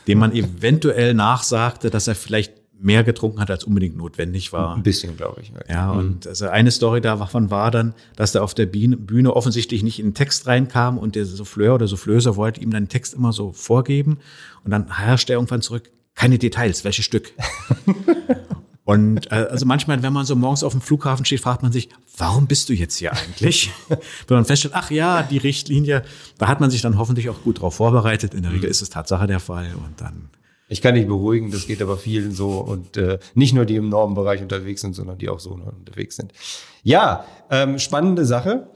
dem 0.07 0.19
man 0.19 0.31
eventuell 0.31 1.13
nachsagte, 1.13 1.89
dass 1.89 2.07
er 2.07 2.15
vielleicht 2.15 2.53
mehr 2.79 3.03
getrunken 3.03 3.39
hat, 3.39 3.49
als 3.49 3.63
unbedingt 3.63 3.97
notwendig 3.97 4.53
war. 4.53 4.75
Ein 4.75 4.83
bisschen, 4.83 5.17
glaube 5.17 5.41
ich. 5.41 5.51
Ja, 5.67 5.93
mhm. 5.93 5.99
und 5.99 6.27
also 6.27 6.47
eine 6.47 6.71
Story 6.71 7.01
davon 7.01 7.49
war 7.49 7.71
dann, 7.71 7.93
dass 8.15 8.35
er 8.35 8.43
auf 8.43 8.53
der 8.53 8.67
Bühne 8.67 9.35
offensichtlich 9.35 9.83
nicht 9.83 9.99
in 9.99 10.07
den 10.07 10.13
Text 10.13 10.47
reinkam 10.47 10.97
und 10.97 11.15
der 11.15 11.25
Souffleur 11.25 11.75
oder 11.75 11.87
Soufflöse 11.87 12.35
wollte 12.35 12.61
ihm 12.61 12.71
dann 12.71 12.83
den 12.83 12.89
Text 12.89 13.15
immer 13.15 13.33
so 13.33 13.51
vorgeben 13.51 14.19
und 14.63 14.71
dann 14.71 14.95
herrschte 14.95 15.33
er 15.33 15.37
irgendwann 15.37 15.61
zurück, 15.61 15.89
keine 16.17 16.37
Details, 16.37 16.83
welches 16.83 17.05
Stück. 17.05 17.31
Und 18.83 19.31
äh, 19.31 19.47
also 19.51 19.65
manchmal, 19.65 20.01
wenn 20.01 20.13
man 20.13 20.25
so 20.25 20.35
morgens 20.35 20.63
auf 20.63 20.71
dem 20.71 20.81
Flughafen 20.81 21.25
steht, 21.25 21.41
fragt 21.41 21.61
man 21.61 21.73
sich, 21.73 21.89
warum 22.17 22.47
bist 22.47 22.69
du 22.69 22.73
jetzt 22.73 22.97
hier 22.97 23.11
eigentlich? 23.11 23.69
wenn 23.89 23.99
man 24.37 24.45
feststellt, 24.45 24.73
ach 24.75 24.91
ja, 24.91 25.23
die 25.23 25.37
Richtlinie, 25.37 26.03
da 26.37 26.47
hat 26.47 26.61
man 26.61 26.71
sich 26.71 26.81
dann 26.81 26.97
hoffentlich 26.97 27.29
auch 27.29 27.43
gut 27.43 27.61
drauf 27.61 27.75
vorbereitet. 27.75 28.33
In 28.33 28.43
der 28.43 28.53
Regel 28.53 28.69
ist 28.69 28.81
es 28.81 28.89
Tatsache 28.89 29.27
der 29.27 29.41
Fall 29.41 29.73
und 29.75 29.99
dann. 29.99 30.29
Ich 30.69 30.81
kann 30.81 30.95
dich 30.95 31.05
beruhigen, 31.05 31.51
das 31.51 31.67
geht 31.67 31.81
aber 31.81 31.97
vielen 31.97 32.31
so 32.31 32.59
und 32.59 32.97
äh, 32.97 33.19
nicht 33.35 33.53
nur 33.53 33.65
die 33.65 33.75
im 33.75 33.89
Normenbereich 33.89 34.41
unterwegs 34.41 34.81
sind, 34.81 34.95
sondern 34.95 35.17
die 35.17 35.29
auch 35.29 35.39
so 35.39 35.51
unterwegs 35.51 36.15
sind. 36.15 36.33
Ja, 36.81 37.25
ähm, 37.51 37.77
spannende 37.79 38.25
Sache. 38.25 38.69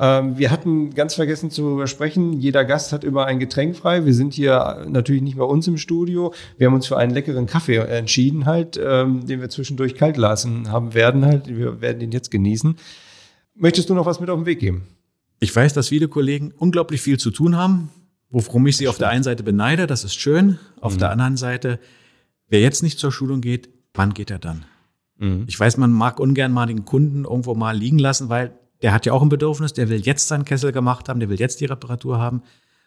Ähm, 0.00 0.38
wir 0.38 0.52
hatten 0.52 0.94
ganz 0.94 1.14
vergessen 1.14 1.50
zu 1.50 1.84
sprechen, 1.88 2.34
jeder 2.34 2.64
Gast 2.64 2.92
hat 2.92 3.02
immer 3.02 3.26
ein 3.26 3.40
Getränk 3.40 3.76
frei. 3.76 4.06
Wir 4.06 4.14
sind 4.14 4.32
hier 4.32 4.86
natürlich 4.88 5.22
nicht 5.22 5.36
bei 5.36 5.44
uns 5.44 5.66
im 5.66 5.76
Studio. 5.76 6.32
Wir 6.56 6.68
haben 6.68 6.74
uns 6.74 6.86
für 6.86 6.96
einen 6.96 7.12
leckeren 7.12 7.46
Kaffee 7.46 7.78
entschieden 7.78 8.46
halt, 8.46 8.80
ähm, 8.82 9.26
den 9.26 9.40
wir 9.40 9.48
zwischendurch 9.48 9.96
kalt 9.96 10.16
lassen 10.16 10.70
haben 10.70 10.94
werden 10.94 11.26
halt. 11.26 11.48
Wir 11.48 11.80
werden 11.80 11.98
den 11.98 12.12
jetzt 12.12 12.30
genießen. 12.30 12.76
Möchtest 13.56 13.90
du 13.90 13.94
noch 13.94 14.06
was 14.06 14.20
mit 14.20 14.30
auf 14.30 14.38
den 14.38 14.46
Weg 14.46 14.60
geben? 14.60 14.86
Ich 15.40 15.54
weiß, 15.54 15.74
dass 15.74 15.88
viele 15.88 16.06
Kollegen 16.06 16.52
unglaublich 16.56 17.00
viel 17.00 17.18
zu 17.18 17.32
tun 17.32 17.56
haben, 17.56 17.90
worum 18.30 18.68
ich 18.68 18.76
sie 18.76 18.86
auf 18.86 18.98
der 18.98 19.08
einen 19.08 19.24
Seite 19.24 19.42
beneide, 19.42 19.88
das 19.88 20.04
ist 20.04 20.14
schön. 20.14 20.60
Auf 20.80 20.94
mhm. 20.94 20.98
der 20.98 21.10
anderen 21.10 21.36
Seite, 21.36 21.80
wer 22.48 22.60
jetzt 22.60 22.84
nicht 22.84 23.00
zur 23.00 23.10
Schulung 23.10 23.40
geht, 23.40 23.68
wann 23.94 24.14
geht 24.14 24.30
er 24.30 24.38
dann? 24.38 24.64
Mhm. 25.16 25.44
Ich 25.48 25.58
weiß, 25.58 25.76
man 25.76 25.90
mag 25.90 26.20
ungern 26.20 26.52
mal 26.52 26.66
den 26.66 26.84
Kunden 26.84 27.24
irgendwo 27.24 27.54
mal 27.54 27.76
liegen 27.76 27.98
lassen, 27.98 28.28
weil 28.28 28.52
der 28.82 28.92
hat 28.92 29.06
ja 29.06 29.12
auch 29.12 29.22
ein 29.22 29.28
Bedürfnis, 29.28 29.72
der 29.72 29.88
will 29.88 30.00
jetzt 30.00 30.28
seinen 30.28 30.44
Kessel 30.44 30.72
gemacht 30.72 31.08
haben, 31.08 31.20
der 31.20 31.28
will 31.28 31.38
jetzt 31.38 31.60
die 31.60 31.64
Reparatur 31.66 32.18
haben. 32.18 32.42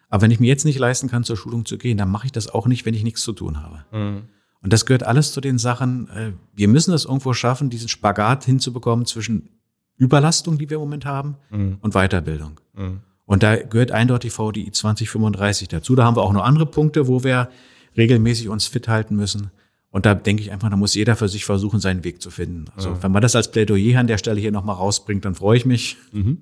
Aber 0.08 0.22
wenn 0.22 0.30
ich 0.30 0.40
mir 0.40 0.48
jetzt 0.48 0.64
nicht 0.64 0.78
leisten 0.78 1.08
kann, 1.08 1.24
zur 1.24 1.36
Schulung 1.36 1.64
zu 1.64 1.78
gehen, 1.78 1.98
dann 1.98 2.10
mache 2.10 2.26
ich 2.26 2.32
das 2.32 2.48
auch 2.48 2.66
nicht, 2.66 2.84
wenn 2.84 2.94
ich 2.94 3.02
nichts 3.02 3.22
zu 3.22 3.32
tun 3.32 3.62
habe. 3.62 3.84
Mhm. 3.92 4.22
Und 4.62 4.72
das 4.72 4.86
gehört 4.86 5.02
alles 5.02 5.32
zu 5.32 5.40
den 5.40 5.58
Sachen, 5.58 6.08
äh, 6.10 6.32
wir 6.54 6.68
müssen 6.68 6.94
es 6.94 7.04
irgendwo 7.04 7.32
schaffen, 7.32 7.70
diesen 7.70 7.88
Spagat 7.88 8.44
hinzubekommen 8.44 9.06
zwischen 9.06 9.48
Überlastung, 9.96 10.58
die 10.58 10.70
wir 10.70 10.76
im 10.76 10.82
Moment 10.82 11.04
haben, 11.04 11.36
mhm. 11.50 11.78
und 11.80 11.94
Weiterbildung. 11.94 12.60
Mhm. 12.74 13.00
Und 13.24 13.42
da 13.42 13.56
gehört 13.56 13.92
eindeutig 13.92 14.32
VDI 14.32 14.70
2035 14.70 15.68
dazu. 15.68 15.94
Da 15.94 16.04
haben 16.04 16.16
wir 16.16 16.22
auch 16.22 16.32
noch 16.32 16.44
andere 16.44 16.66
Punkte, 16.66 17.08
wo 17.08 17.24
wir 17.24 17.48
regelmäßig 17.96 18.48
uns 18.48 18.66
fit 18.66 18.88
halten 18.88 19.16
müssen. 19.16 19.50
Und 19.92 20.06
da 20.06 20.14
denke 20.14 20.42
ich 20.42 20.50
einfach, 20.50 20.70
da 20.70 20.76
muss 20.76 20.94
jeder 20.94 21.16
für 21.16 21.28
sich 21.28 21.44
versuchen, 21.44 21.78
seinen 21.78 22.02
Weg 22.02 22.20
zu 22.20 22.30
finden. 22.30 22.64
Also 22.74 22.90
ja. 22.90 23.02
wenn 23.02 23.12
man 23.12 23.22
das 23.22 23.36
als 23.36 23.50
Plädoyer 23.50 24.00
an 24.00 24.06
der 24.06 24.18
Stelle 24.18 24.40
hier 24.40 24.50
nochmal 24.50 24.76
rausbringt, 24.76 25.24
dann 25.24 25.34
freue 25.34 25.58
ich 25.58 25.66
mich. 25.66 25.98
Mhm. 26.12 26.38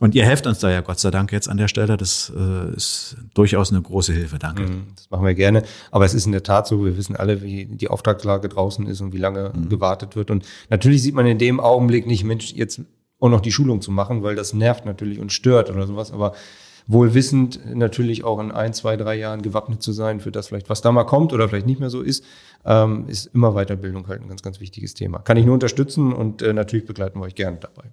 Und 0.00 0.14
ihr 0.14 0.24
helft 0.24 0.46
uns 0.46 0.60
da 0.60 0.70
ja 0.70 0.80
Gott 0.80 1.00
sei 1.00 1.10
Dank 1.10 1.32
jetzt 1.32 1.48
an 1.48 1.56
der 1.56 1.66
Stelle. 1.66 1.96
Das 1.96 2.30
äh, 2.36 2.76
ist 2.76 3.16
durchaus 3.34 3.72
eine 3.72 3.82
große 3.82 4.12
Hilfe. 4.12 4.38
Danke. 4.38 4.62
Mhm, 4.62 4.86
das 4.94 5.10
machen 5.10 5.24
wir 5.24 5.34
gerne. 5.34 5.64
Aber 5.90 6.04
es 6.04 6.14
ist 6.14 6.26
in 6.26 6.32
der 6.32 6.42
Tat 6.42 6.68
so, 6.68 6.84
wir 6.84 6.96
wissen 6.96 7.16
alle, 7.16 7.42
wie 7.42 7.64
die 7.64 7.88
Auftragslage 7.88 8.48
draußen 8.48 8.86
ist 8.86 9.00
und 9.00 9.12
wie 9.12 9.18
lange 9.18 9.52
mhm. 9.54 9.70
gewartet 9.70 10.14
wird. 10.14 10.30
Und 10.30 10.44
natürlich 10.70 11.02
sieht 11.02 11.14
man 11.14 11.26
in 11.26 11.38
dem 11.38 11.58
Augenblick 11.58 12.06
nicht, 12.06 12.22
Mensch, 12.22 12.52
jetzt 12.52 12.80
auch 13.18 13.28
noch 13.28 13.40
die 13.40 13.50
Schulung 13.50 13.80
zu 13.80 13.90
machen, 13.90 14.22
weil 14.22 14.36
das 14.36 14.52
nervt 14.52 14.84
natürlich 14.84 15.18
und 15.18 15.32
stört 15.32 15.70
oder 15.70 15.86
sowas. 15.86 16.12
Aber 16.12 16.34
wohl 16.88 17.14
wissend 17.14 17.60
natürlich 17.74 18.24
auch 18.24 18.40
in 18.40 18.50
ein, 18.50 18.72
zwei, 18.72 18.96
drei 18.96 19.14
Jahren 19.14 19.42
gewappnet 19.42 19.82
zu 19.82 19.92
sein 19.92 20.20
für 20.20 20.32
das 20.32 20.48
vielleicht, 20.48 20.70
was 20.70 20.80
da 20.80 20.90
mal 20.90 21.04
kommt 21.04 21.32
oder 21.32 21.48
vielleicht 21.48 21.66
nicht 21.66 21.78
mehr 21.78 21.90
so 21.90 22.00
ist, 22.00 22.24
ähm, 22.64 23.04
ist 23.08 23.26
immer 23.34 23.52
Weiterbildung 23.52 24.08
halt 24.08 24.22
ein 24.22 24.28
ganz, 24.28 24.42
ganz 24.42 24.58
wichtiges 24.58 24.94
Thema. 24.94 25.18
Kann 25.18 25.36
ich 25.36 25.44
nur 25.44 25.54
unterstützen 25.54 26.12
und 26.12 26.42
äh, 26.42 26.52
natürlich 26.52 26.86
begleiten 26.86 27.20
wir 27.20 27.26
euch 27.26 27.34
gerne 27.34 27.58
dabei. 27.58 27.84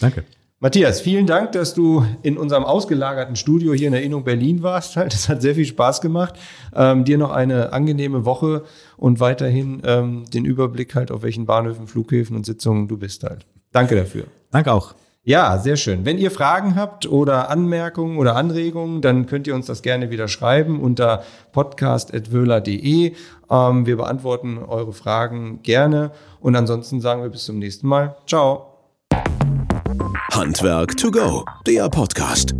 Danke. 0.00 0.24
Matthias, 0.58 1.02
vielen 1.02 1.26
Dank, 1.26 1.52
dass 1.52 1.74
du 1.74 2.06
in 2.22 2.38
unserem 2.38 2.64
ausgelagerten 2.64 3.36
Studio 3.36 3.74
hier 3.74 3.88
in 3.88 3.92
der 3.92 4.02
Innung 4.02 4.24
Berlin 4.24 4.62
warst. 4.62 4.96
Das 5.04 5.28
hat 5.28 5.42
sehr 5.42 5.54
viel 5.54 5.66
Spaß 5.66 6.00
gemacht. 6.00 6.34
Ähm, 6.74 7.04
dir 7.04 7.18
noch 7.18 7.30
eine 7.30 7.74
angenehme 7.74 8.24
Woche 8.24 8.64
und 8.96 9.20
weiterhin 9.20 9.82
ähm, 9.84 10.24
den 10.32 10.46
Überblick 10.46 10.94
halt, 10.94 11.10
auf 11.10 11.22
welchen 11.22 11.44
Bahnhöfen, 11.44 11.86
Flughäfen 11.86 12.34
und 12.34 12.46
Sitzungen 12.46 12.88
du 12.88 12.96
bist 12.96 13.22
halt. 13.24 13.44
Danke 13.72 13.94
dafür. 13.94 14.24
Danke 14.50 14.72
auch. 14.72 14.94
Ja, 15.26 15.58
sehr 15.58 15.76
schön. 15.76 16.04
Wenn 16.04 16.18
ihr 16.18 16.30
Fragen 16.30 16.76
habt 16.76 17.08
oder 17.08 17.50
Anmerkungen 17.50 18.16
oder 18.16 18.36
Anregungen, 18.36 19.02
dann 19.02 19.26
könnt 19.26 19.48
ihr 19.48 19.56
uns 19.56 19.66
das 19.66 19.82
gerne 19.82 20.08
wieder 20.10 20.28
schreiben 20.28 20.80
unter 20.80 21.24
podcast.wöhler.de. 21.50 23.12
Ähm, 23.50 23.86
wir 23.86 23.96
beantworten 23.96 24.58
eure 24.58 24.92
Fragen 24.92 25.64
gerne 25.64 26.12
und 26.38 26.54
ansonsten 26.54 27.00
sagen 27.00 27.22
wir 27.22 27.30
bis 27.30 27.44
zum 27.44 27.58
nächsten 27.58 27.88
Mal. 27.88 28.14
Ciao. 28.28 28.78
Handwerk 30.30 30.96
to 30.96 31.10
go, 31.10 31.44
der 31.66 31.88
Podcast. 31.88 32.54